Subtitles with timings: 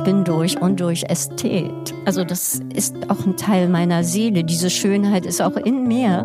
[0.00, 1.94] ich bin durch und durch Ästhet.
[2.06, 4.44] Also das ist auch ein Teil meiner Seele.
[4.44, 6.24] Diese Schönheit ist auch in mir.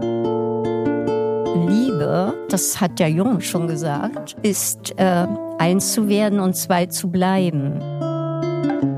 [1.68, 5.28] Liebe, das hat der Jung schon gesagt, ist äh,
[5.58, 7.82] eins zu werden und zwei zu bleiben.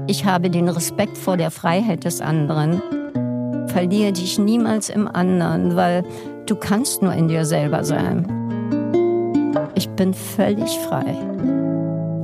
[0.05, 2.79] Ich habe den Respekt vor der Freiheit des anderen.
[3.69, 6.03] Verliere dich niemals im anderen, weil
[6.45, 8.27] du kannst nur in dir selber sein.
[9.73, 11.15] Ich bin völlig frei.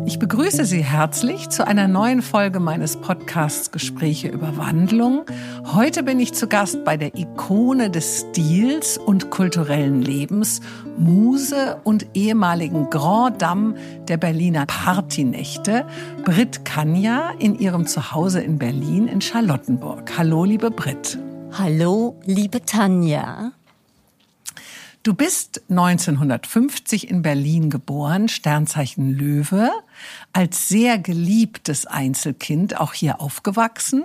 [0.05, 5.25] Ich begrüße Sie herzlich zu einer neuen Folge meines Podcasts Gespräche über Wandlung.
[5.73, 10.59] Heute bin ich zu Gast bei der Ikone des Stils und kulturellen Lebens,
[10.97, 13.75] Muse und ehemaligen Grand Dame
[14.09, 15.85] der Berliner Partynächte,
[16.25, 20.17] Brit Kanja in ihrem Zuhause in Berlin in Charlottenburg.
[20.17, 21.17] Hallo, liebe Brit.
[21.57, 23.53] Hallo, liebe Tanja.
[25.03, 29.69] Du bist 1950 in Berlin geboren, Sternzeichen Löwe,
[30.31, 34.03] als sehr geliebtes Einzelkind auch hier aufgewachsen.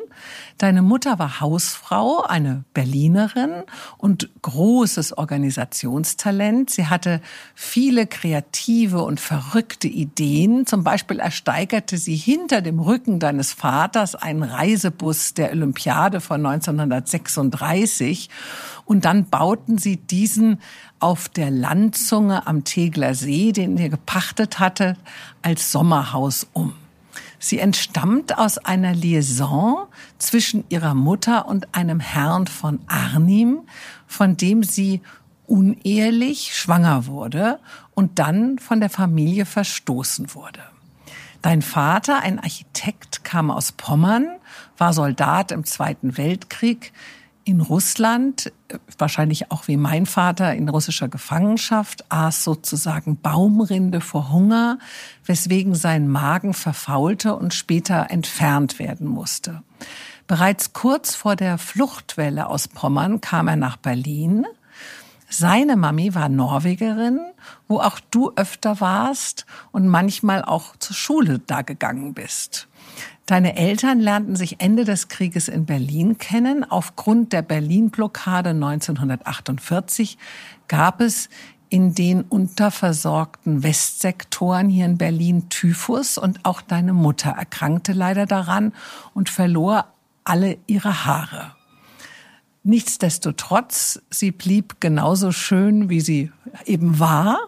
[0.59, 3.63] Deine Mutter war Hausfrau, eine Berlinerin
[3.97, 6.71] und großes Organisationstalent.
[6.71, 7.21] Sie hatte
[7.55, 10.67] viele kreative und verrückte Ideen.
[10.67, 18.29] Zum Beispiel ersteigerte sie hinter dem Rücken deines Vaters einen Reisebus der Olympiade von 1936
[18.85, 20.61] und dann bauten sie diesen
[21.01, 24.97] auf der Landzunge am Tegler See, den er gepachtet hatte,
[25.43, 26.75] als Sommerhaus um.
[27.39, 29.87] Sie entstammt aus einer Liaison
[30.19, 33.61] zwischen ihrer Mutter und einem Herrn von Arnim,
[34.07, 35.01] von dem sie
[35.47, 37.59] unehelich schwanger wurde
[37.95, 40.61] und dann von der Familie verstoßen wurde.
[41.41, 44.29] Dein Vater, ein Architekt, kam aus Pommern,
[44.77, 46.93] war Soldat im Zweiten Weltkrieg,
[47.49, 48.53] in Russland,
[48.99, 54.79] wahrscheinlich auch wie mein Vater in russischer Gefangenschaft, aß sozusagen Baumrinde vor Hunger,
[55.25, 59.63] weswegen sein Magen verfaulte und später entfernt werden musste.
[60.27, 64.45] Bereits kurz vor der Fluchtwelle aus Pommern kam er nach Berlin.
[65.31, 67.19] Seine Mami war Norwegerin,
[67.67, 72.69] wo auch du öfter warst und manchmal auch zur Schule da gegangen bist.
[73.29, 76.65] Deine Eltern lernten sich Ende des Krieges in Berlin kennen.
[76.65, 80.17] Aufgrund der Berlin-Blockade 1948
[80.67, 81.29] gab es
[81.69, 88.73] in den unterversorgten Westsektoren hier in Berlin Typhus und auch deine Mutter erkrankte leider daran
[89.13, 89.85] und verlor
[90.25, 91.58] alle ihre Haare.
[92.69, 96.31] Nichtsdestotrotz, sie blieb genauso schön, wie sie
[96.67, 97.39] eben war.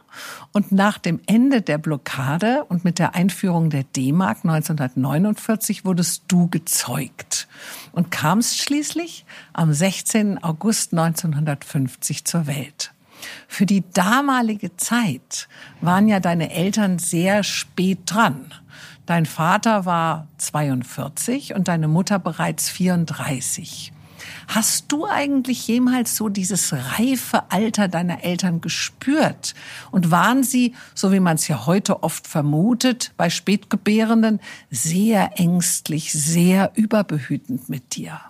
[0.53, 6.49] Und nach dem Ende der Blockade und mit der Einführung der D-Mark 1949 wurdest du
[6.49, 7.49] gezeugt
[7.93, 10.43] und kamst schließlich am 16.
[10.43, 12.95] August 1950 zur Welt.
[13.47, 15.49] Für die damalige Zeit
[15.83, 18.55] waren ja deine Eltern sehr spät dran.
[19.05, 23.93] Dein Vater war 42 und deine Mutter bereits 34.
[24.49, 29.55] Hast du eigentlich jemals so dieses reife Alter deiner Eltern gespürt?
[29.91, 34.41] Und waren sie, so wie man es ja heute oft vermutet, bei Spätgebärenden,
[34.71, 38.21] sehr ängstlich, sehr überbehütend mit dir?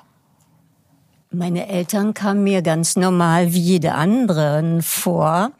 [1.32, 5.52] Meine Eltern kamen mir ganz normal wie jede anderen vor.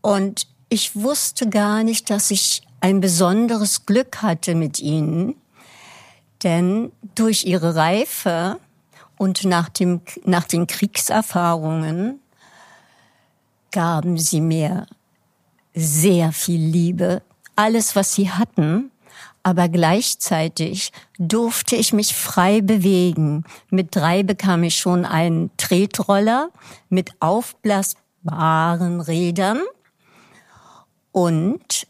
[0.00, 5.36] Und ich wusste gar nicht, dass ich ein besonderes Glück hatte mit ihnen.
[6.42, 8.58] Denn durch ihre Reife
[9.16, 12.20] und nach, dem, nach den Kriegserfahrungen
[13.70, 14.86] gaben sie mir
[15.74, 17.22] sehr viel Liebe,
[17.56, 18.90] alles, was sie hatten,
[19.42, 23.44] aber gleichzeitig durfte ich mich frei bewegen.
[23.68, 26.48] Mit drei bekam ich schon einen Tretroller
[26.88, 29.60] mit aufblasbaren Rädern.
[31.12, 31.86] Und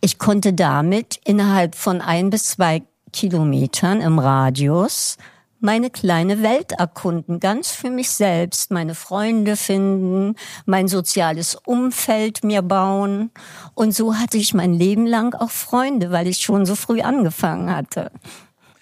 [0.00, 2.82] ich konnte damit innerhalb von ein bis zwei
[3.12, 5.16] Kilometern im Radius
[5.60, 12.62] meine kleine Welt erkunden, ganz für mich selbst, meine Freunde finden, mein soziales Umfeld mir
[12.62, 13.30] bauen.
[13.74, 17.74] Und so hatte ich mein Leben lang auch Freunde, weil ich schon so früh angefangen
[17.74, 18.10] hatte.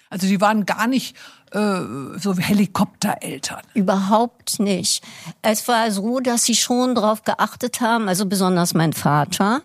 [0.09, 1.15] Also die waren gar nicht
[1.53, 1.79] äh,
[2.17, 3.61] so wie Helikoptereltern.
[3.73, 5.03] Überhaupt nicht.
[5.41, 9.61] Es war so, dass sie schon darauf geachtet haben, also besonders mein Vater,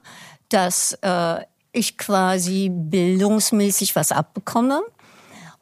[0.48, 1.40] dass äh,
[1.72, 4.82] ich quasi bildungsmäßig was abbekomme.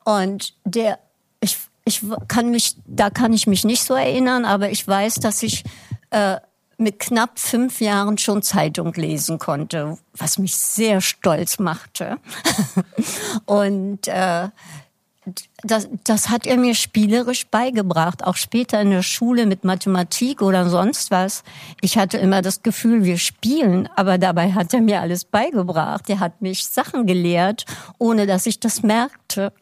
[0.04, 0.98] Und der
[1.40, 5.42] ich, ich kann mich, da kann ich mich nicht so erinnern, aber ich weiß, dass
[5.42, 5.64] ich
[6.10, 6.36] äh,
[6.78, 12.18] mit knapp fünf Jahren schon Zeitung lesen konnte, was mich sehr stolz machte.
[13.46, 14.48] Und äh,
[15.62, 20.68] das, das hat er mir spielerisch beigebracht, auch später in der Schule mit Mathematik oder
[20.68, 21.42] sonst was.
[21.80, 26.08] Ich hatte immer das Gefühl, wir spielen, aber dabei hat er mir alles beigebracht.
[26.08, 27.64] Er hat mich Sachen gelehrt,
[27.98, 29.52] ohne dass ich das merkte.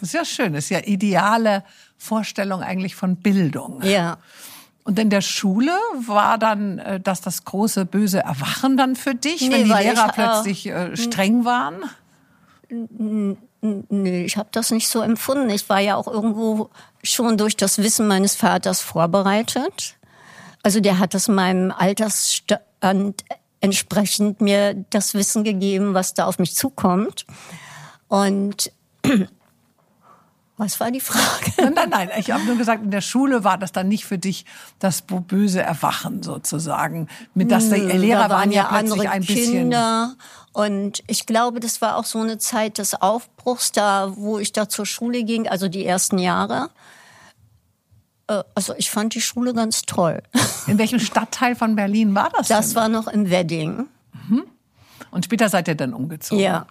[0.00, 1.64] Sehr schön, das ist ja ideale
[1.98, 3.82] Vorstellung eigentlich von Bildung.
[3.82, 4.16] Ja.
[4.84, 5.72] Und in der Schule
[6.06, 10.06] war dann äh, das das große böse Erwachen dann für dich, Nee, wenn die Lehrer
[10.06, 11.84] ich, äh, plötzlich äh, streng waren?
[13.62, 15.50] Nee, ich habe das nicht so empfunden.
[15.50, 16.70] Ich war ja auch irgendwo
[17.02, 19.96] schon durch das Wissen meines Vaters vorbereitet.
[20.62, 23.24] Also der hat das meinem Altersstand
[23.60, 27.26] entsprechend mir das Wissen gegeben, was da auf mich zukommt.
[28.08, 28.72] Und
[30.60, 31.52] was war die Frage?
[31.56, 32.10] Nein, nein, nein.
[32.18, 34.44] Ich habe nur gesagt, in der Schule war das dann nicht für dich
[34.78, 37.08] das böse Erwachen sozusagen.
[37.34, 39.52] Mit das die Lehrer da waren ja plötzlich andere ein bisschen.
[39.52, 40.14] Kinder.
[40.52, 44.68] Und ich glaube, das war auch so eine Zeit des Aufbruchs, da wo ich da
[44.68, 46.68] zur Schule ging, also die ersten Jahre.
[48.28, 50.22] Äh, Also ich fand die Schule ganz toll.
[50.66, 52.48] In welchem Stadtteil von Berlin war das?
[52.48, 52.76] Das denn?
[52.76, 53.86] war noch im Wedding.
[55.10, 56.42] Und später seid ihr dann umgezogen.
[56.44, 56.66] Ja.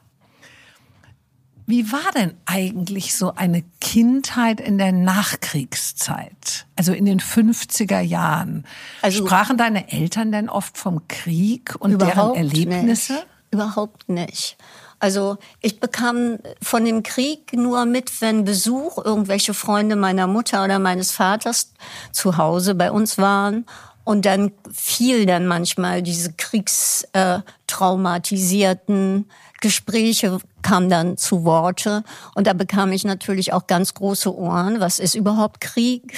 [1.69, 6.65] Wie war denn eigentlich so eine Kindheit in der Nachkriegszeit?
[6.75, 8.65] Also in den 50er Jahren.
[9.03, 13.13] Also- Sprachen deine Eltern denn oft vom Krieg und deren Erlebnisse?
[13.13, 13.27] Nicht.
[13.51, 14.57] Überhaupt nicht.
[14.97, 20.79] Also ich bekam von dem Krieg nur mit, wenn Besuch irgendwelche Freunde meiner Mutter oder
[20.79, 21.71] meines Vaters
[22.11, 23.67] zu Hause bei uns waren.
[24.03, 29.29] Und dann fiel dann manchmal diese kriegstraumatisierten traumatisierten
[29.61, 32.03] Gespräche kamen dann zu Worte.
[32.35, 34.79] Und da bekam ich natürlich auch ganz große Ohren.
[34.79, 36.17] Was ist überhaupt Krieg?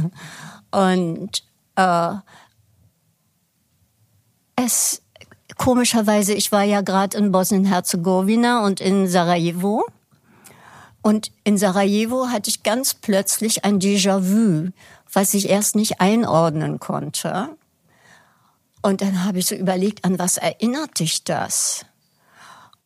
[0.70, 1.42] Und
[1.76, 2.14] äh,
[4.56, 5.02] es
[5.56, 9.84] komischerweise, ich war ja gerade in Bosnien-Herzegowina und in Sarajevo.
[11.02, 14.70] Und in Sarajevo hatte ich ganz plötzlich ein Déjà-vu,
[15.12, 17.50] was ich erst nicht einordnen konnte.
[18.82, 21.86] Und dann habe ich so überlegt, an was erinnert dich das?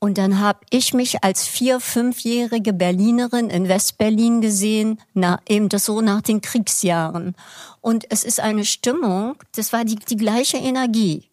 [0.07, 5.87] Und dann habe ich mich als vier-, fünfjährige Berlinerin in Westberlin gesehen, na, eben das
[5.87, 7.35] so nach den Kriegsjahren.
[7.81, 11.29] Und es ist eine Stimmung, das war die, die gleiche Energie.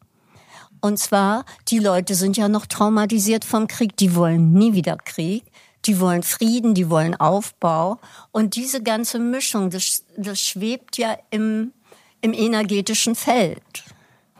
[0.82, 5.44] Und zwar, die Leute sind ja noch traumatisiert vom Krieg, die wollen nie wieder Krieg,
[5.86, 8.00] die wollen Frieden, die wollen Aufbau.
[8.32, 11.74] Und diese ganze Mischung, das, das schwebt ja im,
[12.22, 13.84] im energetischen Feld.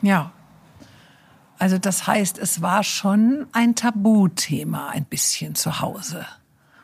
[0.02, 0.32] Ja.
[1.64, 6.26] Also das heißt, es war schon ein Tabuthema ein bisschen zu Hause.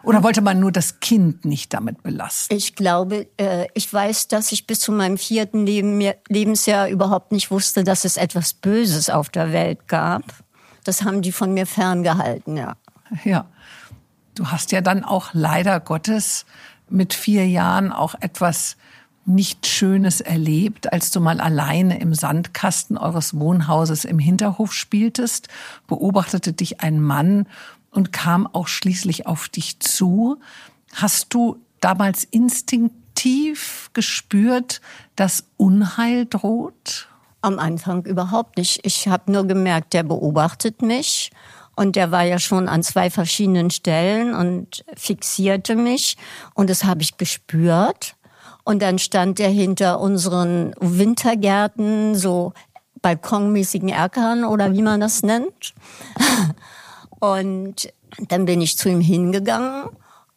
[0.02, 2.54] Oder wollte man nur das Kind nicht damit belasten?
[2.54, 7.50] Ich glaube, äh, ich weiß, dass ich bis zu meinem vierten Leben, Lebensjahr überhaupt nicht
[7.50, 10.22] wusste, dass es etwas Böses auf der Welt gab.
[10.84, 12.78] Das haben die von mir ferngehalten, ja.
[13.24, 13.50] Ja.
[14.34, 16.46] Du hast ja dann auch leider Gottes
[16.88, 18.78] mit vier Jahren auch etwas
[19.34, 25.48] nicht Schönes erlebt, als du mal alleine im Sandkasten eures Wohnhauses im Hinterhof spieltest,
[25.86, 27.46] beobachtete dich ein Mann
[27.90, 30.38] und kam auch schließlich auf dich zu.
[30.94, 34.80] Hast du damals instinktiv gespürt,
[35.16, 37.08] dass Unheil droht?
[37.42, 38.80] Am Anfang überhaupt nicht.
[38.84, 41.30] Ich habe nur gemerkt, der beobachtet mich
[41.74, 46.18] und der war ja schon an zwei verschiedenen Stellen und fixierte mich
[46.54, 48.16] und das habe ich gespürt.
[48.64, 52.52] Und dann stand er hinter unseren Wintergärten, so
[53.02, 55.74] balkonmäßigen Erkern oder wie man das nennt.
[57.20, 57.92] Und
[58.28, 59.88] dann bin ich zu ihm hingegangen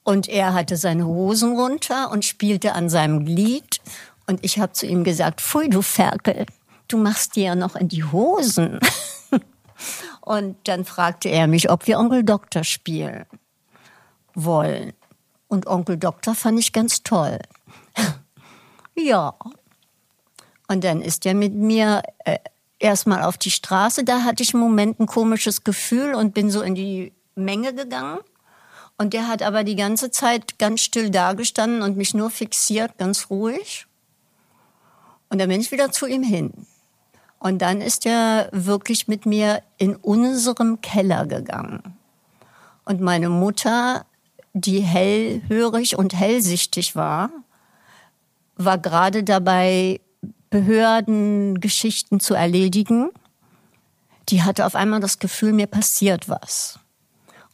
[0.04, 3.80] und er hatte seine Hosen runter und spielte an seinem Glied.
[4.28, 6.46] Und ich habe zu ihm gesagt, pfui, du Ferkel,
[6.88, 8.80] du machst dir ja noch in die Hosen.
[10.22, 13.26] und dann fragte er mich, ob wir Onkel Doktor spielen
[14.34, 14.94] wollen.
[15.48, 17.40] Und Onkel Doktor fand ich ganz toll.
[18.96, 19.36] Ja.
[20.68, 22.40] Und dann ist er mit mir äh,
[22.80, 24.04] erstmal auf die Straße.
[24.04, 28.20] Da hatte ich im Moment ein komisches Gefühl und bin so in die Menge gegangen.
[28.98, 33.30] Und der hat aber die ganze Zeit ganz still dagestanden und mich nur fixiert, ganz
[33.30, 33.88] ruhig.
[35.30, 36.68] Und dann bin ich wieder zu ihm hin.
[37.40, 41.98] Und dann ist er wirklich mit mir in unserem Keller gegangen.
[42.86, 44.06] Und meine Mutter,
[44.54, 47.32] die hellhörig und hellsichtig war,
[48.56, 50.00] war gerade dabei,
[50.50, 53.10] Behördengeschichten zu erledigen.
[54.30, 56.80] Die hatte auf einmal das Gefühl, mir passiert was.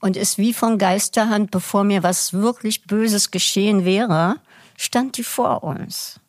[0.01, 4.35] Und ist wie von Geisterhand, bevor mir was wirklich Böses geschehen wäre,
[4.77, 6.19] stand die vor uns.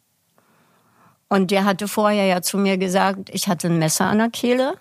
[1.28, 4.74] Und der hatte vorher ja zu mir gesagt, ich hatte ein Messer an der Kehle.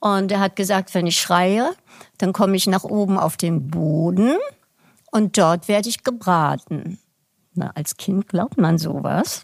[0.00, 1.70] Und er hat gesagt, wenn ich schreie,
[2.18, 4.36] dann komme ich nach oben auf den Boden
[5.10, 6.98] und dort werde ich gebraten.
[7.58, 9.42] Na, als Kind glaubt man sowas.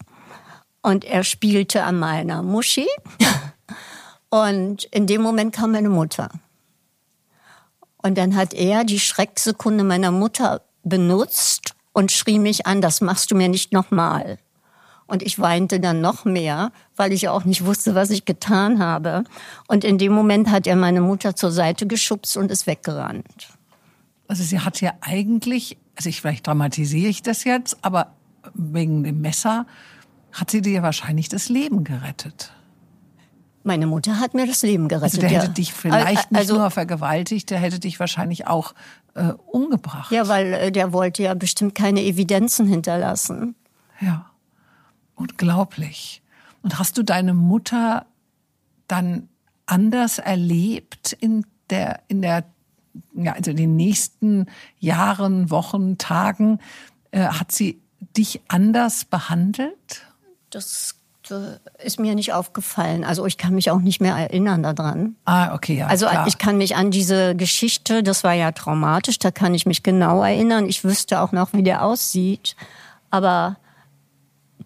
[0.82, 2.86] Und er spielte an meiner Muschi.
[4.30, 6.28] Und in dem Moment kam meine Mutter.
[7.96, 13.30] Und dann hat er die Schrecksekunde meiner Mutter benutzt und schrie mich an, das machst
[13.30, 14.38] du mir nicht nochmal.
[15.06, 19.24] Und ich weinte dann noch mehr, weil ich auch nicht wusste, was ich getan habe.
[19.68, 23.48] Und in dem Moment hat er meine Mutter zur Seite geschubst und ist weggerannt.
[24.28, 28.14] Also sie hat ja eigentlich, also ich vielleicht dramatisiere ich das jetzt, aber
[28.54, 29.66] wegen dem Messer
[30.32, 32.52] hat sie dir wahrscheinlich das Leben gerettet.
[33.62, 35.04] Meine Mutter hat mir das Leben gerettet.
[35.04, 35.52] Also der hätte ja.
[35.52, 38.74] dich vielleicht nicht also, nur vergewaltigt, der hätte dich wahrscheinlich auch
[39.14, 40.12] äh, umgebracht.
[40.12, 43.54] Ja, weil äh, der wollte ja bestimmt keine Evidenzen hinterlassen.
[44.00, 44.26] Ja,
[45.14, 46.22] unglaublich.
[46.62, 48.04] Und hast du deine Mutter
[48.86, 49.28] dann
[49.66, 52.44] anders erlebt in der in der
[53.14, 54.46] ja also in den nächsten
[54.78, 56.60] Jahren, Wochen, Tagen?
[57.10, 57.80] Äh, hat sie
[58.16, 60.06] dich anders behandelt?
[60.50, 60.96] Das
[61.82, 63.04] ist mir nicht aufgefallen.
[63.04, 65.16] Also ich kann mich auch nicht mehr erinnern daran.
[65.24, 65.86] Ah, okay, ja.
[65.86, 66.26] Also klar.
[66.26, 70.22] ich kann mich an diese Geschichte, das war ja traumatisch, da kann ich mich genau
[70.22, 70.66] erinnern.
[70.66, 72.56] Ich wüsste auch noch, wie der aussieht.
[73.10, 73.56] Aber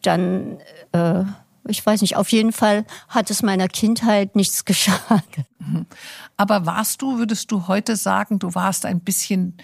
[0.03, 0.59] dann,
[0.93, 1.25] äh,
[1.67, 5.47] ich weiß nicht, auf jeden Fall hat es meiner Kindheit nichts geschadet.
[6.37, 9.57] Aber warst du, würdest du heute sagen, du warst ein bisschen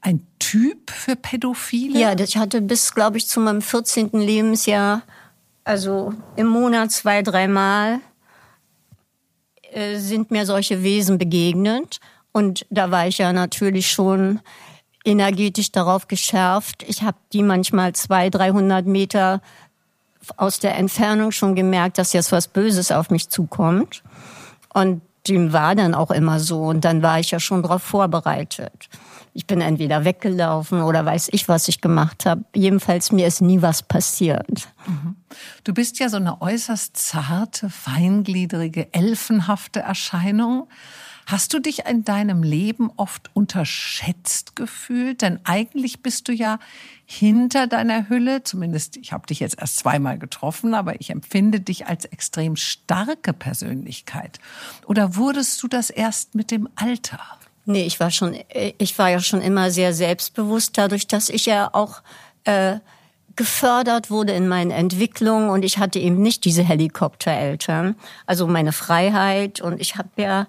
[0.00, 1.98] ein Typ für Pädophile?
[1.98, 4.10] Ja, ich hatte bis, glaube ich, zu meinem 14.
[4.12, 5.02] Lebensjahr
[5.64, 8.00] also im Monat zwei, dreimal
[9.72, 12.00] äh, sind mir solche Wesen begegnet.
[12.32, 14.40] Und da war ich ja natürlich schon
[15.04, 16.84] energetisch darauf geschärft.
[16.86, 19.42] Ich habe die manchmal zwei, dreihundert Meter
[20.36, 24.02] aus der Entfernung schon gemerkt, dass jetzt was Böses auf mich zukommt.
[24.72, 26.62] Und dem war dann auch immer so.
[26.62, 28.88] Und dann war ich ja schon darauf vorbereitet.
[29.32, 32.44] Ich bin entweder weggelaufen oder weiß ich, was ich gemacht habe.
[32.54, 34.68] Jedenfalls mir ist nie was passiert.
[35.62, 40.68] Du bist ja so eine äußerst zarte, feingliedrige, elfenhafte Erscheinung.
[41.26, 45.22] Hast du dich in deinem Leben oft unterschätzt gefühlt?
[45.22, 46.58] Denn eigentlich bist du ja
[47.06, 51.86] hinter deiner Hülle, zumindest ich habe dich jetzt erst zweimal getroffen, aber ich empfinde dich
[51.86, 54.38] als extrem starke Persönlichkeit.
[54.86, 57.20] Oder wurdest du das erst mit dem Alter?
[57.66, 58.36] Nee, ich war schon,
[58.78, 62.02] ich war ja schon immer sehr selbstbewusst, dadurch, dass ich ja auch
[62.44, 62.78] äh,
[63.36, 67.94] gefördert wurde in meinen Entwicklungen und ich hatte eben nicht diese Helikoptereltern.
[68.26, 70.46] Also meine Freiheit und ich habe ja,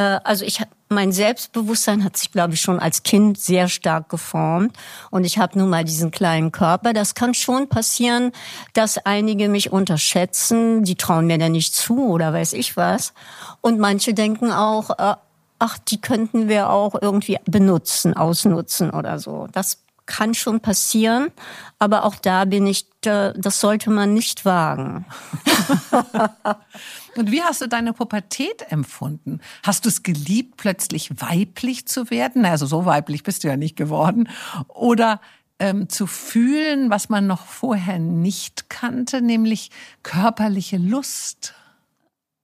[0.00, 0.60] also ich
[0.92, 4.76] mein Selbstbewusstsein hat sich, glaube ich, schon als Kind sehr stark geformt.
[5.10, 6.92] Und ich habe nun mal diesen kleinen Körper.
[6.92, 8.32] Das kann schon passieren,
[8.74, 10.84] dass einige mich unterschätzen.
[10.84, 13.14] Die trauen mir dann nicht zu oder weiß ich was.
[13.60, 15.16] Und manche denken auch, äh,
[15.58, 19.48] ach, die könnten wir auch irgendwie benutzen, ausnutzen oder so.
[19.52, 21.30] Das kann schon passieren,
[21.78, 25.06] aber auch da bin ich, das sollte man nicht wagen.
[27.16, 29.40] Und wie hast du deine Pubertät empfunden?
[29.62, 32.44] Hast du es geliebt, plötzlich weiblich zu werden?
[32.44, 34.28] Also so weiblich bist du ja nicht geworden.
[34.68, 35.20] Oder
[35.58, 39.70] ähm, zu fühlen, was man noch vorher nicht kannte, nämlich
[40.02, 41.54] körperliche Lust?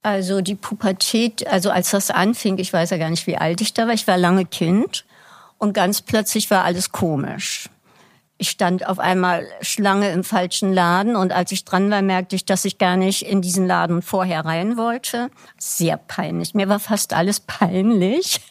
[0.03, 3.75] Also die Pubertät, also als das anfing, ich weiß ja gar nicht, wie alt ich
[3.75, 5.05] da war, ich war lange Kind
[5.59, 7.69] und ganz plötzlich war alles komisch.
[8.41, 12.45] Ich stand auf einmal Schlange im falschen Laden und als ich dran war, merkte ich,
[12.45, 15.31] dass ich gar nicht in diesen Laden vorher rein wollte.
[15.59, 16.55] Sehr peinlich.
[16.55, 18.41] Mir war fast alles peinlich.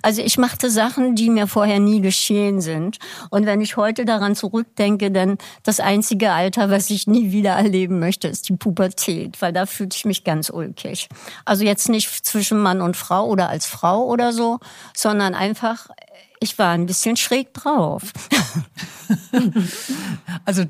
[0.00, 2.98] Also ich machte Sachen, die mir vorher nie geschehen sind.
[3.30, 8.00] Und wenn ich heute daran zurückdenke, dann das einzige Alter, was ich nie wieder erleben
[8.00, 11.08] möchte, ist die Pubertät, weil da fühlte ich mich ganz ulkig.
[11.44, 14.58] Also jetzt nicht zwischen Mann und Frau oder als Frau oder so,
[14.94, 15.88] sondern einfach
[16.42, 18.02] ich war ein bisschen schräg drauf.
[20.44, 20.64] also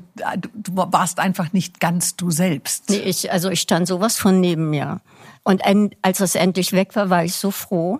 [0.53, 2.89] du warst einfach nicht ganz du selbst.
[2.89, 5.01] Nee, ich, also ich stand sowas von neben mir.
[5.43, 5.61] Und
[6.01, 7.99] als es endlich weg war, war ich so froh.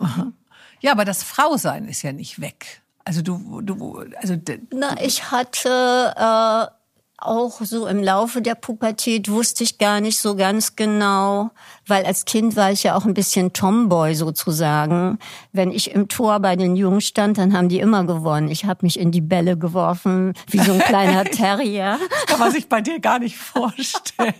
[0.80, 2.82] Ja, aber das Frausein ist ja nicht weg.
[3.06, 4.36] Also du, du, also.
[4.70, 6.66] Na, ich hatte äh,
[7.24, 11.50] auch so im Laufe der Pubertät wusste ich gar nicht so ganz genau,
[11.86, 15.18] weil als Kind war ich ja auch ein bisschen Tomboy sozusagen.
[15.52, 18.48] Wenn ich im Tor bei den Jungs stand, dann haben die immer gewonnen.
[18.48, 21.98] Ich habe mich in die Bälle geworfen, wie so ein kleiner Terrier.
[22.26, 24.34] Kann man sich bei dir gar nicht vorstellen.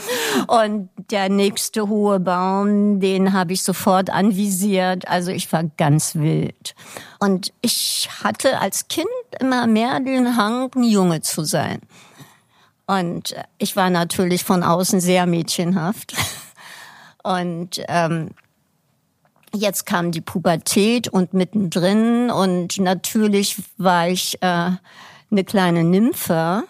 [0.46, 5.08] Und der nächste hohe Baum, den habe ich sofort anvisiert.
[5.08, 6.74] Also ich war ganz wild.
[7.18, 9.06] Und ich hatte als Kind
[9.38, 11.80] immer mehr den Hang, ein Junge zu sein.
[12.90, 16.14] Und ich war natürlich von außen sehr mädchenhaft.
[17.22, 18.30] Und ähm,
[19.54, 24.46] jetzt kam die Pubertät und mittendrin und natürlich war ich äh,
[25.30, 26.64] eine kleine Nymphe,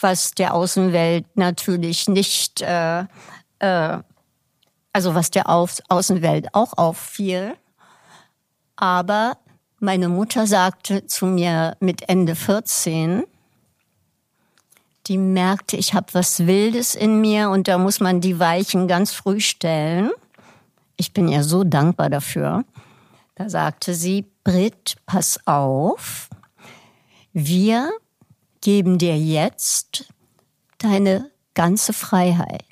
[0.00, 3.00] was der Außenwelt natürlich nicht, äh,
[3.58, 3.98] äh,
[4.94, 7.56] also was der Au Außenwelt auch auffiel.
[8.76, 9.36] Aber
[9.80, 13.24] Meine Mutter sagte zu mir mit Ende 14,
[15.06, 19.12] die merkte, ich habe was Wildes in mir und da muss man die Weichen ganz
[19.12, 20.10] früh stellen.
[20.96, 22.64] Ich bin ihr so dankbar dafür.
[23.34, 26.28] Da sagte sie, Brit, pass auf,
[27.32, 27.90] wir
[28.60, 30.12] geben dir jetzt
[30.78, 32.64] deine ganze Freiheit.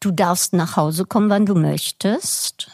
[0.00, 2.70] Du darfst nach Hause kommen, wann du möchtest.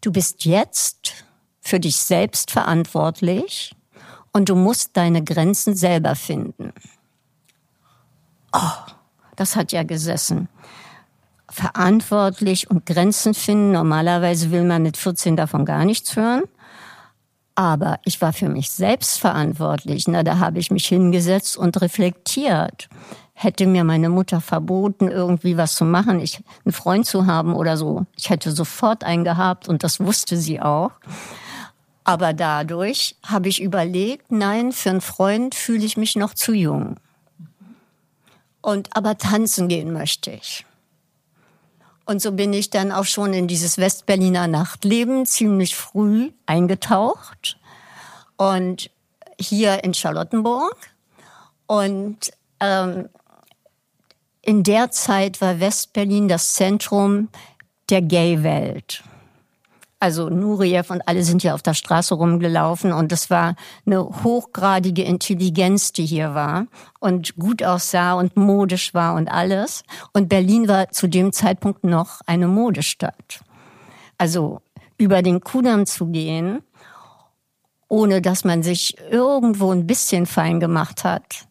[0.00, 1.24] Du bist jetzt
[1.60, 3.74] für dich selbst verantwortlich
[4.32, 6.72] und du musst deine Grenzen selber finden.
[8.52, 8.92] Oh,
[9.36, 10.48] das hat ja gesessen.
[11.48, 13.72] Verantwortlich und Grenzen finden.
[13.72, 16.42] Normalerweise will man mit 14 davon gar nichts hören.
[17.54, 20.06] Aber ich war für mich selbst verantwortlich.
[20.08, 22.88] Na, da habe ich mich hingesetzt und reflektiert.
[23.32, 27.76] Hätte mir meine Mutter verboten, irgendwie was zu machen, ich einen Freund zu haben oder
[27.76, 30.92] so, ich hätte sofort einen gehabt und das wusste sie auch.
[32.02, 36.96] Aber dadurch habe ich überlegt, nein, für einen Freund fühle ich mich noch zu jung.
[38.66, 40.66] Und aber tanzen gehen möchte ich.
[42.04, 47.60] Und so bin ich dann auch schon in dieses Westberliner Nachtleben ziemlich früh eingetaucht.
[48.36, 48.90] Und
[49.38, 50.76] hier in Charlottenburg.
[51.68, 53.08] Und ähm,
[54.42, 57.28] in der Zeit war Westberlin das Zentrum
[57.88, 59.04] der Gay-Welt.
[59.98, 65.02] Also Nureyev und alle sind ja auf der Straße rumgelaufen und es war eine hochgradige
[65.02, 66.66] Intelligenz, die hier war
[67.00, 69.84] und gut aussah und modisch war und alles.
[70.12, 73.40] Und Berlin war zu dem Zeitpunkt noch eine Modestadt.
[74.18, 74.60] Also
[74.98, 76.62] über den Kudamm zu gehen,
[77.88, 81.46] ohne dass man sich irgendwo ein bisschen fein gemacht hat,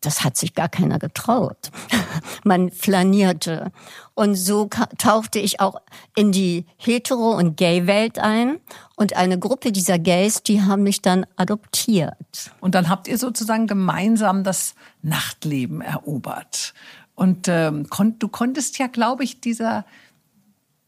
[0.00, 1.70] das hat sich gar keiner getraut.
[2.44, 3.72] Man flanierte.
[4.14, 5.80] Und so tauchte ich auch
[6.14, 8.58] in die Hetero- und Gay-Welt ein.
[8.96, 12.52] Und eine Gruppe dieser Gays, die haben mich dann adoptiert.
[12.60, 16.74] Und dann habt ihr sozusagen gemeinsam das Nachtleben erobert.
[17.14, 19.84] Und ähm, kon du konntest ja, glaube ich, dieser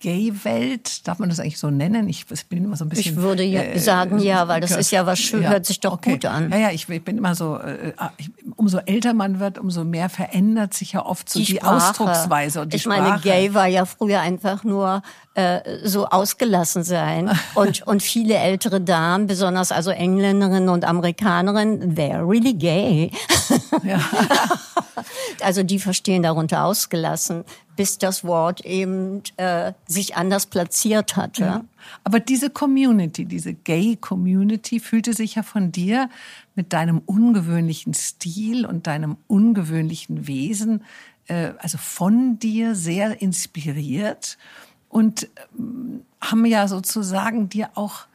[0.00, 2.08] Gay-Welt, darf man das eigentlich so nennen?
[2.08, 3.12] Ich bin immer so ein bisschen.
[3.12, 5.78] Ich würde ja äh, sagen ja, weil das ist ja was schön, ja, hört sich
[5.80, 6.12] doch okay.
[6.12, 6.50] gut an.
[6.50, 9.84] Ja, ja, ich, ich bin immer so, äh, ah, ich, umso älter man wird, umso
[9.84, 13.02] mehr verändert sich ja oft so die, die Ausdrucksweise und die ich Sprache.
[13.02, 15.02] meine, Gay war ja früher einfach nur
[15.34, 22.26] äh, so ausgelassen sein und und viele ältere Damen, besonders also Engländerinnen und Amerikanerinnen, they're
[22.26, 23.10] really gay.
[23.82, 24.00] Ja.
[25.42, 27.44] also die verstehen darunter ausgelassen
[27.76, 31.42] bis das Wort eben äh, sich anders platziert hatte.
[31.42, 31.64] Ja.
[32.04, 36.10] Aber diese Community, diese Gay-Community fühlte sich ja von dir
[36.54, 40.84] mit deinem ungewöhnlichen Stil und deinem ungewöhnlichen Wesen,
[41.26, 44.36] äh, also von dir sehr inspiriert
[44.88, 45.28] und äh,
[46.20, 48.06] haben ja sozusagen dir auch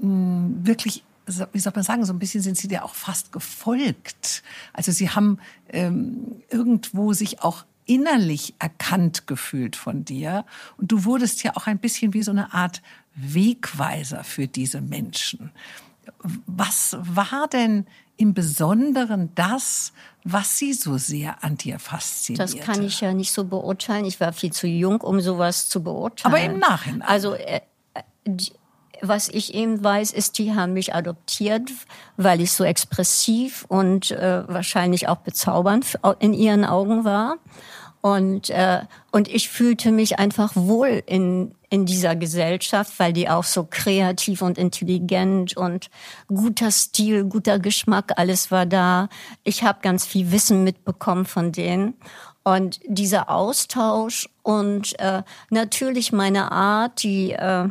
[0.00, 3.32] mh, hm, wirklich wie soll man sagen, so ein bisschen sind sie dir auch fast
[3.32, 4.42] gefolgt.
[4.72, 5.38] Also sie haben
[5.70, 10.44] ähm, irgendwo sich auch innerlich erkannt gefühlt von dir.
[10.76, 12.82] Und du wurdest ja auch ein bisschen wie so eine Art
[13.14, 15.50] Wegweiser für diese Menschen.
[16.46, 19.92] Was war denn im Besonderen das,
[20.22, 22.40] was sie so sehr an dir fasziniert?
[22.40, 24.04] Das kann ich ja nicht so beurteilen.
[24.04, 26.34] Ich war viel zu jung, um sowas zu beurteilen.
[26.34, 27.02] Aber im Nachhinein.
[27.02, 27.60] Also, äh,
[28.26, 28.52] die,
[29.00, 31.70] was ich eben weiß, ist, die haben mich adoptiert,
[32.16, 37.36] weil ich so expressiv und äh, wahrscheinlich auch bezaubernd in ihren Augen war.
[38.04, 43.44] Und, äh, und ich fühlte mich einfach wohl in, in dieser Gesellschaft, weil die auch
[43.44, 45.88] so kreativ und intelligent und
[46.28, 49.08] guter Stil, guter Geschmack, alles war da.
[49.42, 51.94] Ich habe ganz viel Wissen mitbekommen von denen.
[52.42, 57.70] Und dieser Austausch und äh, natürlich meine Art, die, äh,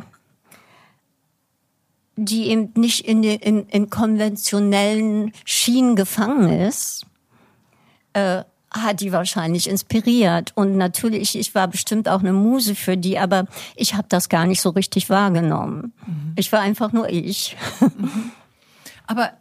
[2.16, 7.06] die eben nicht in, in, in konventionellen Schienen gefangen ist,
[8.14, 8.42] äh,
[8.74, 10.52] hat die wahrscheinlich inspiriert.
[10.56, 14.46] Und natürlich, ich war bestimmt auch eine Muse für die, aber ich habe das gar
[14.46, 15.92] nicht so richtig wahrgenommen.
[16.06, 16.32] Mhm.
[16.36, 17.56] Ich war einfach nur ich.
[17.80, 18.32] Mhm.
[19.06, 19.32] Aber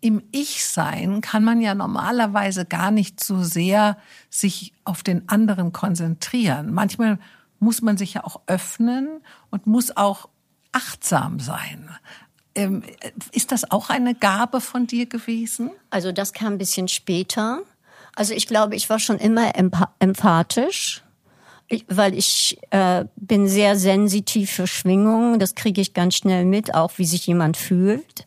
[0.00, 3.96] im Ich-Sein kann man ja normalerweise gar nicht so sehr
[4.28, 6.74] sich auf den anderen konzentrieren.
[6.74, 7.18] Manchmal
[7.58, 9.08] muss man sich ja auch öffnen
[9.50, 10.28] und muss auch
[10.72, 11.88] achtsam sein.
[12.54, 12.82] Ähm,
[13.32, 15.70] ist das auch eine Gabe von dir gewesen?
[15.90, 17.62] Also das kam ein bisschen später.
[18.16, 19.52] Also ich glaube, ich war schon immer
[19.98, 21.02] emphatisch,
[21.88, 25.38] weil ich äh, bin sehr sensitiv für Schwingungen.
[25.38, 28.26] Das kriege ich ganz schnell mit, auch wie sich jemand fühlt.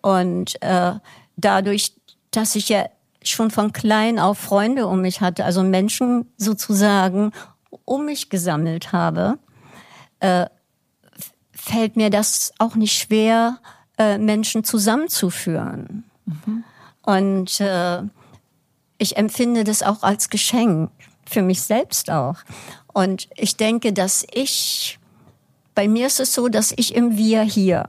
[0.00, 0.92] Und äh,
[1.36, 1.92] dadurch,
[2.30, 2.86] dass ich ja
[3.22, 7.32] schon von klein auf Freunde um mich hatte, also Menschen sozusagen
[7.84, 9.38] um mich gesammelt habe,
[10.20, 10.46] äh,
[11.52, 13.58] fällt mir das auch nicht schwer,
[13.98, 16.04] äh, Menschen zusammenzuführen.
[16.24, 16.64] Mhm.
[17.02, 18.02] Und äh,
[18.98, 20.90] ich empfinde das auch als Geschenk,
[21.26, 22.36] für mich selbst auch.
[22.92, 24.98] Und ich denke, dass ich,
[25.74, 27.86] bei mir ist es so, dass ich im Wir hier.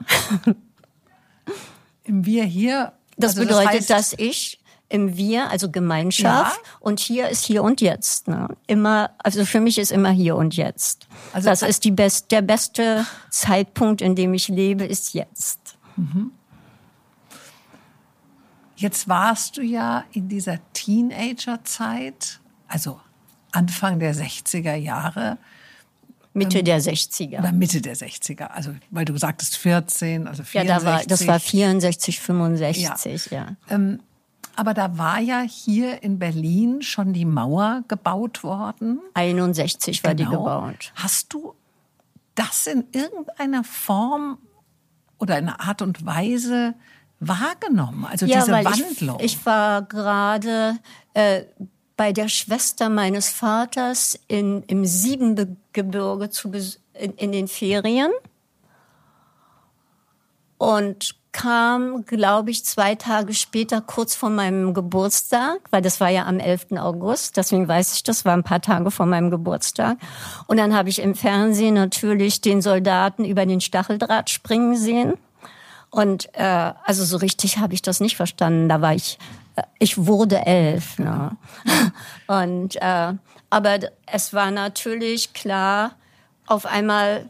[2.03, 2.93] Im Wir hier?
[3.17, 6.71] Das also bedeutet, das heißt, dass ich im Wir, also Gemeinschaft, ja.
[6.79, 8.27] und hier ist hier und jetzt.
[8.27, 8.47] Ne?
[8.65, 11.07] Immer, also für mich ist immer hier und jetzt.
[11.31, 15.77] Also das ist die best, der beste Zeitpunkt, in dem ich lebe, ist jetzt.
[15.95, 16.31] Mhm.
[18.75, 22.99] Jetzt warst du ja in dieser Teenagerzeit, also
[23.51, 25.37] Anfang der 60er Jahre.
[26.33, 27.39] Mitte ähm, der 60er.
[27.39, 30.53] Oder Mitte der 60er, also weil du sagtest 14, also 64.
[30.53, 33.37] Ja, da war, das war 64, 65, ja.
[33.37, 33.55] ja.
[33.69, 33.99] Ähm,
[34.55, 38.99] aber da war ja hier in Berlin schon die Mauer gebaut worden.
[39.15, 40.29] 61 war genau.
[40.29, 40.93] die gebaut.
[40.95, 41.55] Hast du
[42.35, 44.37] das in irgendeiner Form
[45.17, 46.75] oder in einer Art und Weise
[47.19, 48.05] wahrgenommen?
[48.05, 49.17] Also ja, diese Wandlung.
[49.19, 50.77] Ich, ich war gerade
[51.13, 51.43] äh,
[51.97, 56.51] bei der Schwester meines Vaters in, im Siebengebirge zu,
[56.93, 58.11] in, in den Ferien
[60.57, 66.25] und kam, glaube ich, zwei Tage später, kurz vor meinem Geburtstag, weil das war ja
[66.25, 66.71] am 11.
[66.77, 69.97] August, deswegen weiß ich, das war ein paar Tage vor meinem Geburtstag.
[70.47, 75.13] Und dann habe ich im Fernsehen natürlich den Soldaten über den Stacheldraht springen sehen.
[75.89, 78.69] Und äh, also so richtig habe ich das nicht verstanden.
[78.69, 79.17] Da war ich,
[79.55, 80.99] äh, ich wurde elf.
[80.99, 81.35] Ne?
[82.27, 83.13] Und äh,
[83.49, 85.95] aber es war natürlich klar,
[86.45, 87.29] auf einmal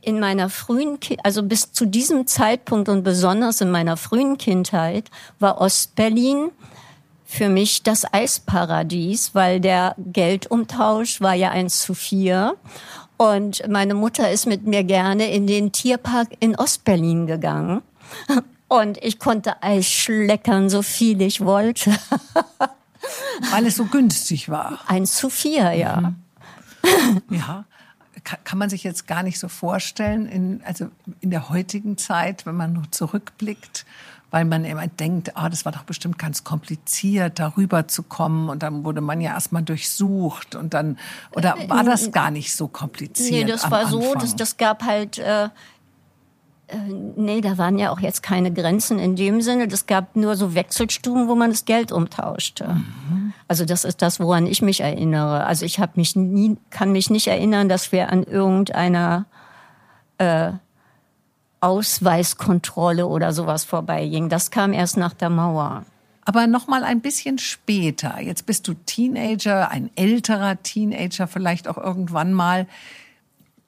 [0.00, 5.60] in meiner frühen, also bis zu diesem Zeitpunkt und besonders in meiner frühen Kindheit war
[5.60, 6.50] Ostberlin
[7.24, 12.56] für mich das Eisparadies, weil der Geldumtausch war ja eins zu vier.
[13.22, 17.82] Und meine Mutter ist mit mir gerne in den Tierpark in Ostberlin gegangen.
[18.68, 21.96] Und ich konnte Eis schleckern, so viel ich wollte.
[23.52, 24.80] Weil es so günstig war.
[24.88, 26.00] Eins zu vier, ja.
[26.00, 27.22] Mhm.
[27.30, 27.64] Ja
[28.44, 30.88] kann man sich jetzt gar nicht so vorstellen, in, also
[31.20, 33.84] in der heutigen Zeit, wenn man nur zurückblickt,
[34.32, 38.62] weil man immer denkt, ah, das war doch bestimmt ganz kompliziert, darüber zu kommen und
[38.64, 40.98] dann wurde man ja erstmal durchsucht und dann,
[41.36, 43.30] oder äh, war das gar nicht so kompliziert?
[43.30, 45.48] Nee, das war so, das, das gab halt, äh, äh,
[47.16, 49.68] nee, da waren ja auch jetzt keine Grenzen in dem Sinne.
[49.68, 52.68] Das gab nur so Wechselstuben, wo man das Geld umtauschte.
[52.68, 53.34] Mhm.
[53.48, 55.44] Also das ist das, woran ich mich erinnere.
[55.44, 59.26] Also ich habe mich nie, kann mich nicht erinnern, dass wir an irgendeiner
[60.16, 60.52] äh,
[61.62, 64.28] Ausweiskontrolle oder sowas vorbeigingen.
[64.28, 65.84] Das kam erst nach der Mauer.
[66.24, 68.20] Aber noch mal ein bisschen später.
[68.20, 72.66] Jetzt bist du Teenager, ein älterer Teenager vielleicht auch irgendwann mal.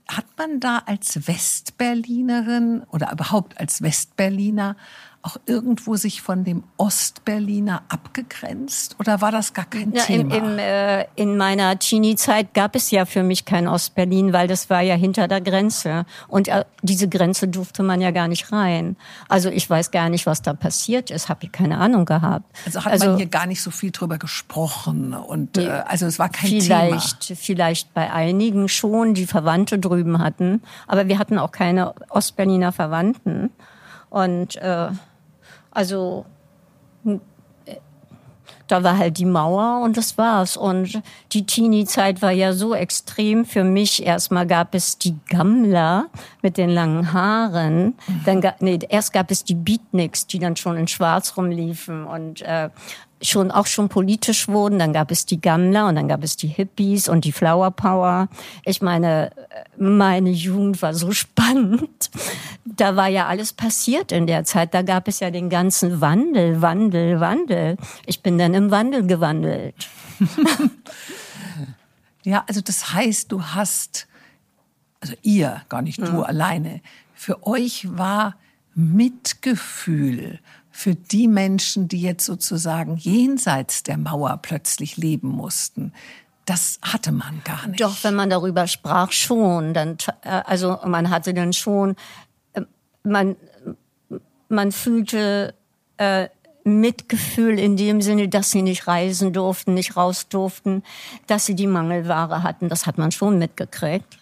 [0.08, 4.76] Hat man da als Westberlinerin oder überhaupt als Westberliner
[5.24, 10.34] auch irgendwo sich von dem Ostberliner abgegrenzt oder war das gar kein ja, Thema?
[10.34, 14.68] In, in, äh, in meiner Teenie-Zeit gab es ja für mich kein Ostberlin, weil das
[14.68, 18.98] war ja hinter der Grenze und äh, diese Grenze durfte man ja gar nicht rein.
[19.26, 22.44] Also ich weiß gar nicht, was da passiert ist, habe ich keine Ahnung gehabt.
[22.66, 26.18] Also hat also, man hier gar nicht so viel drüber gesprochen und äh, also es
[26.18, 27.40] war kein vielleicht, Thema.
[27.40, 33.48] Vielleicht bei einigen schon, die Verwandte drüben hatten, aber wir hatten auch keine Ostberliner Verwandten
[34.10, 34.90] und äh,
[35.74, 36.24] also
[37.02, 37.20] hm,
[38.66, 40.56] da war halt die Mauer und das war's.
[40.56, 44.04] Und die Teenie-Zeit war ja so extrem für mich.
[44.04, 46.06] Erstmal gab es die Gammler
[46.42, 47.94] mit den langen Haaren.
[48.24, 52.42] Dann gab, nee, erst gab es die Beatniks, die dann schon in Schwarz rumliefen und
[52.42, 52.70] äh,
[53.30, 54.78] schon auch schon politisch wurden.
[54.78, 58.28] Dann gab es die Gammler und dann gab es die Hippies und die Flower Power.
[58.64, 59.30] Ich meine,
[59.76, 62.10] meine Jugend war so spannend.
[62.64, 64.74] Da war ja alles passiert in der Zeit.
[64.74, 67.76] Da gab es ja den ganzen Wandel, Wandel, Wandel.
[68.06, 69.88] Ich bin dann im Wandel gewandelt.
[72.24, 74.06] ja, also das heißt, du hast,
[75.00, 76.22] also ihr, gar nicht du ja.
[76.22, 76.80] alleine,
[77.14, 78.36] für euch war
[78.74, 80.40] Mitgefühl
[80.76, 85.92] für die Menschen, die jetzt sozusagen jenseits der Mauer plötzlich leben mussten.
[86.46, 87.80] Das hatte man gar nicht.
[87.80, 89.72] Doch, wenn man darüber sprach, schon.
[89.72, 91.94] Dann, äh, also man hatte dann schon,
[92.54, 92.62] äh,
[93.04, 93.36] man,
[94.48, 95.54] man fühlte
[95.98, 96.28] äh,
[96.64, 100.82] Mitgefühl in dem Sinne, dass sie nicht reisen durften, nicht raus durften,
[101.28, 102.68] dass sie die Mangelware hatten.
[102.68, 104.18] Das hat man schon mitgekriegt.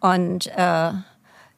[0.00, 0.90] Und äh,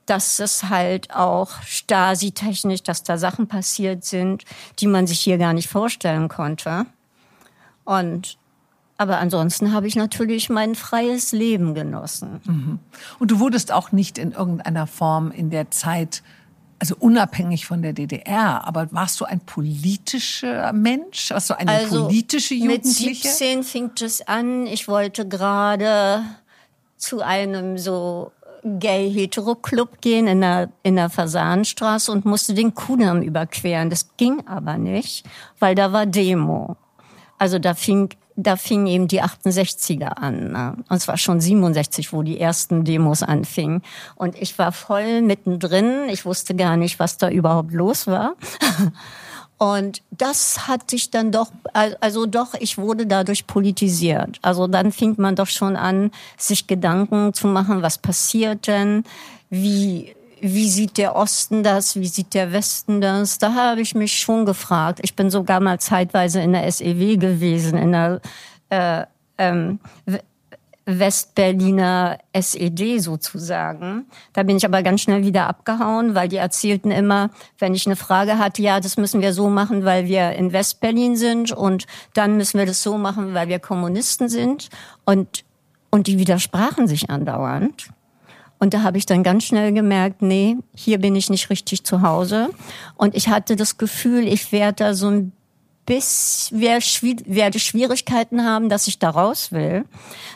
[0.06, 4.44] dass es halt auch Stasi-technisch, dass da Sachen passiert sind,
[4.78, 6.86] die man sich hier gar nicht vorstellen konnte.
[7.84, 8.38] Und
[8.96, 12.40] Aber ansonsten habe ich natürlich mein freies Leben genossen.
[12.44, 12.78] Mhm.
[13.18, 16.22] Und du wurdest auch nicht in irgendeiner Form in der Zeit
[16.78, 21.30] also unabhängig von der DDR, aber warst du ein politischer Mensch?
[21.30, 23.08] Warst du eine also politische Jugendliche?
[23.08, 24.66] Mit 17 fing es an.
[24.66, 26.22] Ich wollte gerade
[26.98, 28.32] zu einem so
[28.64, 33.90] Gay-Hetero-Club gehen in der, in der Fasanstraße und musste den Kudamm überqueren.
[33.90, 35.26] Das ging aber nicht,
[35.58, 36.76] weil da war Demo.
[37.38, 40.50] Also da fing da fing eben die 68er an.
[40.52, 40.76] Ne?
[40.88, 43.82] Und es war schon 67, wo die ersten Demos anfingen.
[44.16, 46.08] Und ich war voll mittendrin.
[46.08, 48.34] Ich wusste gar nicht, was da überhaupt los war.
[49.64, 54.38] Und das hat sich dann doch, also doch, ich wurde dadurch politisiert.
[54.42, 59.04] Also dann fing man doch schon an, sich Gedanken zu machen, was passiert denn,
[59.48, 63.38] wie, wie sieht der Osten das, wie sieht der Westen das?
[63.38, 65.00] Da habe ich mich schon gefragt.
[65.02, 68.20] Ich bin sogar mal zeitweise in der SEW gewesen, in der
[68.68, 69.04] äh,
[69.38, 69.78] ähm,
[70.86, 74.06] Westberliner SED sozusagen.
[74.32, 77.96] Da bin ich aber ganz schnell wieder abgehauen, weil die erzählten immer, wenn ich eine
[77.96, 82.36] Frage hatte, ja, das müssen wir so machen, weil wir in Westberlin sind und dann
[82.36, 84.68] müssen wir das so machen, weil wir Kommunisten sind
[85.04, 85.44] und
[85.94, 87.86] und die widersprachen sich andauernd.
[88.58, 92.02] Und da habe ich dann ganz schnell gemerkt, nee, hier bin ich nicht richtig zu
[92.02, 92.50] Hause.
[92.96, 95.32] Und ich hatte das Gefühl, ich werde da so ein
[95.86, 96.58] bisschen,
[97.26, 99.84] werde Schwierigkeiten haben, dass ich da raus will.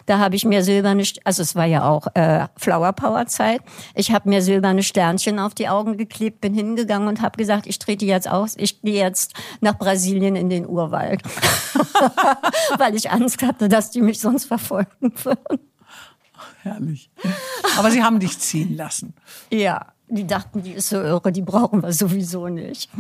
[0.07, 3.61] Da habe ich mir silberne, also es war ja auch äh, Flower Power Zeit.
[3.95, 7.79] Ich habe mir silberne Sternchen auf die Augen geklebt, bin hingegangen und habe gesagt, ich
[7.79, 11.23] trete jetzt aus, ich gehe jetzt nach Brasilien in den Urwald,
[12.79, 15.59] weil ich Angst hatte, dass die mich sonst verfolgen würden
[16.69, 17.11] herrlich.
[17.77, 19.15] Aber sie haben dich ziehen lassen.
[19.51, 22.91] Ja, die dachten, die ist so irre, die brauchen wir sowieso nicht.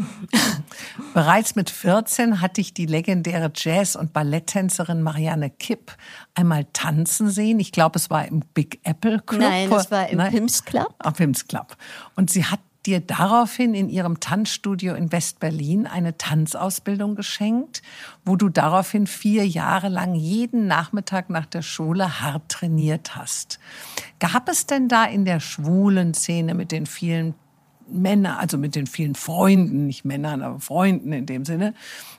[1.15, 5.93] Bereits mit 14 hatte ich die legendäre Jazz- und Balletttänzerin Marianne Kipp
[6.35, 7.61] einmal tanzen sehen.
[7.61, 9.41] Ich glaube, es war im Big Apple Club.
[9.41, 10.95] Nein, es war im Pimps Club.
[10.99, 11.77] Am Pimps Club.
[12.15, 17.83] Und sie hat dir daraufhin in ihrem Tanzstudio in West-Berlin eine Tanzausbildung geschenkt,
[18.25, 23.59] wo du daraufhin vier Jahre lang jeden Nachmittag nach der Schule hart trainiert hast.
[24.21, 27.35] Gab es denn da in der schwulen Szene mit den vielen
[27.91, 31.75] Männern, also mit den vielen Freunden, nicht Männern, aber Freunden in dem Sinne,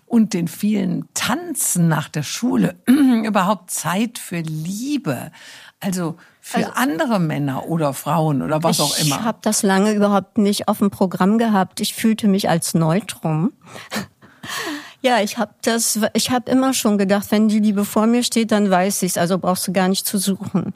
[0.05, 2.75] und den vielen Tanzen nach der Schule
[3.23, 5.31] überhaupt Zeit für Liebe?
[5.79, 6.17] Also
[6.49, 9.17] für also, andere Männer oder Frauen oder was auch immer?
[9.17, 11.79] Ich habe das lange überhaupt nicht auf dem Programm gehabt.
[11.79, 13.53] Ich fühlte mich als Neutrum.
[15.01, 18.51] Ja, ich habe das, ich habe immer schon gedacht, wenn die Liebe vor mir steht,
[18.51, 19.17] dann weiß ich's.
[19.17, 20.73] Also brauchst du gar nicht zu suchen.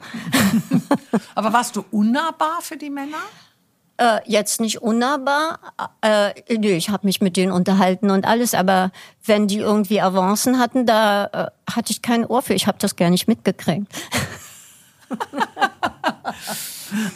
[1.34, 3.18] Aber warst du unnahbar für die Männer?
[3.98, 5.58] Äh, jetzt nicht unnahbar.
[6.00, 8.54] Äh, nö, ich habe mich mit denen unterhalten und alles.
[8.54, 8.92] Aber
[9.26, 12.54] wenn die irgendwie Avancen hatten, da äh, hatte ich kein Ohr für.
[12.54, 13.92] Ich habe das gar nicht mitgekriegt.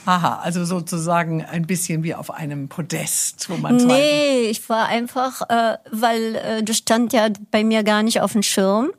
[0.07, 5.43] Aha, also sozusagen ein bisschen wie auf einem Podest, wo man Nee, ich war einfach,
[5.49, 8.91] äh, weil äh, das stand ja bei mir gar nicht auf dem Schirm.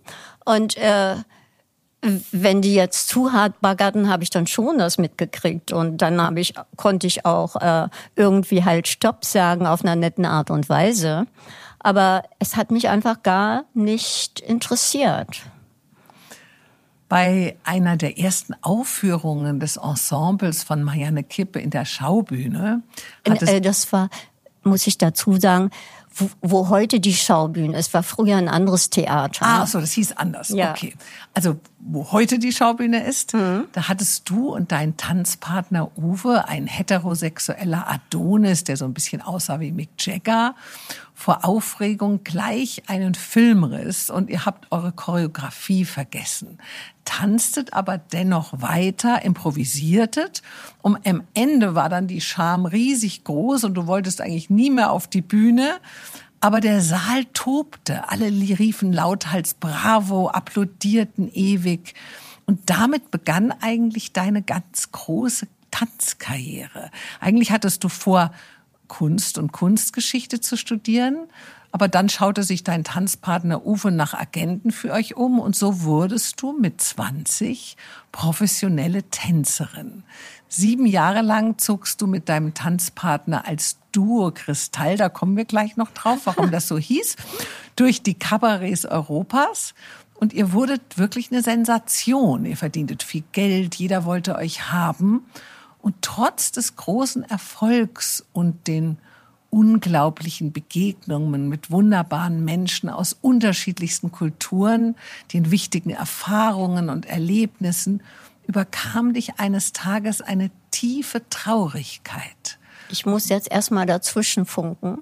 [0.45, 1.15] Und äh,
[2.31, 5.73] wenn die jetzt zu hart baggerten, habe ich dann schon das mitgekriegt.
[5.73, 10.25] Und dann habe ich, konnte ich auch äh, irgendwie halt Stopp sagen auf einer netten
[10.25, 11.27] Art und Weise.
[11.79, 15.41] Aber es hat mich einfach gar nicht interessiert
[17.09, 22.83] bei einer der ersten Aufführungen des Ensembles von Marianne Kippe in der Schaubühne.
[23.23, 24.09] Äh, das war,
[24.63, 25.71] muss ich dazu sagen,
[26.15, 29.45] wo, wo heute die Schaubühne ist, war früher ein anderes Theater.
[29.45, 30.49] Ah, so, das hieß anders.
[30.49, 30.71] Ja.
[30.71, 30.93] Okay.
[31.33, 33.65] Also, wo heute die Schaubühne ist, mhm.
[33.71, 39.59] da hattest du und dein Tanzpartner Uwe, ein heterosexueller Adonis, der so ein bisschen aussah
[39.59, 40.55] wie Mick Jagger,
[41.19, 46.59] vor Aufregung gleich einen Filmriss und ihr habt eure Choreografie vergessen.
[47.03, 50.41] Tanztet aber dennoch weiter, improvisiertet.
[50.81, 54.93] Um am Ende war dann die Scham riesig groß und du wolltest eigentlich nie mehr
[54.93, 55.81] auf die Bühne.
[56.39, 58.09] Aber der Saal tobte.
[58.09, 61.95] Alle riefen lauthals Bravo, applaudierten ewig.
[62.45, 66.91] Und damit begann eigentlich deine ganz große Tanzkarriere.
[67.19, 68.31] Eigentlich hattest du vor,
[68.89, 71.29] Kunst und Kunstgeschichte zu studieren.
[71.71, 76.41] Aber dann schaute sich dein Tanzpartner Uwe nach Agenten für euch um und so wurdest
[76.41, 77.77] du mit 20
[78.11, 80.03] professionelle Tänzerin.
[80.47, 85.77] Sieben Jahre lang zogst du mit deinem Tanzpartner als Duo Kristall, da kommen wir gleich
[85.77, 87.15] noch drauf, warum das so hieß,
[87.75, 89.75] durch die Kabarets Europas.
[90.15, 92.45] Und ihr wurdet wirklich eine Sensation.
[92.45, 95.25] Ihr verdientet viel Geld, jeder wollte euch haben.
[95.81, 98.97] Und trotz des großen Erfolgs und den
[99.49, 104.95] unglaublichen Begegnungen mit wunderbaren Menschen aus unterschiedlichsten Kulturen,
[105.33, 108.03] den wichtigen Erfahrungen und Erlebnissen,
[108.45, 112.59] überkam dich eines Tages eine tiefe Traurigkeit.
[112.89, 114.99] Ich muss jetzt erstmal dazwischen funken.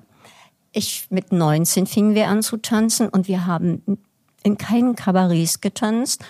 [0.74, 3.82] Ich mit 19 fingen wir an zu tanzen und wir haben
[4.44, 6.24] in keinen Kabarets getanzt.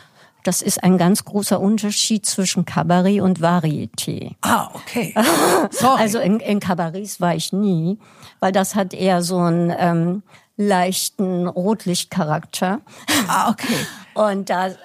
[0.43, 4.35] Das ist ein ganz großer Unterschied zwischen Kabarett und Varieté.
[4.41, 5.13] Ah, okay.
[5.71, 6.01] Sorry.
[6.01, 7.99] Also in, in Kabarets war ich nie,
[8.39, 10.23] weil das hat eher so einen ähm,
[10.55, 12.81] leichten Rotlichtcharakter.
[13.27, 13.75] Ah, okay.
[14.17, 14.77] Und das,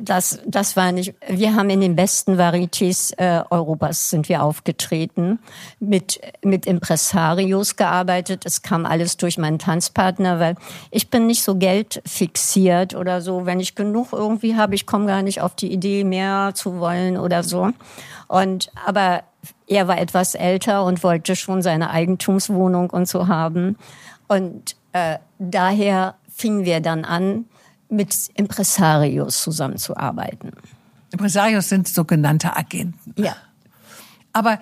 [0.00, 5.40] das, das war nicht, wir haben in den besten Varietés äh, Europas sind wir aufgetreten,
[5.78, 8.46] mit, mit Impresarios gearbeitet.
[8.46, 10.54] Es kam alles durch meinen Tanzpartner, weil
[10.90, 13.44] ich bin nicht so geldfixiert oder so.
[13.44, 17.18] Wenn ich genug irgendwie habe, ich komme gar nicht auf die Idee, mehr zu wollen
[17.18, 17.68] oder so.
[18.26, 19.22] Und, aber
[19.66, 23.76] er war etwas älter und wollte schon seine Eigentumswohnung und so haben.
[24.28, 27.44] Und äh, daher fingen wir dann an,
[27.88, 30.52] mit Impresarios zusammenzuarbeiten.
[31.10, 33.14] Impresarios sind sogenannte Agenten.
[33.16, 33.36] Ja.
[34.32, 34.58] Aber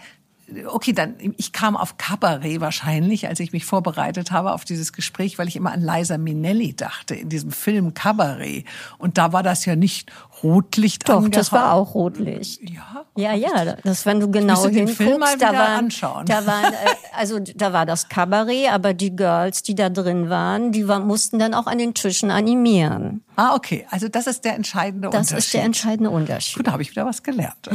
[0.67, 5.39] okay, dann ich kam auf Cabaret wahrscheinlich, als ich mich vorbereitet habe auf dieses Gespräch,
[5.39, 8.65] weil ich immer an Liza Minnelli dachte in diesem Film Cabaret
[8.99, 10.11] und da war das ja nicht
[10.47, 12.71] Rotlicht Doch, das war auch Rotlicht.
[12.71, 13.05] Ja.
[13.17, 16.27] Ja, ja, das wenn du genau hinguckst, Film mal da waren, anschauen.
[16.27, 16.77] da waren äh,
[17.17, 21.39] also da war das Cabaret, aber die Girls, die da drin waren, die war, mussten
[21.39, 23.25] dann auch an den Tischen animieren.
[23.37, 25.37] Ah, okay, also das ist der entscheidende das Unterschied.
[25.37, 26.57] Das ist der entscheidende Unterschied.
[26.57, 27.69] Gut, da habe ich wieder was gelernt.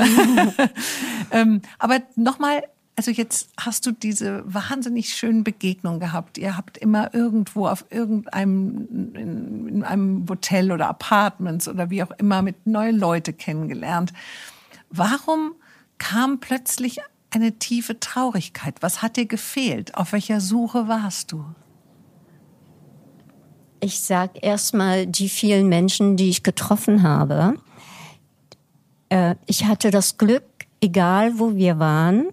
[1.31, 2.63] ähm, aber nochmal
[2.95, 6.37] also jetzt hast du diese wahnsinnig schönen Begegnungen gehabt.
[6.37, 12.11] Ihr habt immer irgendwo auf irgendeinem in, in einem Hotel oder Apartments oder wie auch
[12.11, 14.13] immer mit neue Leute kennengelernt.
[14.89, 15.53] Warum
[15.97, 16.99] kam plötzlich
[17.31, 18.75] eine tiefe Traurigkeit?
[18.81, 19.95] Was hat dir gefehlt?
[19.95, 21.45] Auf welcher Suche warst du?
[23.79, 27.55] Ich sag erstmal die vielen Menschen, die ich getroffen habe.
[29.09, 30.43] Äh, ich hatte das Glück,
[30.81, 32.27] egal wo wir waren,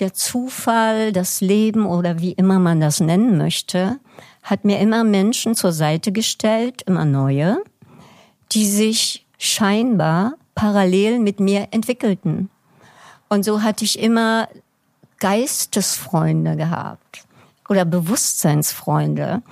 [0.00, 3.98] der Zufall, das Leben oder wie immer man das nennen möchte,
[4.42, 7.58] hat mir immer Menschen zur Seite gestellt, immer neue,
[8.52, 12.50] die sich scheinbar parallel mit mir entwickelten.
[13.28, 14.48] Und so hatte ich immer
[15.18, 17.24] Geistesfreunde gehabt
[17.68, 19.42] oder Bewusstseinsfreunde,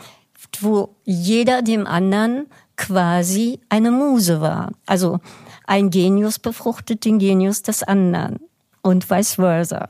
[0.60, 4.72] wo jeder dem anderen quasi eine Muse war.
[4.86, 5.20] Also
[5.66, 8.40] ein Genius befruchtet den Genius des anderen
[8.82, 9.88] und vice versa.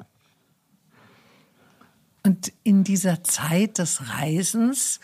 [2.24, 4.98] Und in dieser Zeit des Reisens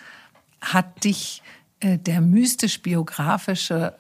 [0.61, 1.43] hat dich
[1.81, 3.95] äh, der mystisch-biografische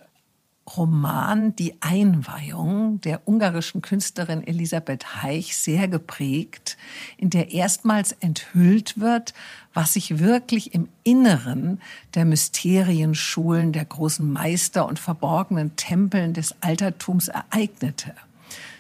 [0.77, 6.77] Roman Die Einweihung der ungarischen Künstlerin Elisabeth Heich sehr geprägt,
[7.17, 9.35] in der erstmals enthüllt wird,
[9.75, 11.81] was sich wirklich im Inneren
[12.15, 18.15] der Mysterienschulen der großen Meister und verborgenen Tempeln des Altertums ereignete.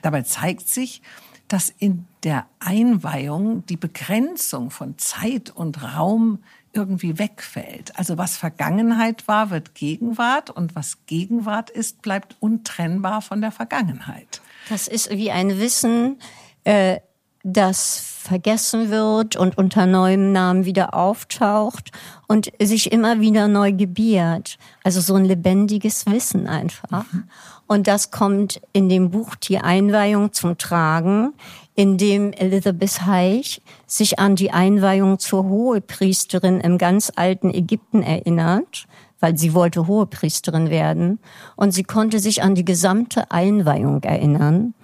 [0.03, 1.03] Dabei zeigt sich,
[1.51, 6.39] dass in der Einweihung die Begrenzung von Zeit und Raum
[6.73, 7.99] irgendwie wegfällt.
[7.99, 14.41] Also was Vergangenheit war, wird Gegenwart und was Gegenwart ist, bleibt untrennbar von der Vergangenheit.
[14.69, 16.21] Das ist wie ein Wissen,
[16.63, 17.01] äh,
[17.43, 21.91] das vergessen wird und unter neuem Namen wieder auftaucht
[22.29, 24.57] und sich immer wieder neu gebiert.
[24.85, 27.11] Also so ein lebendiges Wissen einfach.
[27.13, 27.25] Mhm.
[27.71, 31.35] Und das kommt in dem Buch Die Einweihung zum Tragen,
[31.77, 38.89] in dem Elizabeth Heich sich an die Einweihung zur Hohepriesterin im ganz alten Ägypten erinnert,
[39.21, 41.21] weil sie wollte Hohepriesterin werden.
[41.55, 44.75] Und sie konnte sich an die gesamte Einweihung erinnern.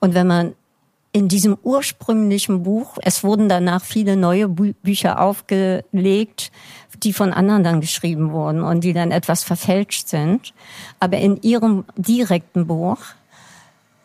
[0.00, 0.56] Und wenn man
[1.12, 6.50] in diesem ursprünglichen Buch, es wurden danach viele neue Bü Bücher aufgelegt,
[7.02, 10.52] die von anderen dann geschrieben wurden und die dann etwas verfälscht sind.
[11.00, 12.98] Aber in ihrem direkten Buch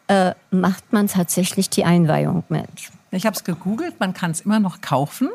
[0.07, 2.67] äh, macht man tatsächlich die Einweihung mit.
[3.12, 5.29] Ich habe es gegoogelt, man kann es immer noch kaufen.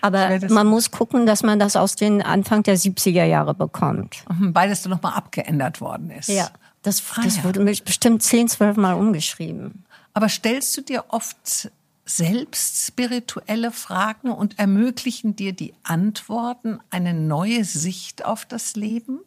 [0.00, 4.24] Aber man muss gucken, dass man das aus den Anfang der 70er Jahre bekommt.
[4.30, 6.28] Mhm, weil es dann nochmal abgeändert worden ist.
[6.28, 6.48] Ja,
[6.82, 7.44] das, ah, das ja.
[7.44, 9.84] wurde bestimmt 10, 12 Mal umgeschrieben.
[10.14, 11.70] Aber stellst du dir oft
[12.08, 19.20] selbst spirituelle Fragen und ermöglichen dir die Antworten eine neue Sicht auf das Leben?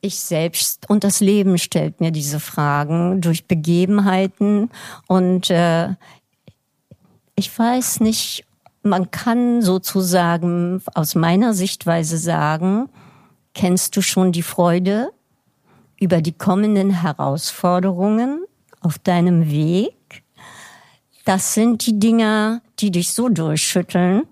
[0.00, 4.70] Ich selbst und das Leben stellt mir diese Fragen durch Begebenheiten
[5.06, 5.94] und äh,
[7.34, 8.44] ich weiß nicht,
[8.82, 12.88] man kann sozusagen aus meiner Sichtweise sagen,
[13.54, 15.10] kennst du schon die Freude
[15.98, 18.44] über die kommenden Herausforderungen
[18.80, 19.97] auf deinem Weg?
[21.28, 24.22] Das sind die Dinger, die dich so durchschütteln.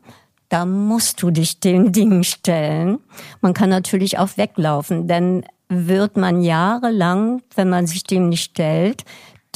[0.49, 3.01] Da musst du dich den Dingen stellen.
[3.43, 9.05] Man kann natürlich auch weglaufen, denn wird man jahrelang, wenn man sich dem nicht stellt,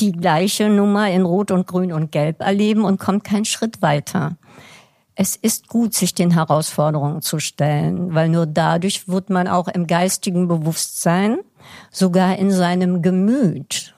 [0.01, 4.37] die gleiche Nummer in Rot und Grün und Gelb erleben und kommt keinen Schritt weiter.
[5.15, 9.87] Es ist gut, sich den Herausforderungen zu stellen, weil nur dadurch wird man auch im
[9.87, 11.39] geistigen Bewusstsein,
[11.91, 13.95] sogar in seinem Gemüt.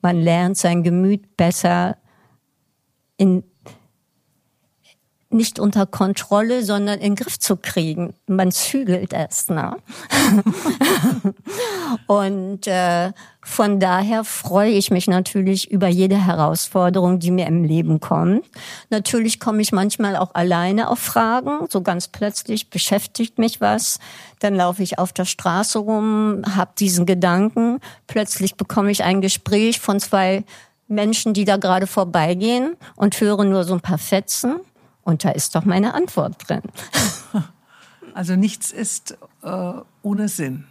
[0.00, 1.98] Man lernt sein Gemüt besser
[3.16, 3.44] in
[5.32, 8.14] nicht unter Kontrolle, sondern in den Griff zu kriegen.
[8.26, 9.48] Man zügelt es.
[9.48, 9.76] Ne?
[12.06, 17.98] und äh, von daher freue ich mich natürlich über jede Herausforderung, die mir im Leben
[17.98, 18.44] kommt.
[18.90, 21.66] Natürlich komme ich manchmal auch alleine auf Fragen.
[21.68, 23.98] So ganz plötzlich beschäftigt mich was.
[24.38, 27.80] Dann laufe ich auf der Straße rum, habe diesen Gedanken.
[28.06, 30.44] Plötzlich bekomme ich ein Gespräch von zwei
[30.92, 34.60] Menschen, die da gerade vorbeigehen und höre nur so ein paar Fetzen.
[35.02, 36.62] Und da ist doch meine Antwort drin.
[38.14, 39.72] Also nichts ist äh,
[40.02, 40.66] ohne Sinn.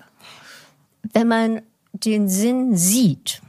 [1.11, 1.61] Wenn man
[1.91, 3.41] den Sinn sieht,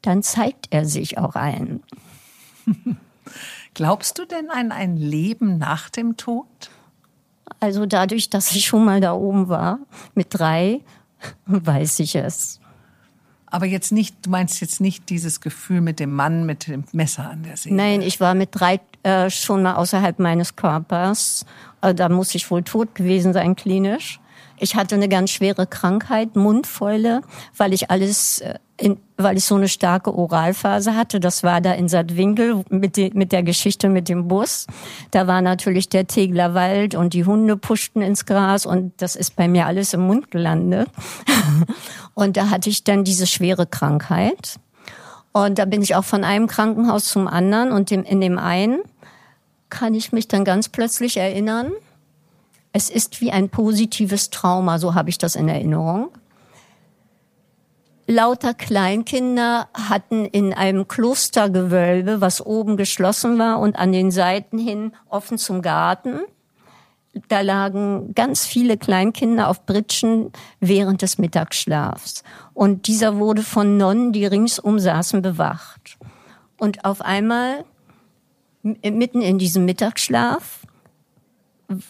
[0.00, 1.82] dann zeigt er sich auch ein.
[3.74, 6.70] Glaubst du denn an ein Leben nach dem Tod?
[7.60, 9.78] Also dadurch, dass ich schon mal da oben war,
[10.14, 10.80] mit drei,
[11.46, 12.60] weiß ich es.
[13.52, 17.28] Aber jetzt nicht, du meinst jetzt nicht dieses Gefühl mit dem Mann mit dem Messer
[17.28, 17.76] an der Seele?
[17.76, 21.44] Nein, ich war mit drei äh, schon mal außerhalb meines Körpers.
[21.82, 24.20] Äh, da muss ich wohl tot gewesen sein, klinisch.
[24.62, 27.22] Ich hatte eine ganz schwere Krankheit, Mundfäule,
[27.56, 31.18] weil ich alles, äh, in, weil ich so eine starke Oralphase hatte.
[31.18, 34.68] Das war da in Sattwinkel mit, de, mit der Geschichte mit dem Bus.
[35.10, 39.34] Da war natürlich der Tegler Wald und die Hunde puschten ins Gras und das ist
[39.34, 40.88] bei mir alles im Mund gelandet.
[42.14, 44.60] und da hatte ich dann diese schwere Krankheit.
[45.32, 48.78] Und da bin ich auch von einem Krankenhaus zum anderen und in dem einen
[49.70, 51.72] kann ich mich dann ganz plötzlich erinnern,
[52.72, 56.10] es ist wie ein positives Trauma, so habe ich das in Erinnerung.
[58.06, 64.92] Lauter Kleinkinder hatten in einem Klostergewölbe, was oben geschlossen war und an den Seiten hin
[65.08, 66.20] offen zum Garten,
[67.28, 72.22] da lagen ganz viele Kleinkinder auf Britschen während des Mittagsschlafs.
[72.54, 75.98] Und dieser wurde von Nonnen, die ringsum saßen, bewacht.
[76.58, 77.64] Und auf einmal,
[78.62, 80.61] mitten in diesem Mittagsschlaf,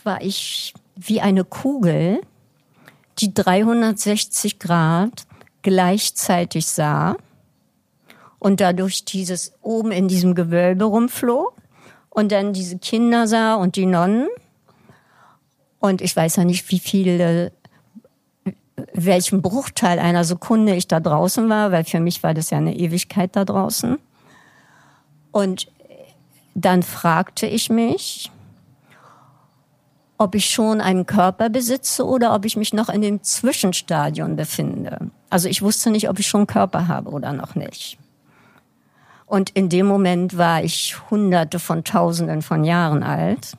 [0.04, 2.20] war ich wie eine Kugel,
[3.18, 5.26] die 360 Grad
[5.62, 7.16] gleichzeitig sah
[8.38, 11.54] und dadurch dieses oben in diesem Gewölbe rumflog
[12.10, 14.28] und dann diese Kinder sah und die Nonnen.
[15.78, 17.52] Und ich weiß ja nicht, wie viele,
[18.92, 22.76] welchen Bruchteil einer Sekunde ich da draußen war, weil für mich war das ja eine
[22.76, 23.98] Ewigkeit da draußen.
[25.30, 25.68] Und
[26.54, 28.30] dann fragte ich mich,
[30.22, 35.10] ob ich schon einen Körper besitze oder ob ich mich noch in dem Zwischenstadion befinde.
[35.30, 37.98] Also ich wusste nicht, ob ich schon einen Körper habe oder noch nicht.
[39.26, 43.56] Und in dem Moment war ich hunderte von Tausenden von Jahren alt.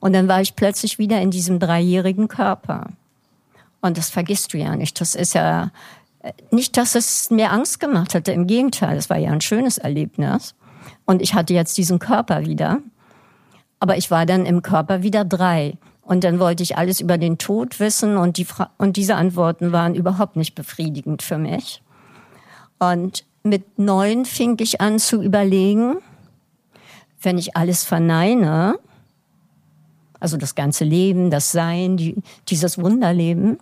[0.00, 2.88] Und dann war ich plötzlich wieder in diesem dreijährigen Körper.
[3.80, 5.00] Und das vergisst du ja nicht.
[5.00, 5.70] Das ist ja
[6.20, 8.32] äh, nicht, dass es mir Angst gemacht hatte.
[8.32, 10.54] Im Gegenteil, es war ja ein schönes Erlebnis.
[11.04, 12.78] Und ich hatte jetzt diesen Körper wieder.
[13.84, 15.76] Aber ich war dann im Körper wieder drei.
[16.00, 18.46] Und dann wollte ich alles über den Tod wissen und, die
[18.78, 21.82] und diese Antworten waren überhaupt nicht befriedigend für mich.
[22.78, 25.96] Und mit neun fing ich an zu überlegen,
[27.20, 28.78] wenn ich alles verneine,
[30.18, 32.16] also das ganze Leben, das Sein, die,
[32.48, 33.58] dieses Wunderleben,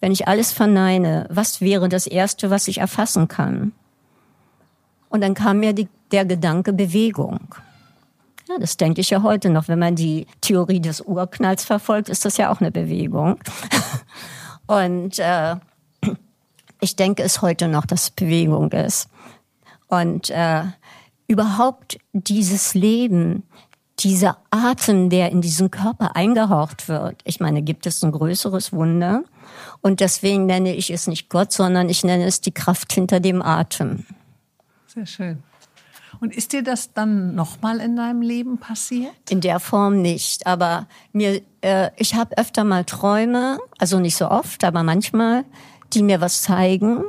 [0.00, 3.72] wenn ich alles verneine, was wäre das Erste, was ich erfassen kann?
[5.08, 7.54] Und dann kam mir die, der Gedanke Bewegung.
[8.48, 9.68] Ja, das denke ich ja heute noch.
[9.68, 13.38] Wenn man die Theorie des Urknalls verfolgt, ist das ja auch eine Bewegung.
[14.66, 15.56] Und äh,
[16.80, 19.08] ich denke es heute noch, dass es Bewegung ist.
[19.88, 20.64] Und äh,
[21.26, 23.44] überhaupt dieses Leben,
[24.00, 27.22] dieser Atem, der in diesen Körper eingehaucht wird.
[27.24, 29.22] Ich meine, gibt es ein größeres Wunder?
[29.80, 33.40] Und deswegen nenne ich es nicht Gott, sondern ich nenne es die Kraft hinter dem
[33.40, 34.04] Atem.
[34.86, 35.42] Sehr schön.
[36.24, 39.12] Und ist dir das dann nochmal in deinem Leben passiert?
[39.28, 40.46] In der Form nicht.
[40.46, 45.44] Aber mir, äh, ich habe öfter mal Träume, also nicht so oft, aber manchmal,
[45.92, 47.04] die mir was zeigen.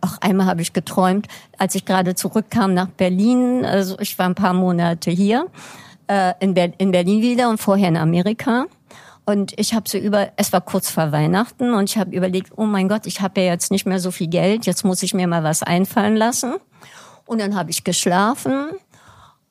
[0.00, 1.28] Auch einmal habe ich geträumt,
[1.58, 3.66] als ich gerade zurückkam nach Berlin.
[3.66, 5.48] Also ich war ein paar Monate hier
[6.06, 8.64] äh, in, Ber in Berlin wieder und vorher in Amerika.
[9.26, 12.64] Und ich habe so über, es war kurz vor Weihnachten und ich habe überlegt, oh
[12.64, 15.26] mein Gott, ich habe ja jetzt nicht mehr so viel Geld, jetzt muss ich mir
[15.26, 16.54] mal was einfallen lassen.
[17.30, 18.70] Und dann habe ich geschlafen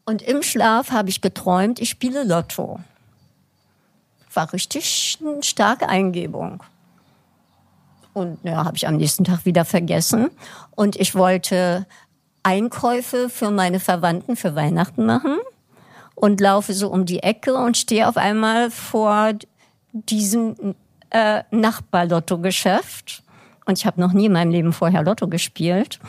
[0.03, 2.81] und im Schlaf habe ich geträumt, ich spiele Lotto.
[4.33, 6.61] War richtig eine starke Eingebung.
[8.11, 10.29] Und ja, habe ich am nächsten Tag wieder vergessen.
[10.75, 11.85] Und ich wollte
[12.43, 15.37] Einkäufe für meine Verwandten für Weihnachten machen
[16.15, 19.35] und laufe so um die Ecke und stehe auf einmal vor
[19.93, 20.75] diesem
[21.11, 23.23] äh, Nachbar-Lotto-Geschäft.
[23.65, 26.01] Und ich habe noch nie in meinem Leben vorher Lotto gespielt.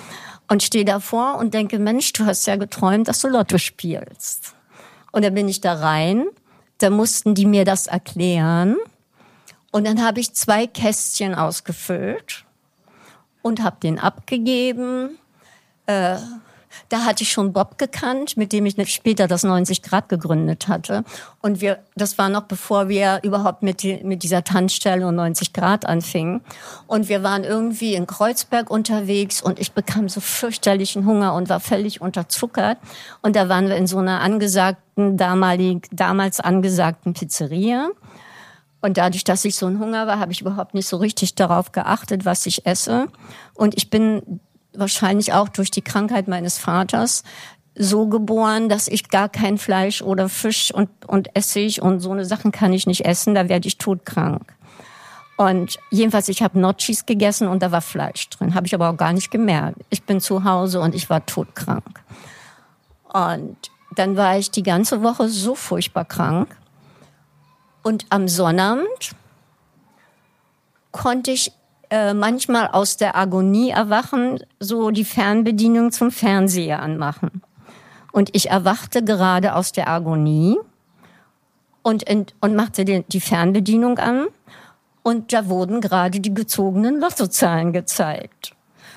[0.51, 4.57] Und stehe davor und denke, Mensch, du hast ja geträumt, dass du Lotto spielst.
[5.13, 6.27] Und dann bin ich da rein.
[6.79, 8.77] Da mussten die mir das erklären.
[9.71, 12.45] Und dann habe ich zwei Kästchen ausgefüllt
[13.43, 15.19] und habe den abgegeben.
[15.87, 16.17] Äh,
[16.91, 21.05] da hatte ich schon Bob gekannt, mit dem ich später das 90 Grad gegründet hatte.
[21.41, 25.87] Und wir, das war noch bevor wir überhaupt mit, mit dieser Tanzstelle und 90 Grad
[25.87, 26.41] anfingen.
[26.89, 31.61] Und wir waren irgendwie in Kreuzberg unterwegs und ich bekam so fürchterlichen Hunger und war
[31.61, 32.79] völlig unterzuckert.
[33.23, 37.89] Und da waren wir in so einer angesagten, damalig, damals angesagten Pizzeria.
[38.81, 41.71] Und dadurch, dass ich so ein Hunger war, habe ich überhaupt nicht so richtig darauf
[41.71, 43.07] geachtet, was ich esse.
[43.55, 44.41] Und ich bin
[44.75, 47.23] wahrscheinlich auch durch die Krankheit meines Vaters
[47.75, 52.25] so geboren, dass ich gar kein Fleisch oder Fisch und, und Essig und so eine
[52.25, 54.55] Sachen kann ich nicht essen, da werde ich todkrank.
[55.37, 58.55] Und jedenfalls, ich habe Notchis gegessen und da war Fleisch drin.
[58.55, 59.79] Habe ich aber auch gar nicht gemerkt.
[59.89, 62.03] Ich bin zu Hause und ich war todkrank.
[63.11, 63.57] Und
[63.95, 66.55] dann war ich die ganze Woche so furchtbar krank.
[67.83, 69.13] Und am Sonnabend
[70.93, 71.53] konnte ich
[71.91, 77.43] äh, manchmal aus der Agonie erwachen, so die Fernbedienung zum Fernseher anmachen.
[78.13, 80.59] Und ich erwachte gerade aus der Agonie
[81.83, 82.05] und,
[82.41, 84.27] und machte die, die Fernbedienung an.
[85.03, 88.55] Und da wurden gerade die gezogenen Lottozahlen gezeigt.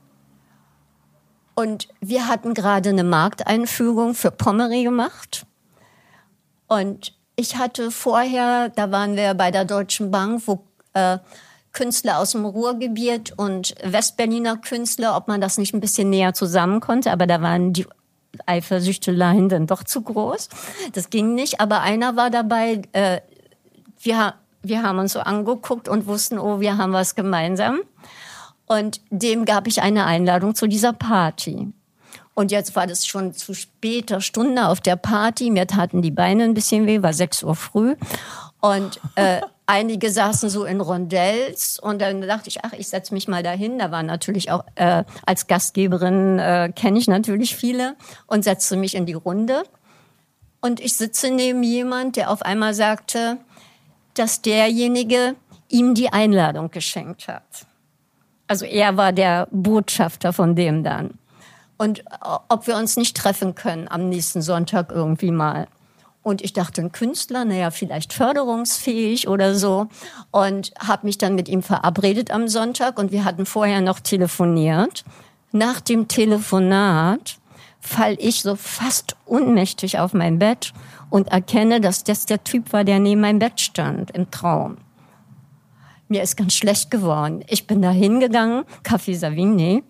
[1.54, 5.46] und wir hatten gerade eine Markteinführung für Pommery gemacht.
[6.66, 10.64] Und ich hatte vorher, da waren wir bei der Deutschen Bank, wo
[10.94, 11.18] äh,
[11.72, 16.80] Künstler aus dem Ruhrgebiet und Westberliner Künstler, ob man das nicht ein bisschen näher zusammen
[16.80, 17.86] konnte, aber da waren die
[18.46, 20.48] Eifersüchteleien dann doch zu groß.
[20.92, 23.20] Das ging nicht, aber einer war dabei, äh,
[24.00, 27.80] wir, wir haben uns so angeguckt und wussten, oh, wir haben was gemeinsam.
[28.66, 31.72] Und dem gab ich eine Einladung zu dieser Party.
[32.34, 35.50] Und jetzt war das schon zu später Stunde auf der Party.
[35.50, 37.96] Mir taten die Beine ein bisschen weh, war sechs Uhr früh.
[38.60, 39.42] Und äh,
[39.72, 43.78] einige saßen so in Rondells und dann dachte ich, ach, ich setze mich mal dahin.
[43.78, 47.96] Da waren natürlich auch äh, als Gastgeberin äh, kenne ich natürlich viele
[48.26, 49.62] und setzte mich in die Runde.
[50.60, 53.38] Und ich sitze neben jemand, der auf einmal sagte,
[54.12, 55.36] dass derjenige
[55.70, 57.66] ihm die Einladung geschenkt hat.
[58.48, 61.18] Also er war der Botschafter von dem dann.
[61.78, 62.04] Und
[62.50, 65.66] ob wir uns nicht treffen können am nächsten Sonntag irgendwie mal.
[66.22, 69.88] Und ich dachte, ein Künstler, naja, vielleicht förderungsfähig oder so.
[70.30, 75.04] Und habe mich dann mit ihm verabredet am Sonntag und wir hatten vorher noch telefoniert.
[75.50, 77.38] Nach dem Telefonat
[77.80, 80.72] fall ich so fast ohnmächtig auf mein Bett
[81.10, 84.78] und erkenne, dass das der Typ war, der neben meinem Bett stand im Traum.
[86.08, 87.42] Mir ist ganz schlecht geworden.
[87.48, 89.82] Ich bin da hingegangen, Café Savigny,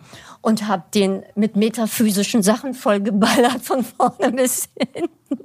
[0.42, 5.44] und habe den mit metaphysischen Sachen vollgeballert von vorne bis hinten.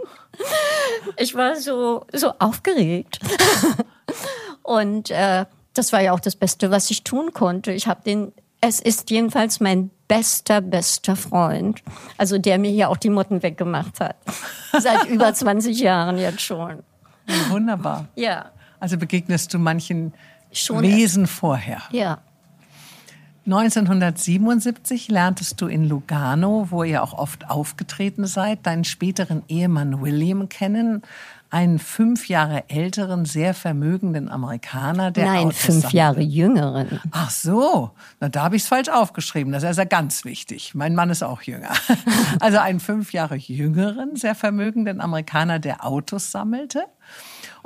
[1.16, 3.20] Ich war so, so aufgeregt.
[4.64, 7.72] Und äh, das war ja auch das Beste, was ich tun konnte.
[7.72, 11.82] Ich habe den, es ist jedenfalls mein bester, bester Freund.
[12.18, 14.16] Also der mir hier auch die Motten weggemacht hat.
[14.78, 16.84] Seit über 20 Jahren jetzt schon.
[17.50, 18.08] Wunderbar.
[18.16, 18.52] Ja.
[18.80, 20.14] Also begegnest du manchen
[20.52, 21.82] schon Wesen vorher.
[21.92, 22.20] Ja.
[23.48, 30.50] 1977 lerntest du in Lugano, wo ihr auch oft aufgetreten seid, deinen späteren Ehemann William
[30.50, 31.02] kennen,
[31.50, 37.00] einen fünf Jahre älteren, sehr vermögenden Amerikaner, der Nein, fünf Jahre jüngeren.
[37.12, 39.54] Ach so, na da habe ich es falsch aufgeschrieben.
[39.54, 40.76] Das ist ja ganz wichtig.
[40.76, 41.72] Mein Mann ist auch jünger.
[42.40, 46.84] Also einen fünf Jahre jüngeren, sehr vermögenden Amerikaner, der Autos sammelte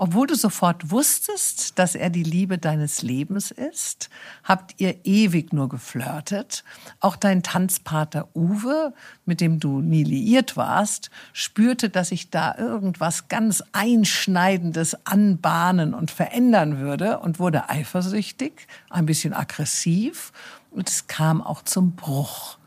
[0.03, 4.09] obwohl du sofort wusstest, dass er die Liebe deines Lebens ist,
[4.43, 6.63] habt ihr ewig nur geflirtet.
[6.99, 8.95] Auch dein Tanzpater Uwe,
[9.27, 16.09] mit dem du nie liiert warst, spürte, dass sich da irgendwas ganz Einschneidendes anbahnen und
[16.09, 20.33] verändern würde und wurde eifersüchtig, ein bisschen aggressiv
[20.71, 22.57] und es kam auch zum Bruch.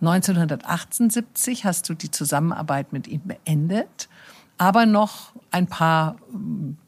[0.00, 4.08] 1978 hast du die Zusammenarbeit mit ihm beendet
[4.60, 6.16] aber noch ein paar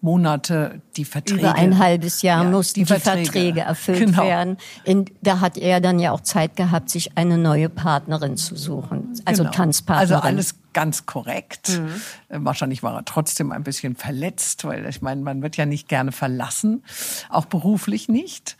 [0.02, 1.40] Monate die Verträge.
[1.40, 4.24] Über ein halbes Jahr ja, mussten die Verträge, die Verträge erfüllt genau.
[4.24, 4.58] werden.
[4.84, 9.18] In, da hat er dann ja auch Zeit gehabt, sich eine neue Partnerin zu suchen,
[9.24, 9.54] also genau.
[9.54, 10.14] Tanzpartnerin.
[10.14, 11.80] Also alles ganz korrekt.
[12.28, 12.44] Mhm.
[12.44, 16.12] Wahrscheinlich war er trotzdem ein bisschen verletzt, weil ich meine, man wird ja nicht gerne
[16.12, 16.84] verlassen,
[17.30, 18.58] auch beruflich nicht.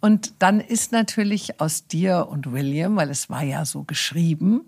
[0.00, 4.62] Und dann ist natürlich aus dir und William, weil es war ja so geschrieben,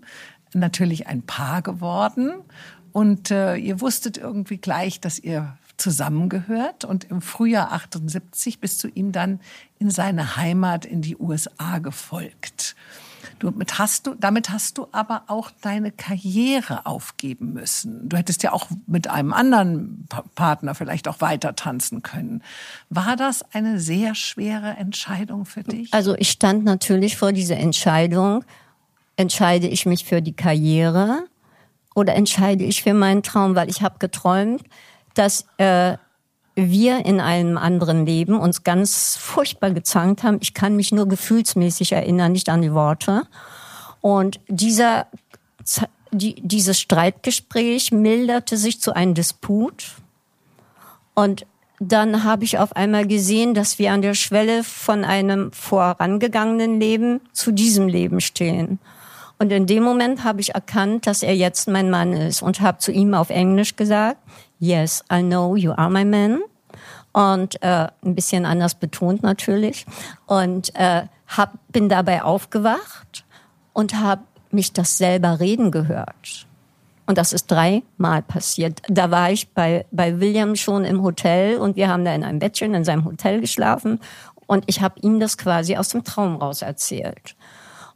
[0.53, 2.35] natürlich ein Paar geworden.
[2.91, 6.85] Und äh, ihr wusstet irgendwie gleich, dass ihr zusammengehört.
[6.85, 9.39] Und im Frühjahr 78 bist du ihm dann
[9.79, 12.75] in seine Heimat in die USA gefolgt.
[13.39, 18.07] Du, mit hast du, damit hast du aber auch deine Karriere aufgeben müssen.
[18.09, 22.43] Du hättest ja auch mit einem anderen Partner vielleicht auch weiter tanzen können.
[22.89, 25.93] War das eine sehr schwere Entscheidung für dich?
[25.93, 28.43] Also ich stand natürlich vor dieser Entscheidung.
[29.17, 31.25] Entscheide ich mich für die Karriere
[31.95, 34.63] oder entscheide ich für meinen Traum, weil ich habe geträumt,
[35.13, 35.97] dass äh,
[36.55, 40.37] wir in einem anderen Leben uns ganz furchtbar gezankt haben.
[40.41, 43.23] Ich kann mich nur gefühlsmäßig erinnern, nicht an die Worte.
[44.01, 45.07] Und dieser,
[46.11, 49.95] die, dieses Streitgespräch milderte sich zu einem Disput.
[51.13, 51.45] Und
[51.79, 57.21] dann habe ich auf einmal gesehen, dass wir an der Schwelle von einem vorangegangenen Leben
[57.33, 58.79] zu diesem Leben stehen.
[59.41, 62.77] Und in dem Moment habe ich erkannt, dass er jetzt mein Mann ist und habe
[62.77, 64.17] zu ihm auf Englisch gesagt,
[64.59, 66.41] yes, I know you are my man.
[67.11, 69.87] Und äh, ein bisschen anders betont natürlich.
[70.27, 73.25] Und äh, hab, bin dabei aufgewacht
[73.73, 74.21] und habe
[74.51, 76.45] mich das selber reden gehört.
[77.07, 78.83] Und das ist dreimal passiert.
[78.89, 82.37] Da war ich bei, bei William schon im Hotel und wir haben da in einem
[82.37, 84.01] Bettchen in seinem Hotel geschlafen.
[84.45, 87.35] Und ich habe ihm das quasi aus dem Traum raus erzählt.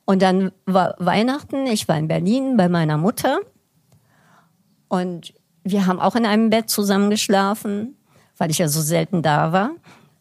[0.06, 3.39] Und dann war Weihnachten, ich war in Berlin bei meiner Mutter
[4.88, 5.34] und
[5.64, 7.97] wir haben auch in einem Bett zusammen geschlafen,
[8.38, 9.72] weil ich ja so selten da war.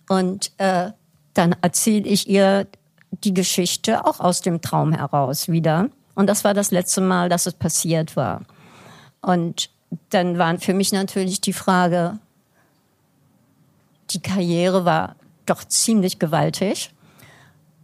[0.09, 0.91] Und äh,
[1.35, 2.67] dann erzähle ich ihr
[3.11, 5.91] die Geschichte auch aus dem Traum heraus wieder.
[6.15, 8.43] Und das war das letzte Mal, dass es passiert war.
[9.21, 9.71] Und
[10.11, 12.19] dann waren für mich natürlich die Frage,
[14.11, 15.17] die Karriere war
[15.47, 16.93] doch ziemlich gewaltig.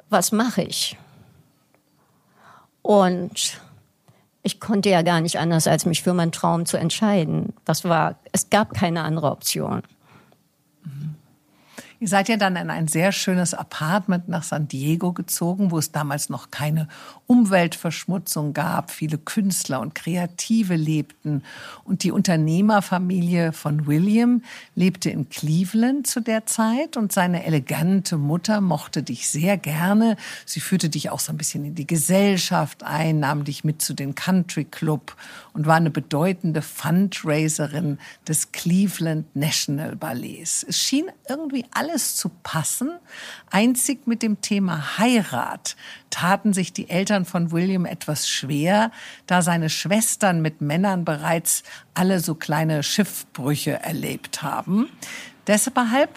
[0.09, 0.97] Was mache ich?
[2.91, 3.61] Und
[4.43, 7.53] ich konnte ja gar nicht anders, als mich für meinen Traum zu entscheiden.
[7.65, 9.85] Das war, es gab keine andere Option.
[12.01, 15.93] Ihr seid ja dann in ein sehr schönes Apartment nach San Diego gezogen, wo es
[15.93, 16.89] damals noch keine
[17.31, 18.91] Umweltverschmutzung gab.
[18.91, 21.45] Viele Künstler und Kreative lebten.
[21.85, 24.43] Und die Unternehmerfamilie von William
[24.75, 26.97] lebte in Cleveland zu der Zeit.
[26.97, 30.17] Und seine elegante Mutter mochte dich sehr gerne.
[30.45, 33.95] Sie führte dich auch so ein bisschen in die Gesellschaft ein, nahm dich mit zu
[33.95, 35.15] den Country Club
[35.53, 40.65] und war eine bedeutende Fundraiserin des Cleveland National Ballets.
[40.69, 42.91] Es schien irgendwie alles zu passen.
[43.51, 45.77] Einzig mit dem Thema Heirat
[46.11, 48.91] taten sich die Eltern von William etwas schwer,
[49.27, 51.63] da seine Schwestern mit Männern bereits
[51.95, 54.89] alle so kleine Schiffbrüche erlebt haben.
[55.47, 56.11] Deshalb,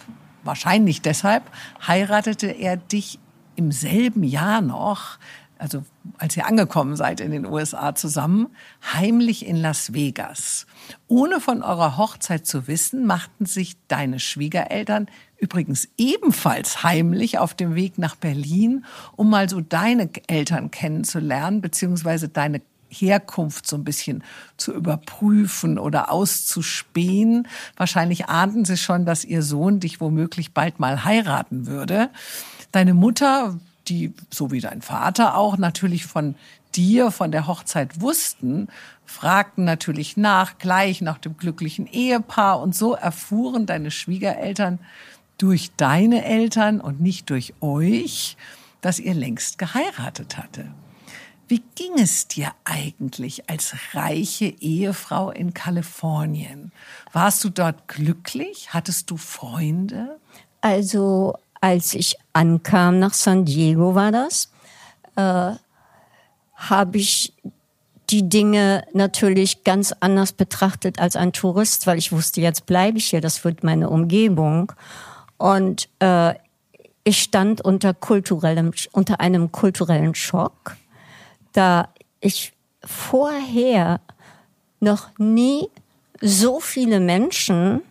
[0.43, 1.43] wahrscheinlich deshalb,
[1.87, 3.19] heiratete er dich
[3.55, 5.17] im selben Jahr noch
[5.63, 5.85] also
[6.17, 8.47] als ihr angekommen seid in den USA zusammen,
[8.93, 10.67] heimlich in Las Vegas.
[11.07, 15.07] Ohne von eurer Hochzeit zu wissen, machten sich deine Schwiegereltern
[15.37, 18.83] übrigens ebenfalls heimlich auf dem Weg nach Berlin,
[19.15, 24.21] um mal so deine Eltern kennenzulernen, beziehungsweise deine Herkunft so ein bisschen
[24.57, 27.47] zu überprüfen oder auszuspähen.
[27.77, 32.09] Wahrscheinlich ahnten sie schon, dass ihr Sohn dich womöglich bald mal heiraten würde.
[32.73, 36.35] Deine Mutter die, so wie dein Vater auch, natürlich von
[36.75, 38.67] dir, von der Hochzeit wussten,
[39.05, 42.61] fragten natürlich nach, gleich nach dem glücklichen Ehepaar.
[42.61, 44.79] Und so erfuhren deine Schwiegereltern
[45.37, 48.37] durch deine Eltern und nicht durch euch,
[48.81, 50.73] dass ihr längst geheiratet hatte.
[51.47, 56.71] Wie ging es dir eigentlich als reiche Ehefrau in Kalifornien?
[57.11, 58.73] Warst du dort glücklich?
[58.73, 60.19] Hattest du Freunde?
[60.61, 64.51] Also als ich ankam nach San Diego war das,
[65.15, 65.53] äh,
[66.55, 67.33] habe ich
[68.09, 73.05] die Dinge natürlich ganz anders betrachtet als ein Tourist, weil ich wusste, jetzt bleibe ich
[73.05, 74.73] hier, das wird meine Umgebung.
[75.37, 76.33] Und äh,
[77.05, 80.75] ich stand unter kulturellem, unter einem kulturellen Schock,
[81.53, 81.87] da
[82.19, 82.51] ich
[82.83, 84.01] vorher
[84.81, 85.69] noch nie
[86.19, 87.83] so viele Menschen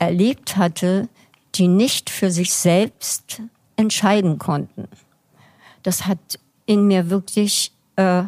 [0.00, 1.08] erlebt hatte,
[1.54, 3.42] die nicht für sich selbst
[3.76, 4.88] entscheiden konnten.
[5.82, 6.18] Das hat
[6.66, 8.24] in mir wirklich, äh,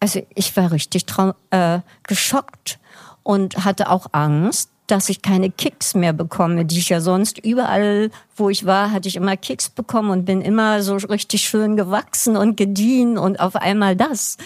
[0.00, 1.04] also ich war richtig
[1.50, 2.78] äh, geschockt
[3.22, 8.10] und hatte auch Angst, dass ich keine Kicks mehr bekomme, die ich ja sonst überall,
[8.36, 12.36] wo ich war, hatte ich immer Kicks bekommen und bin immer so richtig schön gewachsen
[12.36, 14.36] und gediehen und auf einmal das.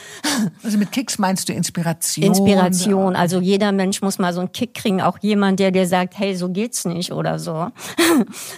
[0.62, 2.24] Also mit Kicks meinst du Inspiration?
[2.24, 3.16] Inspiration.
[3.16, 6.34] Also jeder Mensch muss mal so einen Kick kriegen, auch jemand, der dir sagt, hey,
[6.34, 7.68] so geht's nicht oder so.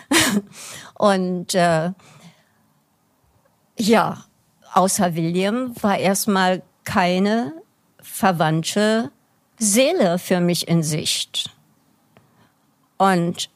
[0.94, 1.90] und äh,
[3.78, 4.24] ja,
[4.72, 7.52] außer William war erstmal keine
[8.00, 9.10] verwandte
[9.58, 11.50] Seele für mich in Sicht.
[13.02, 13.50] Und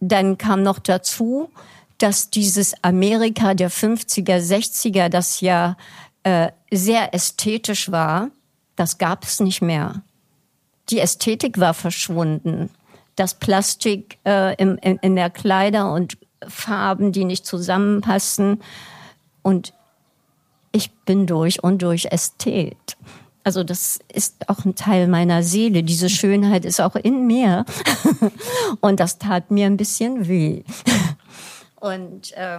[0.00, 1.50] dann kam noch dazu,
[1.98, 5.76] dass dieses Amerika der 50er, 60er, das ja
[6.24, 8.30] äh, sehr ästhetisch war,
[8.74, 10.02] das gab es nicht mehr.
[10.90, 12.70] Die Ästhetik war verschwunden.
[13.14, 18.62] Das Plastik äh, im, in, in der Kleider und Farben, die nicht zusammenpassen.
[19.42, 19.74] Und
[20.72, 22.96] ich bin durch und durch Ästhet.
[23.46, 25.84] Also das ist auch ein Teil meiner Seele.
[25.84, 27.64] Diese Schönheit ist auch in mir.
[28.80, 30.64] Und das tat mir ein bisschen weh.
[31.80, 32.58] Und äh,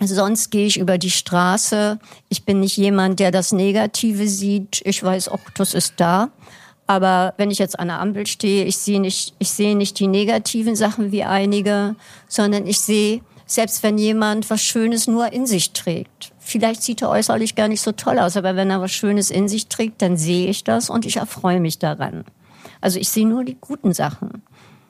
[0.00, 2.00] sonst gehe ich über die Straße.
[2.28, 4.82] Ich bin nicht jemand, der das Negative sieht.
[4.84, 6.30] Ich weiß auch, das ist da.
[6.88, 10.08] Aber wenn ich jetzt an der Ampel stehe, ich sehe nicht, ich sehe nicht die
[10.08, 11.94] negativen Sachen wie einige,
[12.26, 17.10] sondern ich sehe, selbst wenn jemand was Schönes nur in sich trägt, vielleicht sieht er
[17.10, 20.16] äußerlich gar nicht so toll aus, aber wenn er was Schönes in sich trägt, dann
[20.16, 22.24] sehe ich das und ich erfreue mich daran.
[22.80, 24.42] Also ich sehe nur die guten Sachen.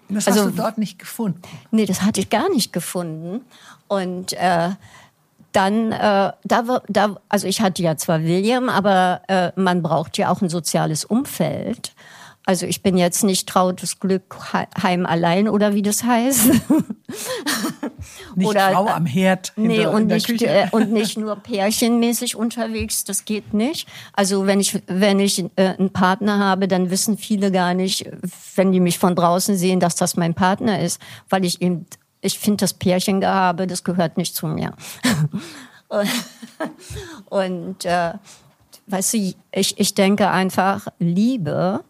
[0.08, 1.40] Das also, hast du dort nicht gefunden?
[1.70, 3.42] Nee, das hatte ich gar nicht gefunden.
[3.88, 4.70] Und äh,
[5.52, 10.30] dann, äh, da, da, also ich hatte ja zwar William, aber äh, man braucht ja
[10.30, 11.92] auch ein soziales Umfeld.
[12.47, 14.36] Also ich bin jetzt nicht trautes Glück
[14.82, 16.47] heim allein oder wie das heißt.
[18.34, 19.53] nicht oder, Frau am Herd.
[19.57, 23.86] Nee, und, nicht, äh, und nicht nur pärchenmäßig unterwegs, das geht nicht.
[24.14, 28.11] Also wenn ich, wenn ich äh, einen Partner habe, dann wissen viele gar nicht,
[28.57, 31.86] wenn die mich von draußen sehen, dass das mein Partner ist, weil ich eben,
[32.22, 34.74] ich finde das Pärchengehabe, das gehört nicht zu mir.
[37.28, 38.12] und äh,
[38.86, 41.84] weißt du, ich, ich denke einfach, Liebe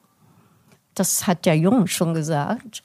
[0.95, 2.83] das hat der Jung schon gesagt,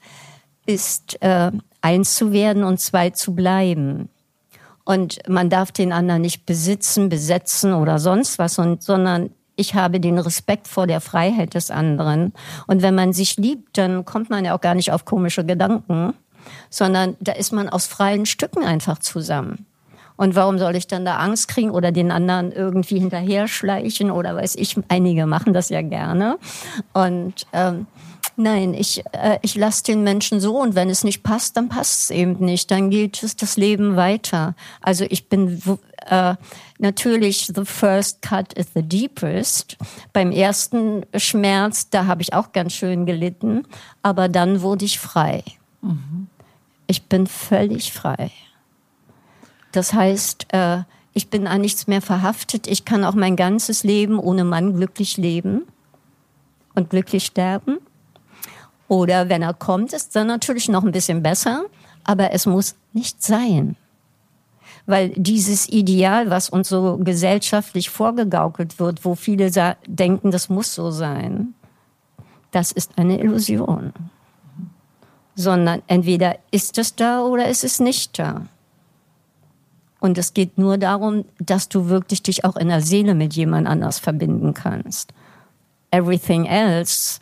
[0.66, 4.08] ist äh, eins zu werden und zwei zu bleiben.
[4.84, 10.00] Und man darf den anderen nicht besitzen, besetzen oder sonst was, und, sondern ich habe
[10.00, 12.32] den Respekt vor der Freiheit des anderen.
[12.66, 16.14] Und wenn man sich liebt, dann kommt man ja auch gar nicht auf komische Gedanken,
[16.70, 19.66] sondern da ist man aus freien Stücken einfach zusammen.
[20.16, 24.34] Und warum soll ich dann da Angst kriegen oder den anderen irgendwie hinterher schleichen oder
[24.34, 26.38] weiß ich, einige machen das ja gerne.
[26.94, 27.86] Und ähm,
[28.36, 32.02] Nein, ich, äh, ich lasse den Menschen so und wenn es nicht passt, dann passt
[32.02, 32.70] es eben nicht.
[32.70, 34.54] Dann geht es das Leben weiter.
[34.82, 35.62] Also ich bin
[36.06, 36.34] äh,
[36.78, 39.78] natürlich, the first cut is the deepest.
[40.12, 43.62] Beim ersten Schmerz, da habe ich auch ganz schön gelitten,
[44.02, 45.42] aber dann wurde ich frei.
[45.80, 46.28] Mhm.
[46.86, 48.30] Ich bin völlig frei.
[49.72, 50.82] Das heißt, äh,
[51.14, 52.66] ich bin an nichts mehr verhaftet.
[52.66, 55.62] Ich kann auch mein ganzes Leben ohne Mann glücklich leben
[56.74, 57.78] und glücklich sterben.
[58.88, 61.64] Oder wenn er kommt, ist dann natürlich noch ein bisschen besser,
[62.04, 63.76] aber es muss nicht sein.
[64.86, 69.50] Weil dieses Ideal, was uns so gesellschaftlich vorgegaukelt wird, wo viele
[69.86, 71.54] denken, das muss so sein,
[72.52, 73.92] das ist eine Illusion.
[75.34, 78.46] Sondern entweder ist es da oder ist es nicht da.
[79.98, 83.66] Und es geht nur darum, dass du wirklich dich auch in der Seele mit jemand
[83.66, 85.12] anders verbinden kannst.
[85.90, 87.18] Everything else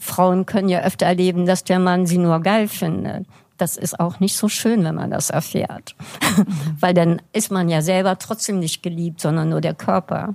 [0.00, 3.26] Frauen können ja öfter erleben, dass der Mann sie nur geil findet.
[3.56, 5.96] Das ist auch nicht so schön, wenn man das erfährt.
[6.80, 10.34] Weil dann ist man ja selber trotzdem nicht geliebt, sondern nur der Körper.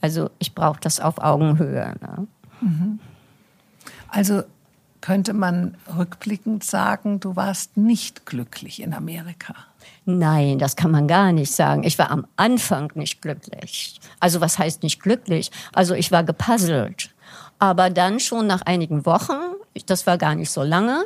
[0.00, 1.94] Also ich brauche das auf Augenhöhe.
[2.00, 2.26] Ne?
[2.60, 2.98] Mhm.
[4.08, 4.42] Also
[5.00, 9.54] könnte man rückblickend sagen, du warst nicht glücklich in Amerika.
[10.04, 11.84] Nein, das kann man gar nicht sagen.
[11.84, 14.00] Ich war am Anfang nicht glücklich.
[14.20, 15.50] Also was heißt nicht glücklich?
[15.72, 17.10] Also ich war gepuzzelt.
[17.58, 19.38] Aber dann schon nach einigen Wochen,
[19.86, 21.04] das war gar nicht so lange,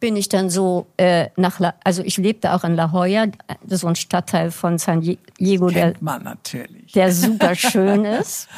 [0.00, 3.26] bin ich dann so äh, nach, La also ich lebte auch in La Jolla,
[3.66, 6.92] so ein Stadtteil von San Diego, der, man natürlich.
[6.92, 8.48] der super schön ist.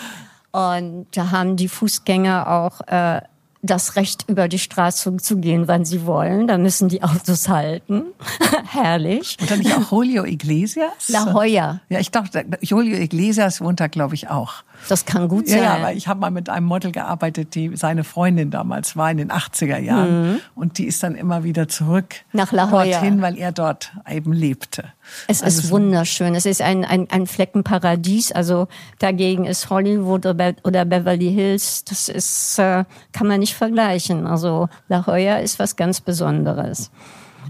[0.52, 3.22] Und da haben die Fußgänger auch äh,
[3.62, 6.48] das Recht, über die Straße zu gehen, wann sie wollen.
[6.48, 8.06] Da müssen die Autos halten.
[8.66, 9.36] Herrlich.
[9.40, 11.08] Und dann nicht auch Julio Iglesias?
[11.08, 11.80] La Jolla.
[11.88, 14.64] Ja, ich dachte, Julio Iglesias wohnt da, glaube ich, auch.
[14.89, 15.62] Das kann gut sein.
[15.62, 19.18] Ja, weil ich habe mal mit einem Model gearbeitet, die seine Freundin damals war in
[19.18, 20.33] den 80er Jahren.
[20.33, 20.41] Mhm.
[20.55, 22.85] Und die ist dann immer wieder zurück nach La Jolla.
[22.85, 24.85] dorthin, weil er dort eben lebte.
[25.28, 26.35] Es also ist wunderschön.
[26.35, 28.33] Es ist ein, ein, ein Fleckenparadies.
[28.33, 28.68] Also
[28.99, 34.26] dagegen ist Hollywood oder Beverly Hills, das ist, äh, kann man nicht vergleichen.
[34.26, 36.91] Also La Jolla ist was ganz Besonderes.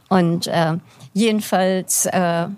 [0.09, 0.77] Und äh,
[1.13, 2.49] jedenfalls, äh,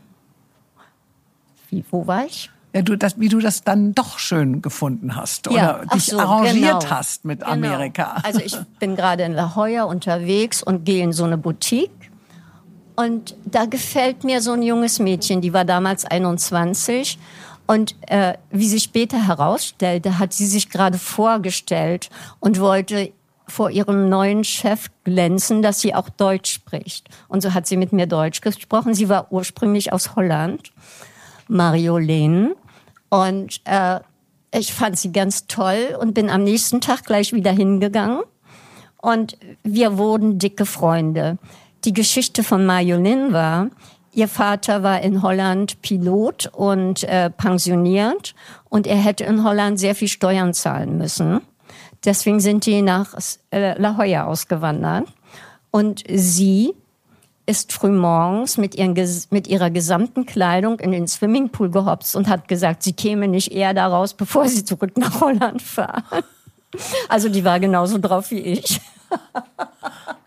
[1.70, 2.51] wie, wo war ich?
[2.83, 6.81] Du das, wie du das dann doch schön gefunden hast oder ja, dich so, arrangiert
[6.81, 6.91] genau.
[6.91, 7.53] hast mit genau.
[7.53, 8.16] Amerika.
[8.22, 12.11] Also ich bin gerade in La Jolla unterwegs und gehe in so eine Boutique
[12.97, 17.18] und da gefällt mir so ein junges Mädchen, die war damals 21
[17.66, 22.11] und äh, wie sich später herausstellte, hat sie sich gerade vorgestellt
[22.41, 23.12] und wollte
[23.47, 27.09] vor ihrem neuen Chef glänzen, dass sie auch Deutsch spricht.
[27.29, 28.95] Und so hat sie mit mir Deutsch gesprochen.
[28.95, 30.72] Sie war ursprünglich aus Holland,
[31.49, 32.57] Mariolene.
[33.15, 34.01] Und äh,
[34.53, 38.23] ich fand sie ganz toll und bin am nächsten Tag gleich wieder hingegangen.
[39.01, 41.39] Und wir wurden dicke Freunde.
[41.85, 43.71] Die Geschichte von Marjolin war,
[44.12, 48.35] ihr Vater war in Holland Pilot und äh, pensioniert
[48.69, 51.41] und er hätte in Holland sehr viel Steuern zahlen müssen.
[52.05, 53.15] Deswegen sind die nach
[53.53, 55.07] äh, La Jolla ausgewandert.
[55.71, 56.75] Und sie
[57.47, 58.95] ist frühmorgens mit, ihren,
[59.30, 63.74] mit ihrer gesamten Kleidung in den Swimmingpool gehopst und hat gesagt, sie käme nicht eher
[63.74, 66.24] da raus, bevor sie zurück nach Holland fahren.
[67.09, 68.80] Also die war genauso drauf wie ich.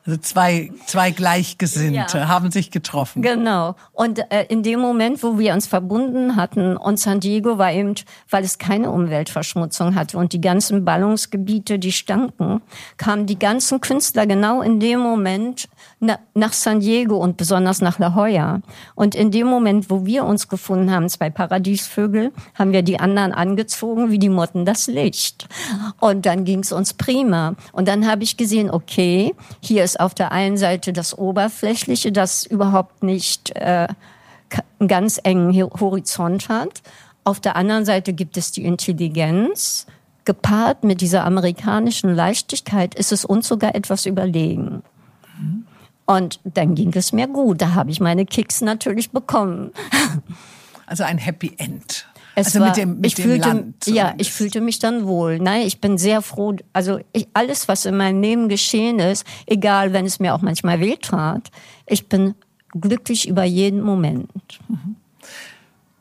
[0.08, 2.28] Also zwei, zwei Gleichgesinnte ja.
[2.30, 3.22] haben sich getroffen.
[3.22, 3.76] Genau.
[3.91, 7.93] Und äh, in dem Moment, wo wir uns verbunden hatten, und San Diego war eben,
[8.30, 12.62] weil es keine Umweltverschmutzung hatte und die ganzen Ballungsgebiete, die stanken,
[12.95, 15.68] kamen die ganzen Künstler genau in dem Moment
[15.99, 18.62] na, nach San Diego und besonders nach La Jolla.
[18.95, 23.34] Und in dem Moment, wo wir uns gefunden haben, zwei Paradiesvögel, haben wir die anderen
[23.34, 25.49] angezogen wie die Motten das Licht.
[25.99, 27.55] Und dann ging es uns prima.
[27.74, 32.45] Und dann habe ich gesehen, okay, hier ist auf der einen Seite das Oberflächliche, das
[32.45, 33.88] überhaupt nicht äh,
[34.80, 36.82] einen ganz engen Horizont hat.
[37.24, 39.86] Auf der anderen Seite gibt es die Intelligenz.
[40.26, 44.84] Gepaart mit dieser amerikanischen Leichtigkeit ist es uns sogar etwas überlegen.
[46.06, 47.62] Und dann ging es mir gut.
[47.62, 49.72] Da habe ich meine Kicks natürlich bekommen.
[50.86, 52.08] Also ein Happy End.
[52.40, 53.88] Es also war, mit dem, mit ich dem fühlte, Land.
[53.88, 55.40] Ja, ich fühlte mich dann wohl.
[55.40, 56.56] Nein, ich bin sehr froh.
[56.72, 60.80] Also ich, alles, was in meinem Leben geschehen ist, egal, wenn es mir auch manchmal
[60.80, 61.50] wehtat,
[61.88, 62.36] ich bin
[62.80, 64.30] glücklich über jeden Moment.
[64.68, 64.98] Mhm.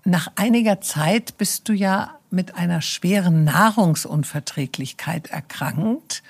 [0.05, 6.23] Nach einiger Zeit bist du ja mit einer schweren Nahrungsunverträglichkeit erkrankt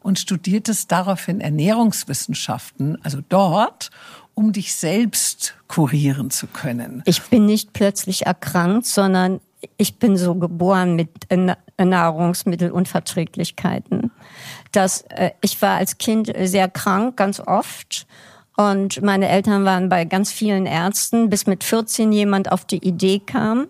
[0.00, 3.90] und studiertest daraufhin Ernährungswissenschaften, also dort
[4.34, 7.02] um dich selbst kurieren zu können.
[7.04, 9.40] Ich bin nicht plötzlich erkrankt, sondern
[9.76, 11.10] ich bin so geboren mit
[11.78, 14.10] Nahrungsmittelunverträglichkeiten.
[14.72, 18.06] Das, äh, ich war als Kind sehr krank, ganz oft.
[18.56, 23.20] Und meine Eltern waren bei ganz vielen Ärzten, bis mit 14 jemand auf die Idee
[23.20, 23.68] kam,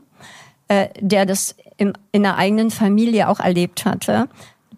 [0.68, 4.28] äh, der das in der eigenen Familie auch erlebt hatte,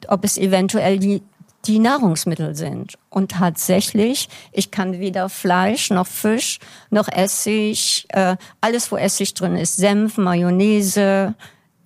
[0.08, 1.22] ob es eventuell die
[1.66, 2.98] die Nahrungsmittel sind.
[3.10, 6.58] Und tatsächlich, ich kann weder Fleisch noch Fisch
[6.90, 11.34] noch Essig, äh, alles wo Essig drin ist, Senf, Mayonnaise,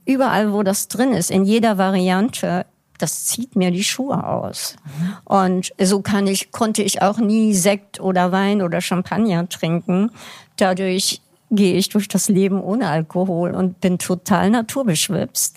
[0.04, 2.66] überall wo das drin ist, in jeder Variante,
[2.98, 4.76] das zieht mir die Schuhe aus.
[5.24, 10.10] Und so kann ich, konnte ich auch nie Sekt oder Wein oder Champagner trinken.
[10.56, 11.20] Dadurch
[11.50, 15.56] gehe ich durch das Leben ohne Alkohol und bin total naturbeschwipst.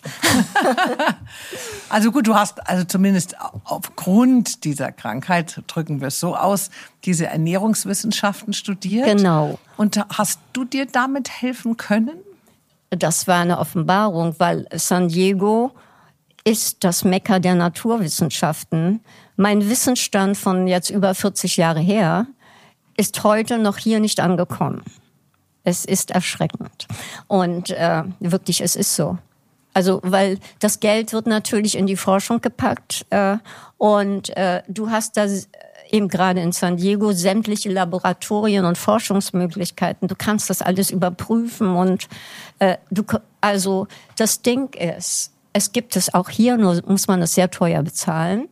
[1.90, 3.36] also gut, du hast also zumindest
[3.66, 6.70] aufgrund dieser Krankheit, drücken wir es so aus,
[7.04, 9.06] diese Ernährungswissenschaften studiert.
[9.06, 9.60] Genau.
[9.78, 12.18] Und hast du dir damit helfen können?
[12.90, 15.72] Das war eine Offenbarung, weil San Diego
[16.44, 19.02] ist das Mekka der Naturwissenschaften.
[19.36, 22.28] Mein Wissensstand von jetzt über 40 Jahre her
[22.98, 24.84] ist heute noch hier nicht angekommen.
[25.64, 26.88] Es ist erschreckend.
[27.28, 29.18] Und äh, wirklich, es ist so.
[29.74, 33.38] Also, weil das Geld wird natürlich in die Forschung gepackt äh,
[33.78, 35.28] und äh, du hast da
[35.90, 40.08] eben gerade in San Diego sämtliche Laboratorien und Forschungsmöglichkeiten.
[40.08, 42.08] Du kannst das alles überprüfen und
[42.60, 43.04] äh, du
[43.42, 43.88] also
[44.18, 48.48] das Ding ist, es gibt es auch hier, nur muss man es sehr teuer bezahlen.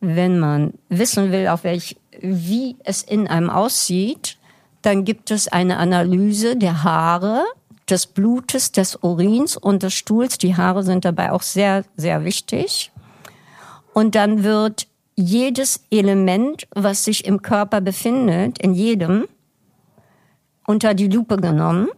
[0.00, 4.35] Wenn man wissen will, auf welch, wie es in einem aussieht,
[4.86, 7.44] dann gibt es eine Analyse der Haare,
[7.90, 10.38] des Blutes, des Urins und des Stuhls.
[10.38, 12.92] Die Haare sind dabei auch sehr, sehr wichtig.
[13.94, 19.26] Und dann wird jedes Element, was sich im Körper befindet, in jedem,
[20.68, 21.88] unter die Lupe genommen.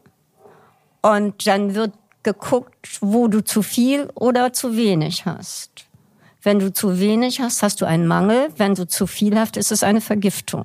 [1.03, 5.87] Und dann wird geguckt, wo du zu viel oder zu wenig hast.
[6.41, 8.49] Wenn du zu wenig hast, hast du einen Mangel.
[8.57, 10.65] Wenn du zu viel hast, ist es eine Vergiftung.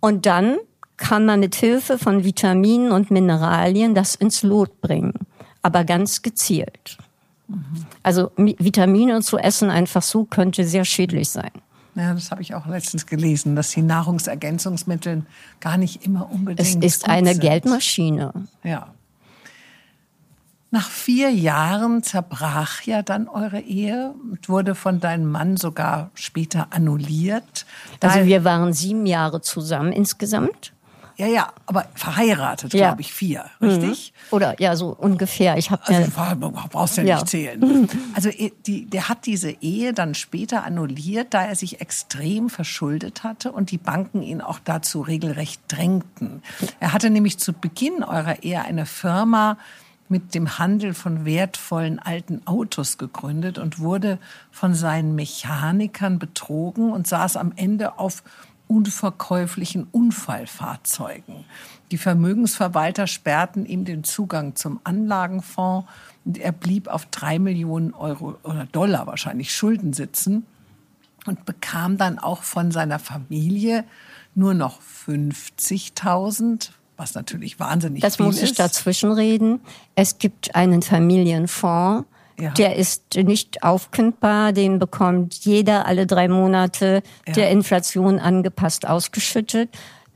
[0.00, 0.56] Und dann
[0.98, 5.14] kann man mit Hilfe von Vitaminen und Mineralien das ins Lot bringen,
[5.62, 6.98] aber ganz gezielt.
[8.02, 11.50] Also Vitamine zu essen einfach so könnte sehr schädlich sein.
[11.94, 15.24] Ja, das habe ich auch letztens gelesen, dass die Nahrungsergänzungsmittel
[15.58, 16.60] gar nicht immer unbedingt.
[16.60, 17.40] Es ist eine sind.
[17.40, 18.32] Geldmaschine.
[18.62, 18.92] Ja.
[20.70, 26.68] Nach vier Jahren zerbrach ja dann eure Ehe und wurde von deinem Mann sogar später
[26.70, 27.64] annulliert.
[28.00, 30.74] Also wir waren sieben Jahre zusammen insgesamt.
[31.18, 32.86] Ja, ja, aber verheiratet, ja.
[32.86, 34.12] glaube ich, vier, richtig?
[34.14, 34.36] Mhm.
[34.36, 35.56] Oder ja, so ungefähr.
[35.56, 36.12] Ich habe also,
[36.70, 37.88] brauchst ja, ja nicht zählen.
[38.14, 38.30] Also
[38.66, 43.72] die, der hat diese Ehe dann später annulliert, da er sich extrem verschuldet hatte und
[43.72, 46.42] die Banken ihn auch dazu regelrecht drängten.
[46.78, 49.56] Er hatte nämlich zu Beginn eurer Ehe eine Firma
[50.08, 54.18] mit dem Handel von wertvollen alten Autos gegründet und wurde
[54.50, 58.22] von seinen Mechanikern betrogen und saß am Ende auf
[58.68, 61.44] unverkäuflichen Unfallfahrzeugen.
[61.90, 65.88] Die Vermögensverwalter sperrten ihm den Zugang zum Anlagenfonds
[66.24, 70.46] und er blieb auf drei Millionen Euro oder Dollar wahrscheinlich Schulden sitzen
[71.26, 73.84] und bekam dann auch von seiner Familie
[74.34, 78.34] nur noch 50.000, was natürlich wahnsinnig das viel ist.
[78.34, 79.60] Das muss ich dazwischen reden.
[79.94, 82.06] Es gibt einen Familienfonds,
[82.40, 82.50] ja.
[82.50, 87.32] Der ist nicht aufkündbar, den bekommt jeder alle drei Monate ja.
[87.32, 89.70] der Inflation angepasst ausgeschüttet.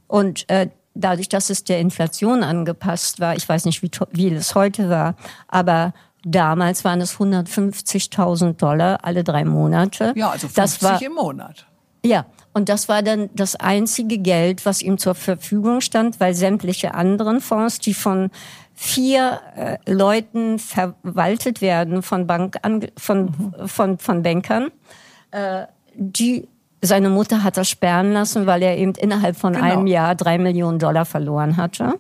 [0.07, 4.55] Und äh, dadurch, dass es der Inflation angepasst war, ich weiß nicht, wie, wie es
[4.55, 5.17] heute war,
[5.49, 5.95] aber
[6.25, 10.13] damals waren es 150.000 Dollar alle drei Monate.
[10.15, 11.67] Ja, also 50 das war, im Monat.
[12.05, 16.95] Ja, und das war dann das einzige Geld, was ihm zur Verfügung stand, weil sämtliche
[16.95, 18.31] anderen Fonds, die von
[18.83, 23.69] vier äh, Leuten verwaltet werden von Bank an, von, mhm.
[23.69, 24.73] von, von Bankern,
[25.31, 26.49] äh, die
[26.81, 29.65] seine Mutter hat er sperren lassen, weil er eben innerhalb von genau.
[29.65, 31.95] einem Jahr drei Millionen Dollar verloren hatte.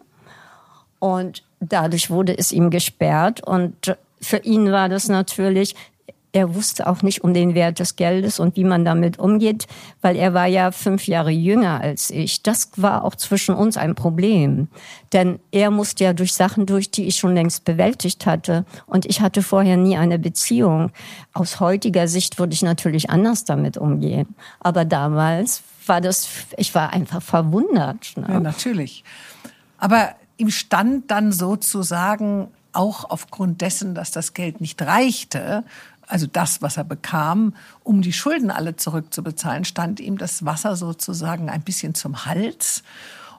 [0.98, 3.46] Und dadurch wurde es ihm gesperrt.
[3.46, 5.76] Und für ihn war das natürlich,
[6.32, 9.66] er wusste auch nicht um den Wert des Geldes und wie man damit umgeht,
[10.00, 12.42] weil er war ja fünf Jahre jünger als ich.
[12.42, 14.68] Das war auch zwischen uns ein Problem.
[15.12, 18.64] Denn er musste ja durch Sachen durch, die ich schon längst bewältigt hatte.
[18.86, 20.90] Und ich hatte vorher nie eine Beziehung.
[21.34, 24.34] Aus heutiger Sicht würde ich natürlich anders damit umgehen.
[24.60, 28.14] Aber damals war das, ich war einfach verwundert.
[28.16, 28.26] Ne?
[28.28, 29.04] Ja, natürlich.
[29.76, 35.64] Aber ihm stand dann sozusagen auch aufgrund dessen, dass das Geld nicht reichte,
[36.12, 37.54] also das, was er bekam,
[37.84, 42.82] um die Schulden alle zurückzubezahlen, stand ihm das Wasser sozusagen ein bisschen zum Hals.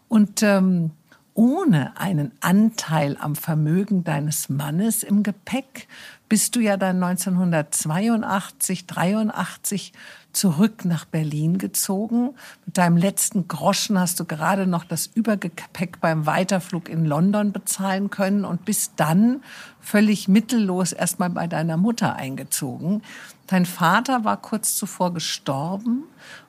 [0.07, 0.89] Und ähm,
[1.35, 5.87] ohne einen Anteil am Vermögen deines Mannes im Gepäck
[6.29, 9.93] bist du ja dann 1982, 83
[10.33, 12.35] zurück nach Berlin gezogen.
[12.65, 18.09] Mit deinem letzten Groschen hast du gerade noch das Übergepäck beim Weiterflug in London bezahlen
[18.09, 19.41] können und bist dann
[19.79, 23.03] völlig mittellos erstmal bei deiner Mutter eingezogen.
[23.47, 26.03] Dein Vater war kurz zuvor gestorben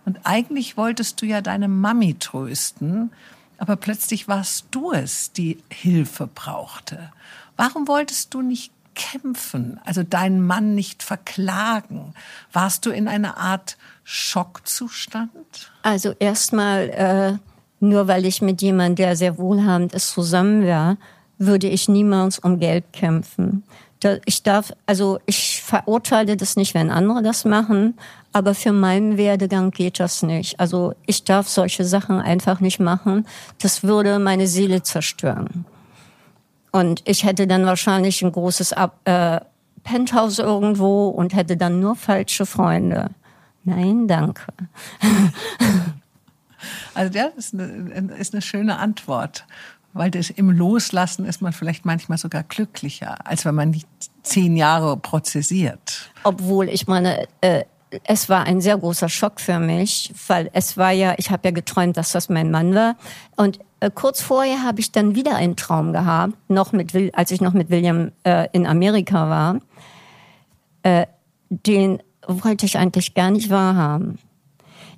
[0.04, 3.10] und eigentlich wolltest du ja deine Mami trösten,
[3.58, 7.12] aber plötzlich warst du es, die Hilfe brauchte.
[7.56, 12.14] Warum wolltest du nicht kämpfen, also deinen Mann nicht verklagen?
[12.52, 15.28] Warst du in einer Art Schockzustand?
[15.82, 17.38] Also erstmal, äh,
[17.80, 20.96] nur weil ich mit jemandem, der sehr wohlhabend ist, zusammen war,
[21.38, 23.64] würde ich niemals um Geld kämpfen.
[24.26, 27.94] Ich darf, also ich verurteile das nicht, wenn andere das machen,
[28.34, 30.60] aber für meinen Werdegang geht das nicht.
[30.60, 33.26] Also ich darf solche Sachen einfach nicht machen.
[33.62, 35.64] Das würde meine Seele zerstören.
[36.74, 39.38] Und ich hätte dann wahrscheinlich ein großes Ab äh,
[39.84, 43.10] Penthouse irgendwo und hätte dann nur falsche Freunde.
[43.62, 44.42] Nein, danke.
[46.94, 49.44] Also das ist eine, ist eine schöne Antwort,
[49.92, 53.86] weil das im Loslassen ist man vielleicht manchmal sogar glücklicher, als wenn man nicht
[54.22, 56.10] zehn Jahre prozessiert.
[56.22, 57.64] Obwohl ich meine, äh,
[58.04, 61.50] es war ein sehr großer Schock für mich, weil es war ja, ich habe ja
[61.50, 62.96] geträumt, dass das mein Mann war
[63.36, 63.58] und
[63.90, 67.70] kurz vorher habe ich dann wieder einen Traum gehabt, noch mit, als ich noch mit
[67.70, 69.60] William äh, in Amerika war.
[70.82, 71.06] Äh,
[71.48, 74.18] den wollte ich eigentlich gar nicht wahrhaben.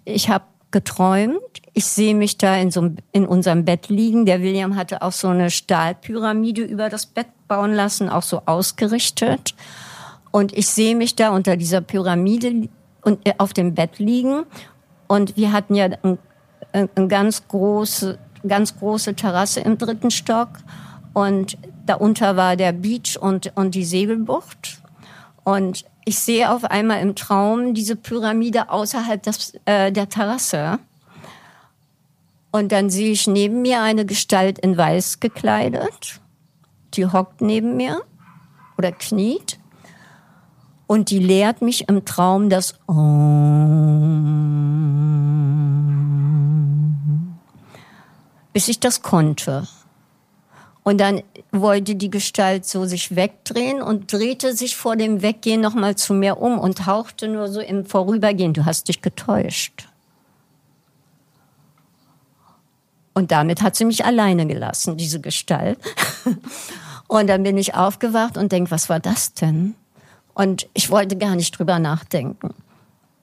[0.04, 1.40] Ich habe geträumt,
[1.72, 4.26] ich sehe mich da in, so, in unserem Bett liegen.
[4.26, 9.54] Der William hatte auch so eine Stahlpyramide über das Bett bauen lassen, auch so ausgerichtet.
[10.30, 12.68] Und ich sehe mich da unter dieser Pyramide
[13.02, 14.44] und äh, auf dem Bett liegen.
[15.06, 16.18] Und wir hatten ja ein,
[16.72, 18.18] ein ganz großes
[18.48, 20.48] ganz große Terrasse im dritten Stock
[21.12, 24.82] und darunter war der Beach und, und die Segelbucht.
[25.44, 30.78] Und ich sehe auf einmal im Traum diese Pyramide außerhalb des, äh, der Terrasse.
[32.50, 36.20] Und dann sehe ich neben mir eine Gestalt in Weiß gekleidet.
[36.94, 38.02] Die hockt neben mir
[38.78, 39.58] oder kniet.
[40.86, 42.78] Und die lehrt mich im Traum das
[48.56, 49.68] bis ich das konnte.
[50.82, 55.96] Und dann wollte die Gestalt so sich wegdrehen und drehte sich vor dem Weggehen nochmal
[55.96, 59.90] zu mir um und hauchte nur so im Vorübergehen, du hast dich getäuscht.
[63.12, 65.78] Und damit hat sie mich alleine gelassen, diese Gestalt.
[67.08, 69.76] Und dann bin ich aufgewacht und denk, was war das denn?
[70.34, 72.54] Und ich wollte gar nicht drüber nachdenken.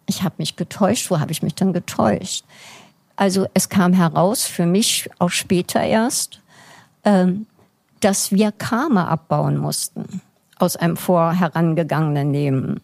[0.06, 1.10] Ich habe mich getäuscht.
[1.10, 2.46] Wo habe ich mich dann getäuscht?
[3.24, 6.42] Also es kam heraus, für mich auch später erst,
[7.06, 7.46] ähm,
[8.02, 10.20] dass wir Karma abbauen mussten
[10.60, 12.82] aus einem vorherangegangenen Leben.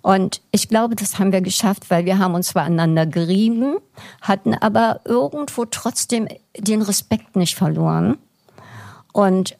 [0.00, 3.78] Und ich glaube, das haben wir geschafft, weil wir haben uns zwar aneinander gerieben,
[4.22, 8.16] hatten aber irgendwo trotzdem den Respekt nicht verloren.
[9.12, 9.58] Und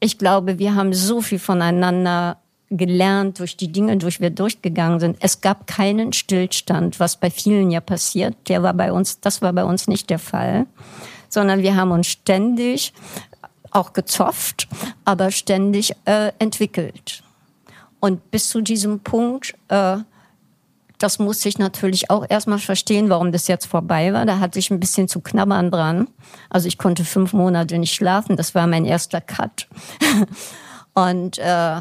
[0.00, 2.38] ich glaube, wir haben so viel voneinander
[2.70, 5.16] gelernt durch die Dinge, durch wir durchgegangen sind.
[5.20, 8.36] Es gab keinen Stillstand, was bei vielen ja passiert.
[8.48, 10.66] Der war bei uns, das war bei uns nicht der Fall,
[11.28, 12.92] sondern wir haben uns ständig
[13.72, 14.68] auch gezopft,
[15.04, 17.22] aber ständig äh, entwickelt.
[18.00, 19.98] Und bis zu diesem Punkt, äh,
[20.98, 24.26] das musste ich natürlich auch erstmal verstehen, warum das jetzt vorbei war.
[24.26, 26.08] Da hatte ich ein bisschen zu knabbern dran.
[26.50, 28.36] Also ich konnte fünf Monate nicht schlafen.
[28.36, 29.66] Das war mein erster Cut.
[30.94, 31.80] Und äh,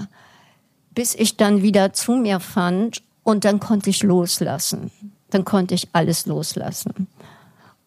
[0.99, 4.91] bis ich dann wieder zu mir fand und dann konnte ich loslassen.
[5.29, 7.07] Dann konnte ich alles loslassen.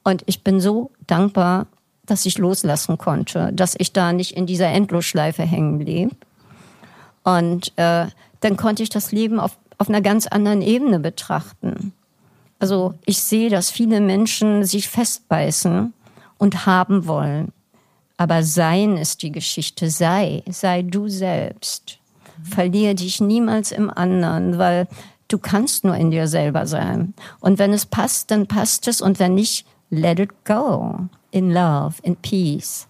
[0.02, 1.66] Und ich bin so dankbar,
[2.06, 6.12] dass ich loslassen konnte, dass ich da nicht in dieser Endlosschleife hängen blieb.
[7.22, 8.06] Und äh,
[8.40, 11.92] dann konnte ich das Leben auf, auf einer ganz anderen Ebene betrachten.
[12.60, 15.92] Also ich sehe, dass viele Menschen sich festbeißen
[16.38, 17.52] und haben wollen.
[18.16, 19.90] Aber sein ist die Geschichte.
[19.90, 21.98] Sei, sei du selbst.
[22.44, 24.89] Verliere dich niemals im anderen, weil
[25.28, 27.14] du kannst nur in dir selber sein.
[27.40, 29.01] Und wenn es passt, dann passt es.
[29.01, 31.09] Und wenn nicht, let it go.
[31.31, 32.86] In love, in peace.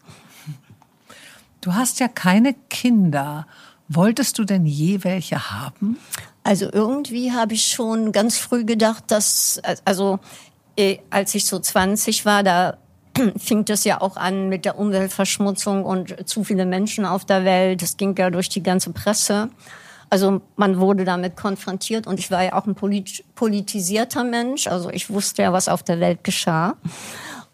[1.60, 3.46] Du hast ja keine Kinder.
[3.88, 5.98] Wolltest du denn je welche haben?
[6.42, 10.18] Also irgendwie habe ich schon ganz früh gedacht, dass, also
[10.76, 12.78] eh, als ich so 20 war, da
[13.36, 17.82] fing das ja auch an mit der Umweltverschmutzung und zu viele Menschen auf der Welt.
[17.82, 19.50] Das ging ja durch die ganze Presse.
[20.10, 24.66] Also man wurde damit konfrontiert und ich war ja auch ein polit politisierter Mensch.
[24.66, 26.76] Also ich wusste ja, was auf der Welt geschah.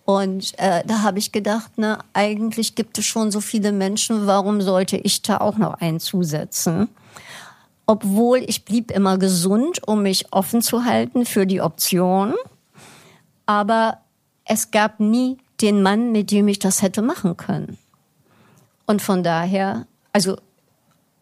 [0.05, 4.63] Und äh, da habe ich gedacht, ne, eigentlich gibt es schon so viele Menschen, warum
[4.63, 6.89] sollte ich da auch noch einen zusetzen?
[7.87, 12.35] Obwohl ich blieb immer gesund, um mich offen zu halten für die Option.
[13.47, 13.99] Aber
[14.45, 17.79] es gab nie den Mann, mit dem ich das hätte machen können.
[18.87, 20.37] Und von daher, also,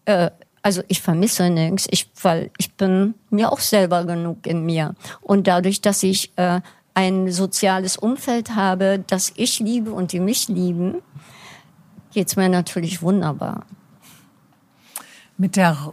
[0.05, 0.31] äh,
[0.63, 4.95] also ich vermisse nichts, ich, weil ich bin mir auch selber genug in mir.
[5.21, 6.61] Und dadurch, dass ich äh,
[6.95, 11.03] ein soziales Umfeld habe, das ich liebe und die mich lieben,
[12.13, 13.67] geht's mir natürlich wunderbar.
[15.37, 15.93] Mit der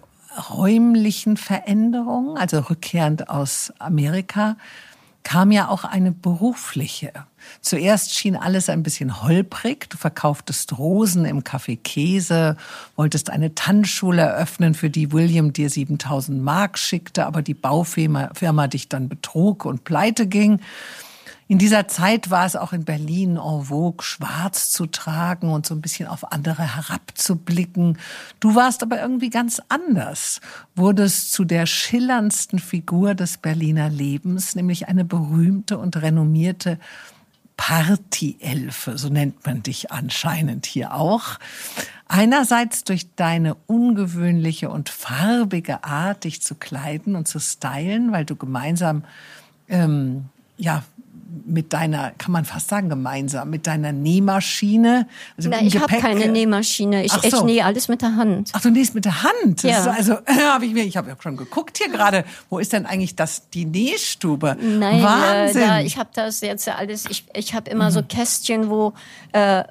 [0.49, 4.55] räumlichen Veränderung, also rückkehrend aus Amerika,
[5.23, 7.11] kam ja auch eine berufliche.
[7.61, 9.89] Zuerst schien alles ein bisschen holprig.
[9.89, 12.57] Du verkauftest Rosen im Café Käse,
[12.95, 18.67] wolltest eine Tanzschule eröffnen, für die William dir 7000 Mark schickte, aber die Baufirma Firma
[18.67, 20.59] dich dann betrug und pleite ging.
[21.47, 25.75] In dieser Zeit war es auch in Berlin en vogue, schwarz zu tragen und so
[25.75, 27.97] ein bisschen auf andere herabzublicken.
[28.39, 30.39] Du warst aber irgendwie ganz anders,
[30.75, 36.79] wurdest zu der schillerndsten Figur des Berliner Lebens, nämlich eine berühmte und renommierte
[37.57, 41.39] Partyelfe, so nennt man dich anscheinend hier auch.
[42.07, 48.35] Einerseits durch deine ungewöhnliche und farbige Art, dich zu kleiden und zu stylen, weil du
[48.35, 49.03] gemeinsam
[49.67, 50.25] ähm,
[50.57, 50.83] ja
[51.45, 55.07] mit deiner, kann man fast sagen, gemeinsam, mit deiner Nähmaschine?
[55.37, 57.03] Also Nein, ich habe keine Nähmaschine.
[57.03, 57.19] Ich, so.
[57.23, 58.51] ich nähe alles mit der Hand.
[58.53, 59.63] Ach, du nähst mit der Hand?
[59.63, 59.83] Ja.
[59.85, 63.15] also, habe ich mir, ich habe ja schon geguckt hier gerade, wo ist denn eigentlich
[63.15, 64.57] das, die Nähstube?
[64.61, 65.61] Nein, Wahnsinn.
[65.61, 67.93] Äh, da, ich habe das jetzt alles, ich, ich habe immer mhm.
[67.93, 68.93] so Kästchen, wo
[69.31, 69.63] äh,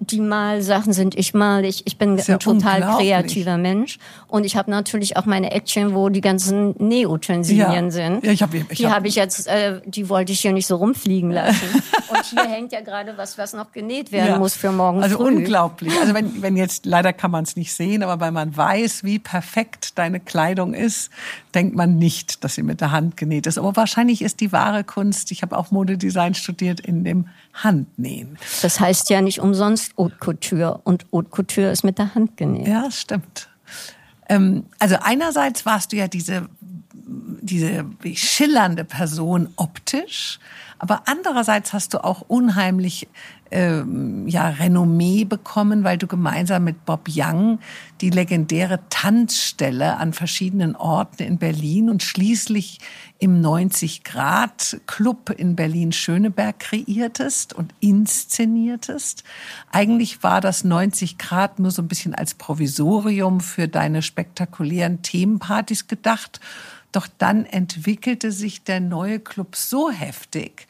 [0.00, 1.14] die Malsachen sind.
[1.14, 3.98] Ich mal, ich, ich bin ein total kreativer Mensch.
[4.28, 7.90] Und ich habe natürlich auch meine Action, wo die ganzen Nähutensilien ja.
[7.90, 8.24] sind.
[8.24, 10.66] Ja, ich hab, ich die habe hab ich jetzt, äh, die wollte ich hier nicht
[10.66, 11.66] so rumfliegen lassen.
[12.08, 14.38] Und hier hängt ja gerade was, was noch genäht werden ja.
[14.38, 15.36] muss für morgen Also früh.
[15.36, 15.92] unglaublich.
[16.00, 19.18] Also wenn, wenn jetzt, leider kann man es nicht sehen, aber weil man weiß, wie
[19.18, 21.10] perfekt deine Kleidung ist,
[21.54, 23.58] denkt man nicht, dass sie mit der Hand genäht ist.
[23.58, 27.28] Aber wahrscheinlich ist die wahre Kunst, ich habe auch Modedesign studiert, in dem
[27.62, 28.38] Handnähen.
[28.62, 32.68] Das heißt ja nicht umsonst Haute Couture und Haute Couture ist mit der Hand genäht.
[32.68, 33.48] Ja, stimmt.
[34.28, 36.48] Ähm, also einerseits warst du ja diese,
[36.92, 37.84] diese
[38.14, 40.38] schillernde Person optisch,
[40.78, 43.08] aber andererseits hast du auch unheimlich
[43.50, 47.58] ähm, ja, Renommee bekommen, weil du gemeinsam mit Bob Young
[48.00, 52.78] die legendäre Tanzstelle an verschiedenen Orten in Berlin und schließlich
[53.18, 59.24] im 90 Grad Club in Berlin Schöneberg kreiertest und inszeniertest.
[59.70, 65.86] Eigentlich war das 90 Grad nur so ein bisschen als Provisorium für deine spektakulären Themenpartys
[65.86, 66.40] gedacht
[66.92, 70.66] doch dann entwickelte sich der neue Club so heftig,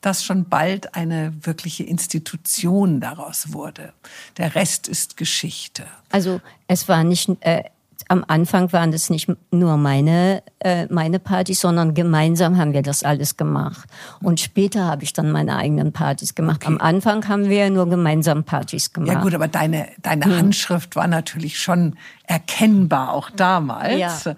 [0.00, 3.92] dass schon bald eine wirkliche Institution daraus wurde.
[4.36, 5.84] Der Rest ist Geschichte.
[6.10, 7.64] Also es war nicht äh,
[8.10, 13.04] am Anfang waren das nicht nur meine äh, meine Partys, sondern gemeinsam haben wir das
[13.04, 13.88] alles gemacht.
[14.20, 16.62] Und später habe ich dann meine eigenen Partys gemacht.
[16.64, 16.72] Okay.
[16.72, 19.12] Am Anfang haben wir nur gemeinsam Partys gemacht.
[19.12, 20.36] Ja gut, aber deine deine hm.
[20.36, 24.24] Handschrift war natürlich schon erkennbar auch damals.
[24.24, 24.34] Ja.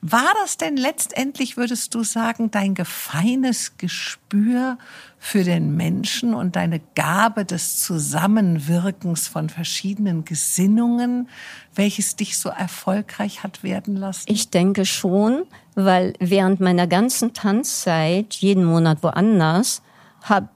[0.00, 4.78] War das denn letztendlich, würdest du sagen, dein gefeines Gespür
[5.18, 11.28] für den Menschen und deine Gabe des Zusammenwirkens von verschiedenen Gesinnungen,
[11.74, 14.24] welches dich so erfolgreich hat werden lassen?
[14.30, 15.44] Ich denke schon,
[15.74, 19.82] weil während meiner ganzen Tanzzeit, jeden Monat woanders,
[20.22, 20.48] habe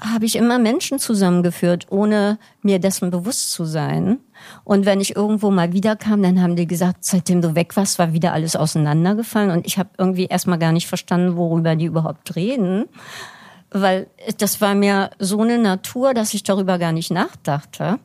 [0.00, 4.18] habe ich immer Menschen zusammengeführt, ohne mir dessen bewusst zu sein.
[4.64, 8.12] Und wenn ich irgendwo mal wiederkam, dann haben die gesagt, seitdem du weg warst, war
[8.12, 9.50] wieder alles auseinandergefallen.
[9.50, 12.86] Und ich habe irgendwie erstmal gar nicht verstanden, worüber die überhaupt reden.
[13.70, 14.06] Weil
[14.38, 17.98] das war mir so eine Natur, dass ich darüber gar nicht nachdachte.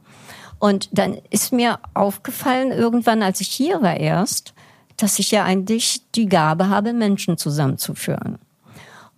[0.60, 4.53] Und dann ist mir aufgefallen, irgendwann, als ich hier war erst,
[4.98, 8.40] dass ich ja eigentlich die Gabe habe, Menschen zusammenzuführen.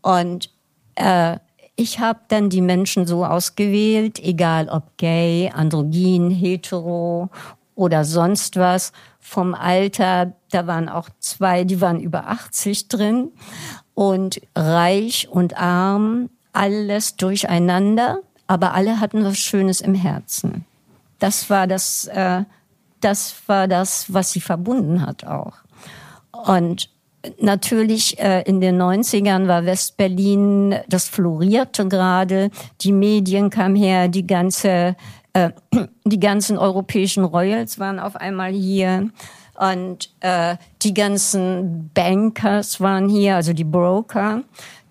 [0.01, 0.49] Und
[0.95, 1.37] äh,
[1.75, 7.29] ich habe dann die Menschen so ausgewählt, egal ob gay, androgyn, hetero
[7.75, 8.93] oder sonst was.
[9.19, 13.31] Vom Alter, da waren auch zwei, die waren über 80 drin.
[13.93, 20.65] Und reich und arm, alles durcheinander, aber alle hatten was Schönes im Herzen.
[21.19, 22.43] Das war das, äh,
[23.01, 25.53] das war das, was sie verbunden hat auch.
[26.31, 26.89] Und
[27.39, 32.49] Natürlich äh, in den 90ern war Westberlin, das florierte gerade,
[32.81, 34.95] die Medien kamen her, die ganze
[35.35, 35.51] äh,
[36.05, 39.09] die ganzen europäischen Royals waren auf einmal hier.
[39.57, 44.43] Und äh, die ganzen Bankers waren hier, also die Broker,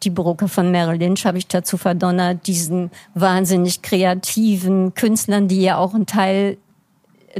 [0.04, 5.76] die Broker von Merrill Lynch habe ich dazu verdonnert, diesen wahnsinnig kreativen Künstlern, die ja
[5.76, 6.58] auch ein Teil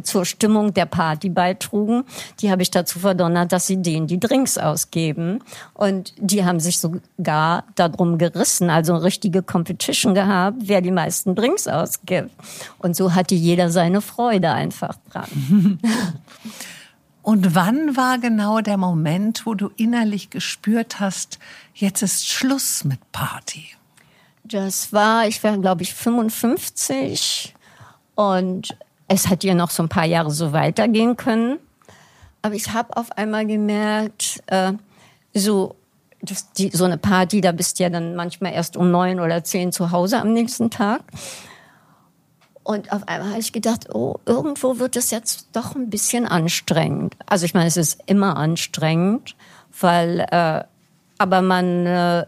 [0.02, 2.04] zur Stimmung der Party beitrugen,
[2.40, 5.40] die habe ich dazu verdonnert, dass sie denen die Drinks ausgeben.
[5.72, 11.34] Und die haben sich sogar darum gerissen, also eine richtige Competition gehabt, wer die meisten
[11.34, 12.30] Drinks ausgibt.
[12.78, 15.78] Und so hatte jeder seine Freude einfach dran.
[17.22, 21.38] Und wann war genau der Moment, wo du innerlich gespürt hast,
[21.72, 23.64] jetzt ist Schluss mit Party?
[24.44, 27.54] Das war, ich war, glaube ich, 55
[28.14, 28.76] und
[29.14, 31.58] es hat ja noch so ein paar Jahre so weitergehen können.
[32.42, 34.72] Aber ich habe auf einmal gemerkt, äh,
[35.32, 35.76] so,
[36.20, 39.44] das, die, so eine Party, da bist du ja dann manchmal erst um neun oder
[39.44, 41.02] zehn zu Hause am nächsten Tag.
[42.64, 47.14] Und auf einmal habe ich gedacht, oh, irgendwo wird es jetzt doch ein bisschen anstrengend.
[47.26, 49.36] Also ich meine, es ist immer anstrengend,
[49.80, 50.64] weil, äh,
[51.18, 52.26] aber man äh,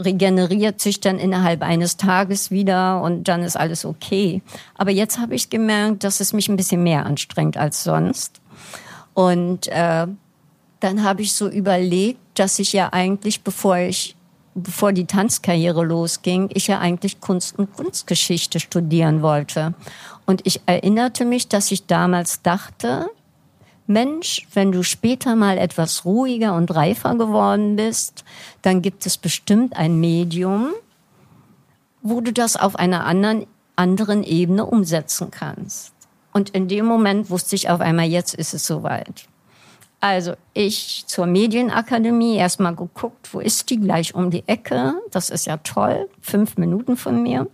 [0.00, 4.42] regeneriert sich dann innerhalb eines Tages wieder und dann ist alles okay.
[4.74, 8.40] Aber jetzt habe ich gemerkt, dass es mich ein bisschen mehr anstrengt als sonst.
[9.14, 10.06] Und äh,
[10.80, 14.16] dann habe ich so überlegt, dass ich ja eigentlich, bevor ich
[14.56, 19.74] bevor die Tanzkarriere losging, ich ja eigentlich Kunst und Kunstgeschichte studieren wollte.
[20.24, 23.06] Und ich erinnerte mich, dass ich damals dachte,
[23.86, 28.24] Mensch, wenn du später mal etwas ruhiger und reifer geworden bist,
[28.62, 30.70] dann gibt es bestimmt ein Medium,
[32.02, 33.46] wo du das auf einer anderen,
[33.76, 35.92] anderen Ebene umsetzen kannst.
[36.32, 39.26] Und in dem Moment wusste ich auf einmal, jetzt ist es soweit.
[40.00, 44.94] Also ich zur Medienakademie erstmal geguckt, wo ist die gleich um die Ecke.
[45.10, 47.46] Das ist ja toll, fünf Minuten von mir.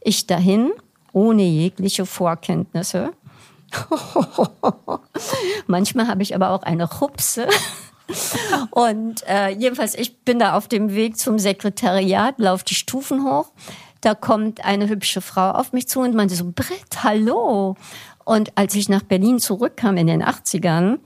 [0.00, 0.72] Ich dahin,
[1.12, 3.12] ohne jegliche Vorkenntnisse.
[5.66, 7.48] Manchmal habe ich aber auch eine Chupse.
[8.70, 13.52] Und äh, jedenfalls, ich bin da auf dem Weg zum Sekretariat, laufe die Stufen hoch.
[14.00, 17.76] Da kommt eine hübsche Frau auf mich zu und meinte so, Britt, hallo.
[18.24, 20.98] Und als ich nach Berlin zurückkam in den 80ern,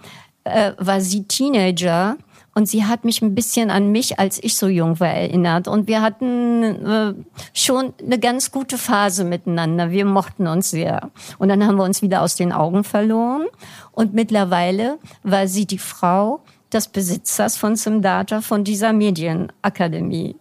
[0.45, 2.17] äh, war sie Teenager
[2.55, 5.69] und sie hat mich ein bisschen an mich, als ich so jung war, erinnert.
[5.69, 7.15] Und wir hatten äh,
[7.55, 9.91] schon eine ganz gute Phase miteinander.
[9.91, 11.11] Wir mochten uns sehr.
[11.39, 13.47] Und dann haben wir uns wieder aus den Augen verloren.
[13.93, 16.41] Und mittlerweile war sie die Frau
[16.73, 20.37] des Besitzers von Simdata, von dieser Medienakademie.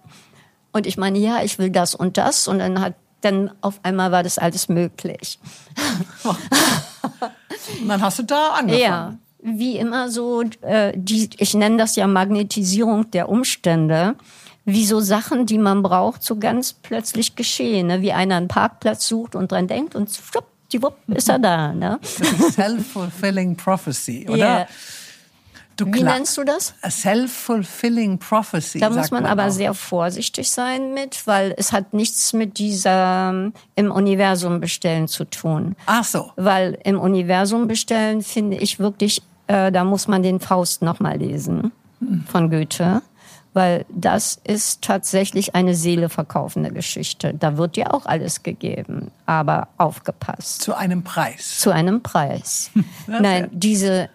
[0.72, 2.48] Und ich meine, ja, ich will das und das.
[2.48, 5.40] Und dann hat dann auf einmal war das alles möglich.
[6.24, 8.82] und dann hast du da angefangen.
[8.82, 14.16] Ja, wie immer so, äh, die, ich nenne das ja Magnetisierung der Umstände,
[14.66, 18.02] wie so Sachen, die man braucht, so ganz plötzlich geschehen, ne?
[18.02, 21.72] wie einer einen Parkplatz sucht und dran denkt und schwupp, ist er da.
[21.72, 22.00] Ne?
[22.04, 24.38] Self-fulfilling prophecy, oder?
[24.38, 24.68] Yeah.
[25.78, 26.74] Du Wie nennst du das?
[26.82, 28.80] A self-fulfilling prophecy.
[28.80, 29.52] Da muss man, man aber auch.
[29.52, 35.76] sehr vorsichtig sein mit, weil es hat nichts mit dieser im Universum bestellen zu tun.
[35.86, 36.32] Ach so.
[36.36, 41.72] Weil im Universum bestellen finde ich wirklich, äh, da muss man den Faust nochmal lesen
[42.00, 42.24] hm.
[42.28, 43.04] von Goethe.
[43.54, 47.34] Weil das ist tatsächlich eine Seele verkaufende Geschichte.
[47.34, 50.62] Da wird dir auch alles gegeben, aber aufgepasst.
[50.62, 51.60] Zu einem Preis.
[51.60, 52.72] Zu einem Preis.
[53.08, 54.10] Nein, diese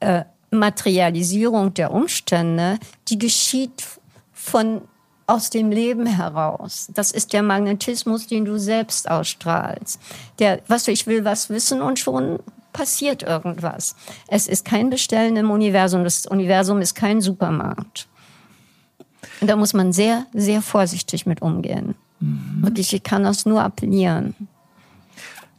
[0.00, 2.78] äh, Materialisierung der Umstände,
[3.08, 3.84] die geschieht
[4.32, 4.82] von
[5.26, 6.88] aus dem Leben heraus.
[6.92, 10.00] Das ist der Magnetismus, den du selbst ausstrahlst.
[10.40, 12.40] Der, was ich will, was wissen und schon
[12.72, 13.94] passiert irgendwas.
[14.26, 16.02] Es ist kein Bestellen im Universum.
[16.02, 18.08] Das Universum ist kein Supermarkt.
[19.40, 21.94] Und da muss man sehr, sehr vorsichtig mit umgehen.
[22.18, 22.62] Mhm.
[22.62, 24.34] Wirklich, ich kann das nur appellieren.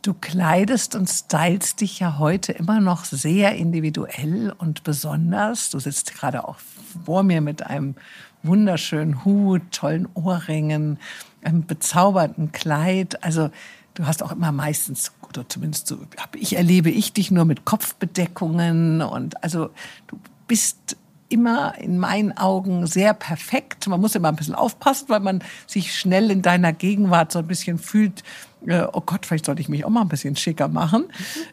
[0.01, 5.69] Du kleidest und stylst dich ja heute immer noch sehr individuell und besonders.
[5.69, 6.57] Du sitzt gerade auch
[7.05, 7.93] vor mir mit einem
[8.41, 10.97] wunderschönen Hut, tollen Ohrringen,
[11.43, 13.23] einem bezaubernden Kleid.
[13.23, 13.51] Also
[13.93, 15.99] du hast auch immer meistens, oder zumindest so,
[16.33, 19.69] ich erlebe ich dich nur mit Kopfbedeckungen und also
[20.07, 20.17] du
[20.47, 20.97] bist
[21.31, 23.87] immer in meinen Augen sehr perfekt.
[23.87, 27.47] Man muss immer ein bisschen aufpassen, weil man sich schnell in deiner Gegenwart so ein
[27.47, 28.23] bisschen fühlt,
[28.67, 31.05] äh, oh Gott, vielleicht sollte ich mich auch mal ein bisschen schicker machen.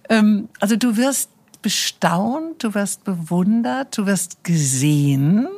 [0.08, 1.30] Ähm, also du wirst
[1.62, 5.48] bestaunt, du wirst bewundert, du wirst gesehen.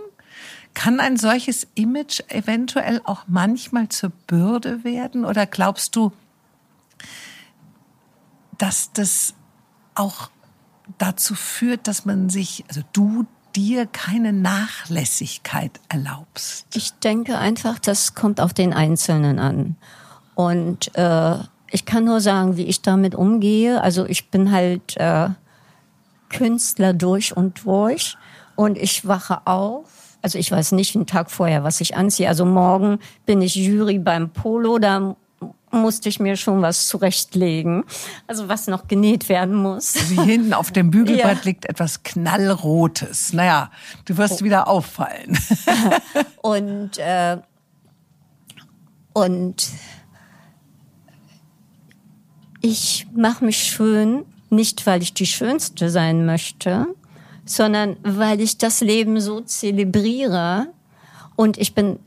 [0.75, 5.25] Kann ein solches Image eventuell auch manchmal zur Bürde werden?
[5.25, 6.13] Oder glaubst du,
[8.57, 9.35] dass das
[9.95, 10.31] auch
[10.99, 16.67] dazu führt, dass man sich, also du dir keine Nachlässigkeit erlaubst?
[16.75, 19.77] Ich denke einfach, das kommt auf den Einzelnen an.
[20.35, 21.37] Und äh,
[21.71, 23.83] ich kann nur sagen, wie ich damit umgehe.
[23.83, 25.29] Also ich bin halt äh,
[26.29, 28.17] Künstler durch und durch
[28.57, 32.29] und ich wache auf also ich weiß nicht einen Tag vorher, was ich anziehe.
[32.29, 35.17] Also morgen bin ich Jury beim Polo, da
[35.71, 37.85] musste ich mir schon was zurechtlegen,
[38.27, 39.95] also was noch genäht werden muss.
[40.11, 41.45] Wie hinten auf dem Bügelbrett ja.
[41.45, 43.33] liegt etwas knallrotes.
[43.33, 43.71] Naja,
[44.05, 44.45] du wirst oh.
[44.45, 45.39] wieder auffallen.
[46.43, 47.39] und äh,
[49.13, 49.69] und
[52.61, 56.87] ich mache mich schön, nicht weil ich die Schönste sein möchte,
[57.45, 60.69] sondern weil ich das Leben so zelebriere
[61.37, 61.99] und ich bin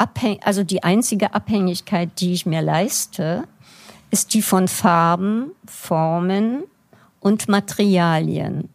[0.00, 3.44] fahrabhängig, also die einzige Abhängigkeit, die ich mir leiste,
[4.10, 6.64] ist die von Farben, Formen
[7.20, 8.68] und Materialien.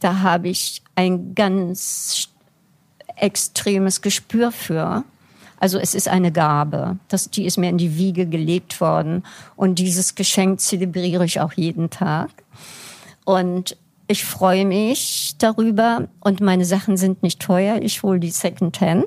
[0.00, 2.28] Da habe ich ein ganz
[3.16, 5.04] extremes Gespür für.
[5.60, 6.98] Also es ist eine Gabe.
[7.08, 9.22] Das, die ist mir in die Wiege gelegt worden.
[9.54, 12.30] Und dieses Geschenk zelebriere ich auch jeden Tag.
[13.24, 13.76] Und
[14.08, 16.08] ich freue mich darüber.
[16.20, 17.78] Und meine Sachen sind nicht teuer.
[17.80, 19.06] Ich hole die Secondhand.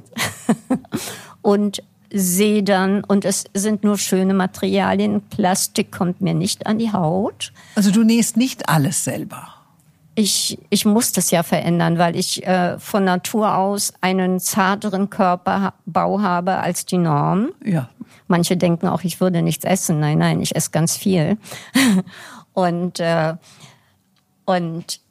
[1.45, 5.21] und sehe dann, und es sind nur schöne Materialien.
[5.21, 7.51] Plastik kommt mir nicht an die Haut.
[7.75, 9.55] Also du nähst nicht alles selber
[10.15, 16.21] ich, ich muss das ja verändern, weil ich äh, von Natur aus einen zarteren Körperbau
[16.21, 17.49] habe als die Norm.
[17.63, 17.89] Ja.
[18.27, 19.99] Manche denken auch, ich würde nichts essen.
[19.99, 21.37] Nein, nein, ich esse ganz viel.
[22.53, 23.35] und, äh,
[24.45, 25.01] und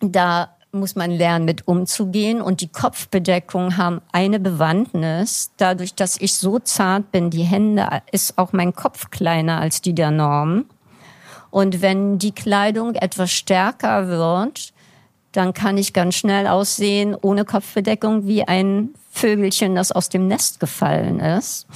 [0.00, 2.40] da muss man lernen, mit umzugehen.
[2.40, 5.50] Und die Kopfbedeckungen haben eine Bewandtnis.
[5.56, 9.94] Dadurch, dass ich so zart bin, die Hände, ist auch mein Kopf kleiner als die
[9.94, 10.66] der Norm.
[11.50, 14.72] Und wenn die Kleidung etwas stärker wird,
[15.32, 20.60] dann kann ich ganz schnell aussehen, ohne Kopfbedeckung, wie ein Vögelchen, das aus dem Nest
[20.60, 21.66] gefallen ist.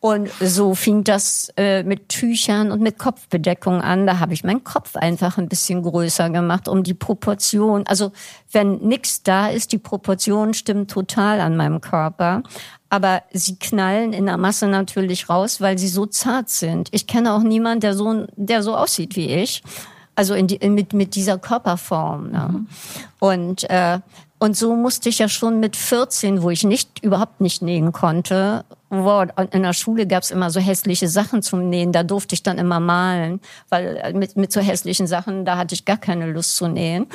[0.00, 4.06] Und so fing das äh, mit Tüchern und mit Kopfbedeckung an.
[4.06, 7.84] Da habe ich meinen Kopf einfach ein bisschen größer gemacht, um die Proportion.
[7.86, 8.12] Also
[8.52, 12.42] wenn nichts da ist, die Proportion stimmt total an meinem Körper
[12.90, 16.88] aber sie knallen in der Masse natürlich raus, weil sie so zart sind.
[16.92, 19.62] Ich kenne auch niemanden, der so, der so aussieht wie ich.
[20.14, 22.30] Also in die, mit, mit dieser Körperform.
[22.30, 22.48] Ne?
[22.50, 22.66] Mhm.
[23.20, 24.00] Und, äh,
[24.38, 28.64] und so musste ich ja schon mit 14, wo ich nicht überhaupt nicht nähen konnte,
[28.90, 32.58] wow, in der Schule gab's immer so hässliche Sachen zum Nähen, da durfte ich dann
[32.58, 36.56] immer malen, weil äh, mit, mit so hässlichen Sachen, da hatte ich gar keine Lust
[36.56, 37.06] zu nähen.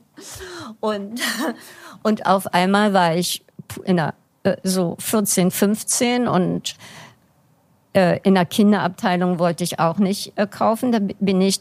[0.80, 1.20] und,
[2.02, 3.44] und auf einmal war ich
[3.84, 6.76] in der äh, so 14, 15 und
[7.92, 10.92] äh, in der Kinderabteilung wollte ich auch nicht kaufen.
[10.92, 11.60] Da bin ich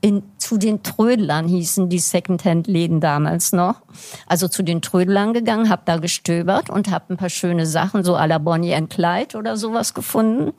[0.00, 3.82] in, zu den Trödlern hießen die Secondhand-Läden damals noch.
[4.26, 8.14] Also zu den Trödlern gegangen, habe da gestöbert und habe ein paar schöne Sachen, so
[8.14, 10.52] à la Bonnie and Clyde oder sowas gefunden.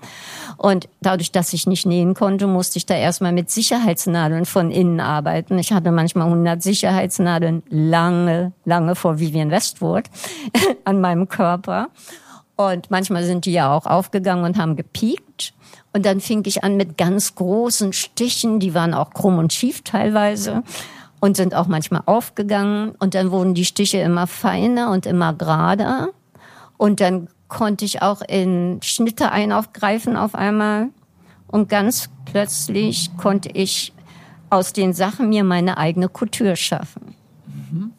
[0.57, 4.99] Und dadurch, dass ich nicht nähen konnte, musste ich da erstmal mit Sicherheitsnadeln von innen
[4.99, 5.57] arbeiten.
[5.57, 10.03] Ich hatte manchmal 100 Sicherheitsnadeln lange, lange vor Vivian Westwood
[10.83, 11.87] an meinem Körper.
[12.57, 15.53] Und manchmal sind die ja auch aufgegangen und haben gepiekt.
[15.93, 19.81] Und dann fing ich an mit ganz großen Stichen, die waren auch krumm und schief
[19.83, 20.63] teilweise
[21.19, 22.91] und sind auch manchmal aufgegangen.
[22.99, 26.09] Und dann wurden die Stiche immer feiner und immer gerader.
[26.77, 30.89] Und dann konnte ich auch in Schnitte einaufgreifen auf einmal.
[31.47, 33.91] Und ganz plötzlich konnte ich
[34.51, 37.15] aus den Sachen mir meine eigene Couture schaffen.
[37.47, 37.91] Mhm.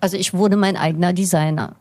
[0.00, 1.76] Also ich wurde mein eigener Designer.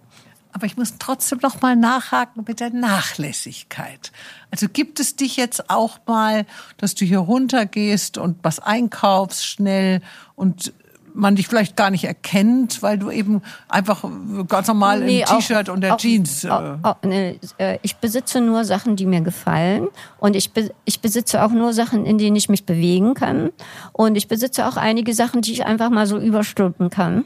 [0.54, 4.12] Aber ich muss trotzdem noch mal nachhaken mit der Nachlässigkeit.
[4.52, 6.46] Also gibt es dich jetzt auch mal,
[6.78, 10.02] dass du hier runtergehst und was einkaufst schnell
[10.36, 10.72] und
[11.16, 14.04] man dich vielleicht gar nicht erkennt, weil du eben einfach
[14.48, 16.44] ganz normal nee, im T-Shirt und der auch, Jeans.
[16.44, 20.72] Äh auch, auch, nee, äh, ich besitze nur Sachen, die mir gefallen und ich, be
[20.86, 23.52] ich besitze auch nur Sachen, in denen ich mich bewegen kann
[23.92, 27.26] und ich besitze auch einige Sachen, die ich einfach mal so überstülpen kann.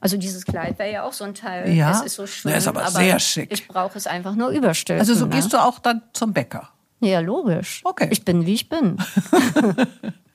[0.00, 1.70] Also dieses Kleid wäre ja auch so ein Teil.
[1.70, 2.52] Ja, es ist so schön.
[2.52, 3.52] Das ist aber, aber sehr schick.
[3.52, 5.00] Ich brauche es einfach nur überstülpen.
[5.00, 5.34] Also so ne?
[5.34, 6.70] gehst du auch dann zum Bäcker?
[7.00, 7.80] Ja, logisch.
[7.84, 8.08] Okay.
[8.10, 8.96] Ich bin, wie ich bin.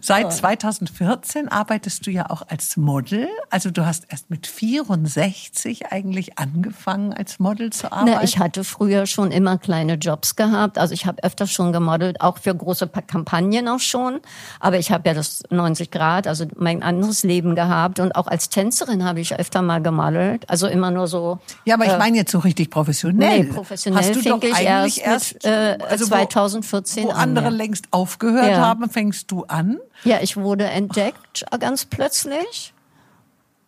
[0.00, 3.28] Seit 2014 arbeitest du ja auch als Model.
[3.50, 8.16] Also du hast erst mit 64 eigentlich angefangen, als Model zu arbeiten.
[8.16, 10.78] Na, ich hatte früher schon immer kleine Jobs gehabt.
[10.78, 14.20] Also ich habe öfter schon gemodelt, auch für große Kampagnen auch schon.
[14.60, 18.00] Aber ich habe ja das 90 Grad, also mein anderes Leben gehabt.
[18.00, 20.48] Und auch als Tänzerin habe ich öfter mal gemodelt.
[20.48, 21.38] Also immer nur so.
[21.64, 23.44] Ja, aber ich äh, meine jetzt so richtig professionell.
[23.44, 27.16] Nee, professionell fing ich erst, erst mit, äh, also 2014 wo, wo an.
[27.16, 27.50] Wo andere ja.
[27.50, 28.58] längst aufgehört ja.
[28.58, 29.78] haben haben, fängst du an?
[30.04, 31.58] Ja, ich wurde entdeckt Ach.
[31.58, 32.74] ganz plötzlich.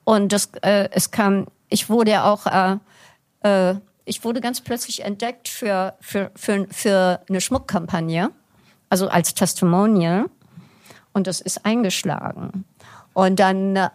[0.05, 2.77] Und das, äh, es kam, ich wurde ja auch, äh,
[3.43, 8.31] äh, ich wurde ganz plötzlich entdeckt für, für, für, für eine Schmuckkampagne,
[8.89, 10.27] also als Testimonial.
[11.13, 12.65] Und das ist eingeschlagen.
[13.13, 13.91] Und dann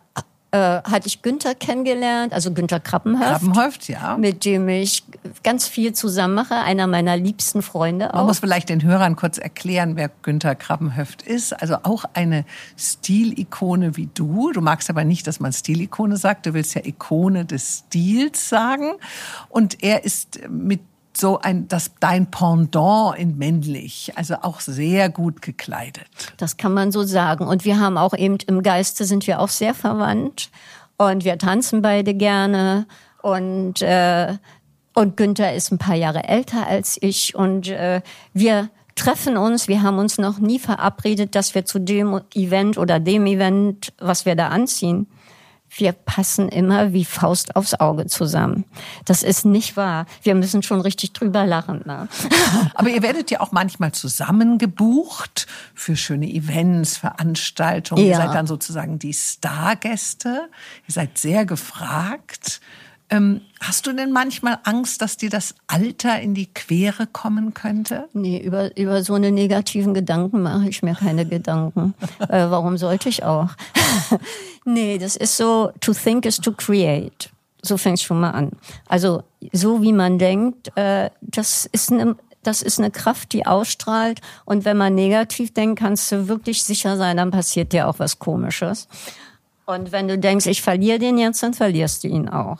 [0.55, 3.29] äh, hatte ich Günther kennengelernt, also Günther Krappenhöft.
[3.29, 4.17] Krappenhöft, ja.
[4.17, 5.03] Mit dem ich
[5.43, 8.19] ganz viel zusammen mache, einer meiner liebsten Freunde auch.
[8.19, 11.51] Man muss vielleicht den Hörern kurz erklären, wer Günther Krappenhöft ist.
[11.51, 12.45] Also auch eine
[12.77, 14.53] Stilikone wie du.
[14.53, 16.45] Du magst aber nicht, dass man Stilikone sagt.
[16.45, 18.93] Du willst ja Ikone des Stils sagen.
[19.49, 20.79] Und er ist mit
[21.17, 26.07] so ein, das dein Pendant in männlich, also auch sehr gut gekleidet.
[26.37, 27.47] Das kann man so sagen.
[27.47, 30.49] Und wir haben auch eben im Geiste sind wir auch sehr verwandt
[30.97, 32.85] und wir tanzen beide gerne
[33.21, 34.37] und äh,
[34.93, 38.01] und Günther ist ein paar Jahre älter als ich und äh,
[38.33, 39.67] wir treffen uns.
[39.67, 44.25] Wir haben uns noch nie verabredet, dass wir zu dem Event oder dem Event, was
[44.25, 45.07] wir da anziehen,
[45.77, 48.65] wir passen immer wie Faust aufs Auge zusammen.
[49.03, 50.05] Das ist nicht wahr.
[50.23, 51.81] Wir müssen schon richtig drüber lachen.
[51.85, 52.07] Ne?
[52.75, 58.05] Aber ihr werdet ja auch manchmal zusammengebucht für schöne Events, Veranstaltungen.
[58.05, 58.11] Ja.
[58.11, 60.49] Ihr seid dann sozusagen die Stargäste.
[60.87, 62.61] Ihr seid sehr gefragt.
[63.11, 68.09] Ähm, hast du denn manchmal Angst, dass dir das Alter in die Quere kommen könnte?
[68.13, 71.93] Nee, über, über so eine negativen Gedanken mache ich mir keine Gedanken.
[72.19, 73.49] äh, warum sollte ich auch?
[74.65, 77.29] nee, das ist so, to think is to create.
[77.61, 78.51] So fängt schon mal an.
[78.87, 84.21] Also so wie man denkt, äh, das ist eine das ist eine Kraft, die ausstrahlt.
[84.45, 88.19] Und wenn man negativ denkt, kannst du wirklich sicher sein, dann passiert dir auch was
[88.19, 88.87] Komisches.
[89.65, 92.59] Und wenn du denkst, ich verliere den jetzt, dann verlierst du ihn auch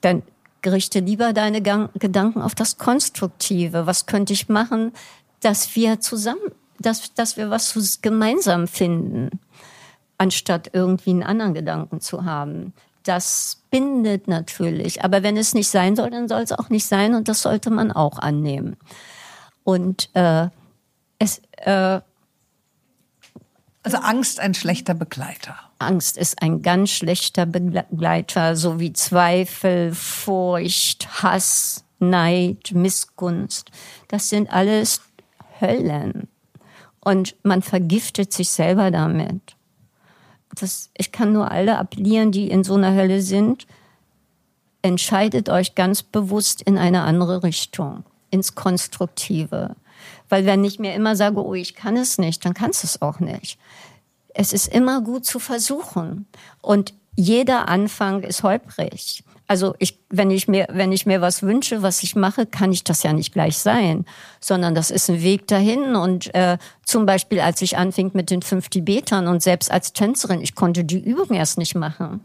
[0.00, 0.22] dann
[0.64, 3.86] richte lieber deine Gedanken auf das Konstruktive.
[3.86, 4.92] Was könnte ich machen,
[5.40, 9.40] dass wir zusammen, dass, dass wir was gemeinsam finden,
[10.18, 12.72] anstatt irgendwie einen anderen Gedanken zu haben.
[13.04, 15.04] Das bindet natürlich.
[15.04, 17.70] Aber wenn es nicht sein soll, dann soll es auch nicht sein und das sollte
[17.70, 18.76] man auch annehmen.
[19.64, 20.48] Und äh,
[21.18, 22.00] es, äh,
[23.82, 25.56] also Angst ein schlechter Begleiter.
[25.78, 33.70] Angst ist ein ganz schlechter Begleiter, so wie Zweifel, Furcht, Hass, Neid, Missgunst.
[34.08, 35.00] Das sind alles
[35.60, 36.28] Höllen.
[37.00, 39.56] Und man vergiftet sich selber damit.
[40.54, 43.66] Das, ich kann nur alle appellieren, die in so einer Hölle sind,
[44.82, 49.76] entscheidet euch ganz bewusst in eine andere Richtung, ins Konstruktive.
[50.28, 53.02] Weil wenn ich mir immer sage, oh, ich kann es nicht, dann kannst du es
[53.02, 53.58] auch nicht
[54.38, 56.26] es ist immer gut zu versuchen.
[56.62, 59.24] Und jeder Anfang ist holprig.
[59.48, 62.84] Also ich, wenn ich mir, wenn ich mir was wünsche, was ich mache, kann ich
[62.84, 64.04] das ja nicht gleich sein,
[64.38, 65.96] sondern das ist ein Weg dahin.
[65.96, 70.40] Und äh, zum Beispiel, als ich anfing mit den fünf Tibetern und selbst als Tänzerin,
[70.40, 72.20] ich konnte die Übung erst nicht machen.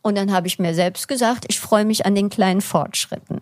[0.00, 3.40] Und dann habe ich mir selbst gesagt, ich freue mich an den kleinen Fortschritten.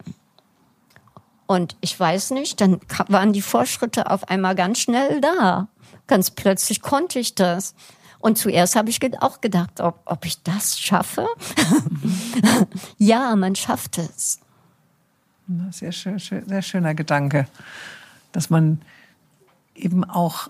[1.47, 5.69] Und ich weiß nicht, dann waren die Fortschritte auf einmal ganz schnell da.
[6.07, 7.75] Ganz plötzlich konnte ich das.
[8.19, 11.27] Und zuerst habe ich auch gedacht, ob, ob ich das schaffe.
[12.99, 14.41] ja, man schafft es.
[15.71, 17.47] Sehr, schön, sehr schöner Gedanke,
[18.33, 18.81] dass man
[19.75, 20.49] eben auch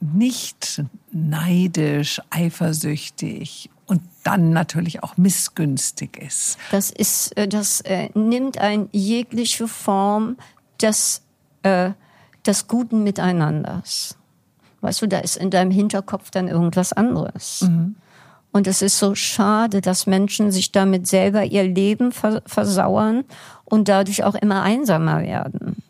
[0.00, 0.82] nicht
[1.12, 6.58] neidisch, eifersüchtig und dann natürlich auch missgünstig ist.
[6.70, 10.36] Das ist, äh, das äh, nimmt ein jegliche Form
[10.80, 11.22] des,
[11.62, 11.92] äh,
[12.44, 14.16] des guten Miteinanders.
[14.82, 17.62] Weißt du, da ist in deinem Hinterkopf dann irgendwas anderes.
[17.62, 17.96] Mhm.
[18.52, 23.24] Und es ist so schade, dass Menschen sich damit selber ihr Leben versauern
[23.64, 25.82] und dadurch auch immer einsamer werden.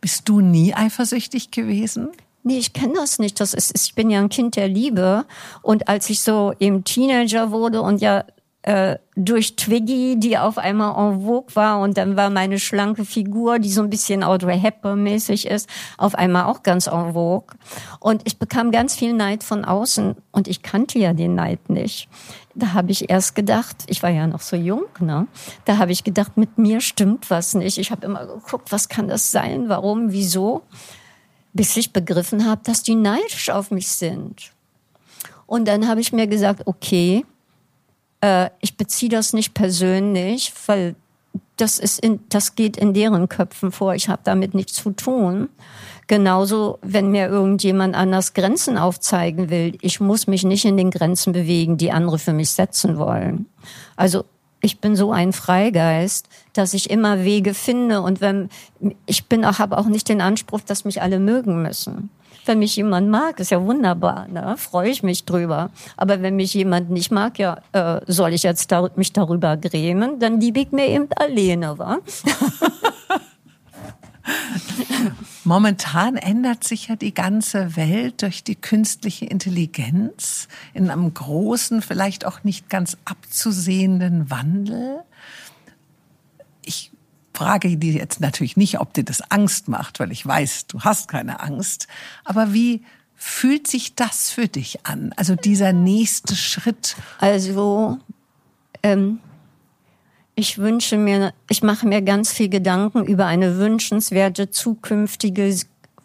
[0.00, 2.08] Bist du nie eifersüchtig gewesen?
[2.44, 3.40] Nee, ich kenne das nicht.
[3.40, 5.24] Das ist, ich bin ja ein Kind der Liebe.
[5.62, 8.24] Und als ich so eben Teenager wurde und ja
[8.64, 13.58] äh, durch Twiggy, die auf einmal en vogue war und dann war meine schlanke Figur,
[13.58, 15.68] die so ein bisschen Audrey Hepburn-mäßig ist,
[15.98, 17.54] auf einmal auch ganz en vogue.
[18.00, 22.08] Und ich bekam ganz viel Neid von außen und ich kannte ja den Neid nicht.
[22.54, 25.26] Da habe ich erst gedacht, ich war ja noch so jung, ne?
[25.66, 27.76] Da habe ich gedacht, mit mir stimmt was nicht.
[27.76, 30.62] Ich habe immer geguckt, was kann das sein, warum, wieso,
[31.52, 34.52] bis ich begriffen habe, dass die neidisch auf mich sind.
[35.44, 37.26] Und dann habe ich mir gesagt, okay,
[38.24, 40.96] äh, ich beziehe das nicht persönlich, weil
[41.56, 43.94] das ist in, das geht in deren Köpfen vor.
[43.94, 45.50] Ich habe damit nichts zu tun.
[46.06, 51.32] Genauso, wenn mir irgendjemand anders Grenzen aufzeigen will, ich muss mich nicht in den Grenzen
[51.32, 53.46] bewegen, die andere für mich setzen wollen.
[53.96, 54.24] Also
[54.60, 58.48] ich bin so ein Freigeist, dass ich immer Wege finde und wenn
[59.06, 62.10] ich bin habe auch nicht den Anspruch, dass mich alle mögen müssen.
[62.46, 64.56] Wenn mich jemand mag, ist ja wunderbar, ne?
[64.58, 65.70] freue ich mich drüber.
[65.96, 70.18] Aber wenn mich jemand nicht mag, ja, äh, soll ich jetzt da, mich darüber grämen?
[70.18, 71.98] Dann liebe ich mir eben alleine, wa?
[75.44, 82.24] Momentan ändert sich ja die ganze Welt durch die künstliche Intelligenz in einem großen, vielleicht
[82.24, 85.02] auch nicht ganz abzusehenden Wandel.
[87.34, 90.82] Ich frage dir jetzt natürlich nicht, ob dir das Angst macht, weil ich weiß, du
[90.82, 91.88] hast keine Angst.
[92.24, 92.84] Aber wie
[93.16, 95.12] fühlt sich das für dich an?
[95.16, 96.94] Also dieser nächste Schritt?
[97.18, 97.98] Also,
[98.84, 99.18] ähm,
[100.36, 105.56] ich wünsche mir, ich mache mir ganz viel Gedanken über eine wünschenswerte zukünftige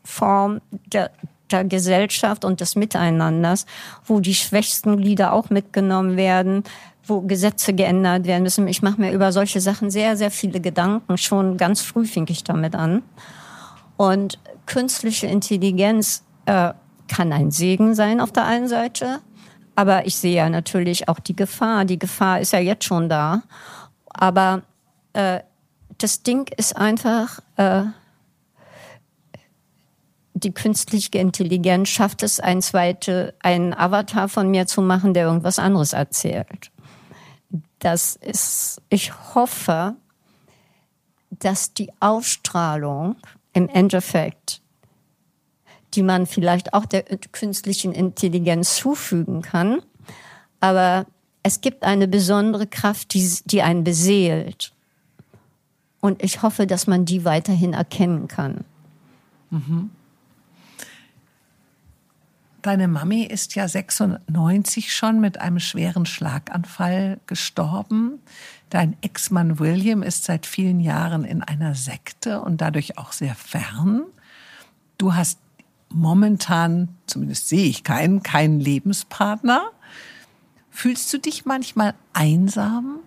[0.03, 1.11] Form der,
[1.51, 3.67] der Gesellschaft und des Miteinanders,
[4.03, 6.63] wo die schwächsten Glieder auch mitgenommen werden,
[7.09, 8.67] wo Gesetze geändert werden müssen.
[8.67, 11.17] Ich mache mir über solche Sachen sehr, sehr viele Gedanken.
[11.17, 13.03] Schon ganz früh fing ich damit an.
[13.97, 16.73] Und künstliche Intelligenz äh,
[17.07, 19.19] kann ein Segen sein auf der einen Seite,
[19.75, 21.85] aber ich sehe ja natürlich auch die Gefahr.
[21.85, 23.43] Die Gefahr ist ja jetzt schon da.
[24.07, 24.63] Aber
[25.13, 25.39] äh,
[25.97, 27.83] das Ding ist einfach, äh,
[30.33, 35.59] die künstliche Intelligenz schafft es, ein zweite, einen Avatar von mir zu machen, der irgendwas
[35.59, 36.71] anderes erzählt.
[37.79, 39.95] Das ist, ich hoffe,
[41.31, 43.15] dass die Ausstrahlung
[43.53, 44.61] im Endeffekt,
[45.93, 49.81] die man vielleicht auch der künstlichen Intelligenz zufügen kann,
[50.59, 51.05] aber
[51.41, 54.73] es gibt eine besondere Kraft, die, die einen beseelt.
[56.01, 58.65] Und ich hoffe, dass man die weiterhin erkennen kann.
[59.49, 59.89] Mhm.
[62.61, 68.19] Deine Mami ist ja 96 schon mit einem schweren Schlaganfall gestorben.
[68.69, 74.03] Dein Ex-Mann William ist seit vielen Jahren in einer Sekte und dadurch auch sehr fern.
[74.97, 75.39] Du hast
[75.87, 79.69] momentan, zumindest sehe ich keinen, keinen Lebenspartner.
[80.69, 82.99] Fühlst du dich manchmal einsam?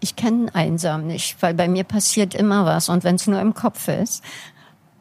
[0.00, 3.54] Ich kenne einsam nicht, weil bei mir passiert immer was und wenn es nur im
[3.54, 4.22] Kopf ist.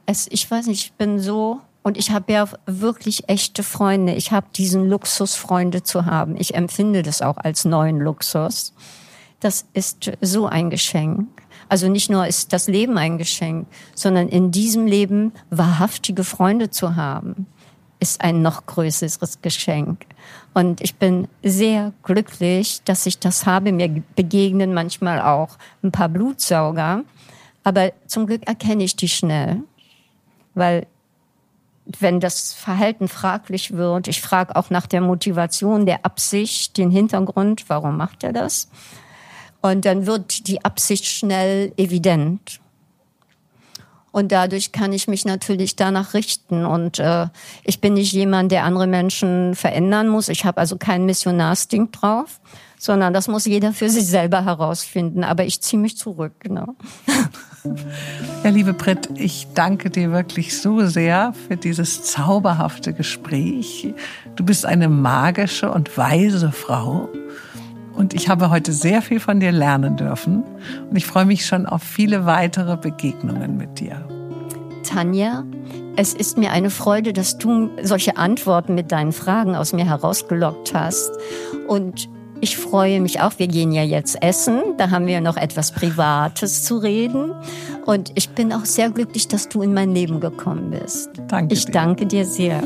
[0.05, 4.13] Es, ich weiß nicht, ich bin so und ich habe ja wirklich echte Freunde.
[4.13, 6.35] Ich habe diesen Luxus, Freunde zu haben.
[6.37, 8.73] Ich empfinde das auch als neuen Luxus.
[9.39, 11.27] Das ist so ein Geschenk.
[11.69, 16.95] Also nicht nur ist das Leben ein Geschenk, sondern in diesem Leben wahrhaftige Freunde zu
[16.95, 17.47] haben
[17.99, 20.05] ist ein noch größeres Geschenk.
[20.53, 23.71] Und ich bin sehr glücklich, dass ich das habe.
[23.71, 27.03] Mir begegnen manchmal auch ein paar Blutsauger.
[27.63, 29.63] Aber zum Glück erkenne ich die schnell.
[30.55, 30.87] Weil
[31.99, 37.65] wenn das Verhalten fraglich wird, ich frage auch nach der Motivation, der Absicht, den Hintergrund,
[37.67, 38.69] warum macht er das?
[39.61, 42.59] Und dann wird die Absicht schnell evident.
[44.11, 46.65] Und dadurch kann ich mich natürlich danach richten.
[46.65, 47.27] Und äh,
[47.63, 50.29] ich bin nicht jemand, der andere Menschen verändern muss.
[50.29, 52.39] Ich habe also kein Missionarsding drauf,
[52.79, 55.23] sondern das muss jeder für sich selber herausfinden.
[55.23, 56.75] Aber ich ziehe mich zurück, genau.
[58.41, 63.93] Ja, liebe Britt, ich danke dir wirklich so sehr für dieses zauberhafte Gespräch.
[64.37, 67.09] Du bist eine magische und weise Frau.
[67.97, 70.45] Und ich habe heute sehr viel von dir lernen dürfen.
[70.89, 74.07] Und ich freue mich schon auf viele weitere Begegnungen mit dir.
[74.83, 75.43] Tanja,
[75.97, 80.73] es ist mir eine Freude, dass du solche Antworten mit deinen Fragen aus mir herausgelockt
[80.73, 81.11] hast.
[81.67, 82.07] Und
[82.41, 83.33] ich freue mich auch.
[83.37, 84.61] Wir gehen ja jetzt essen.
[84.77, 87.33] Da haben wir noch etwas Privates zu reden.
[87.85, 91.09] Und ich bin auch sehr glücklich, dass du in mein Leben gekommen bist.
[91.27, 91.53] Danke.
[91.53, 91.71] Ich dir.
[91.71, 92.63] danke dir sehr.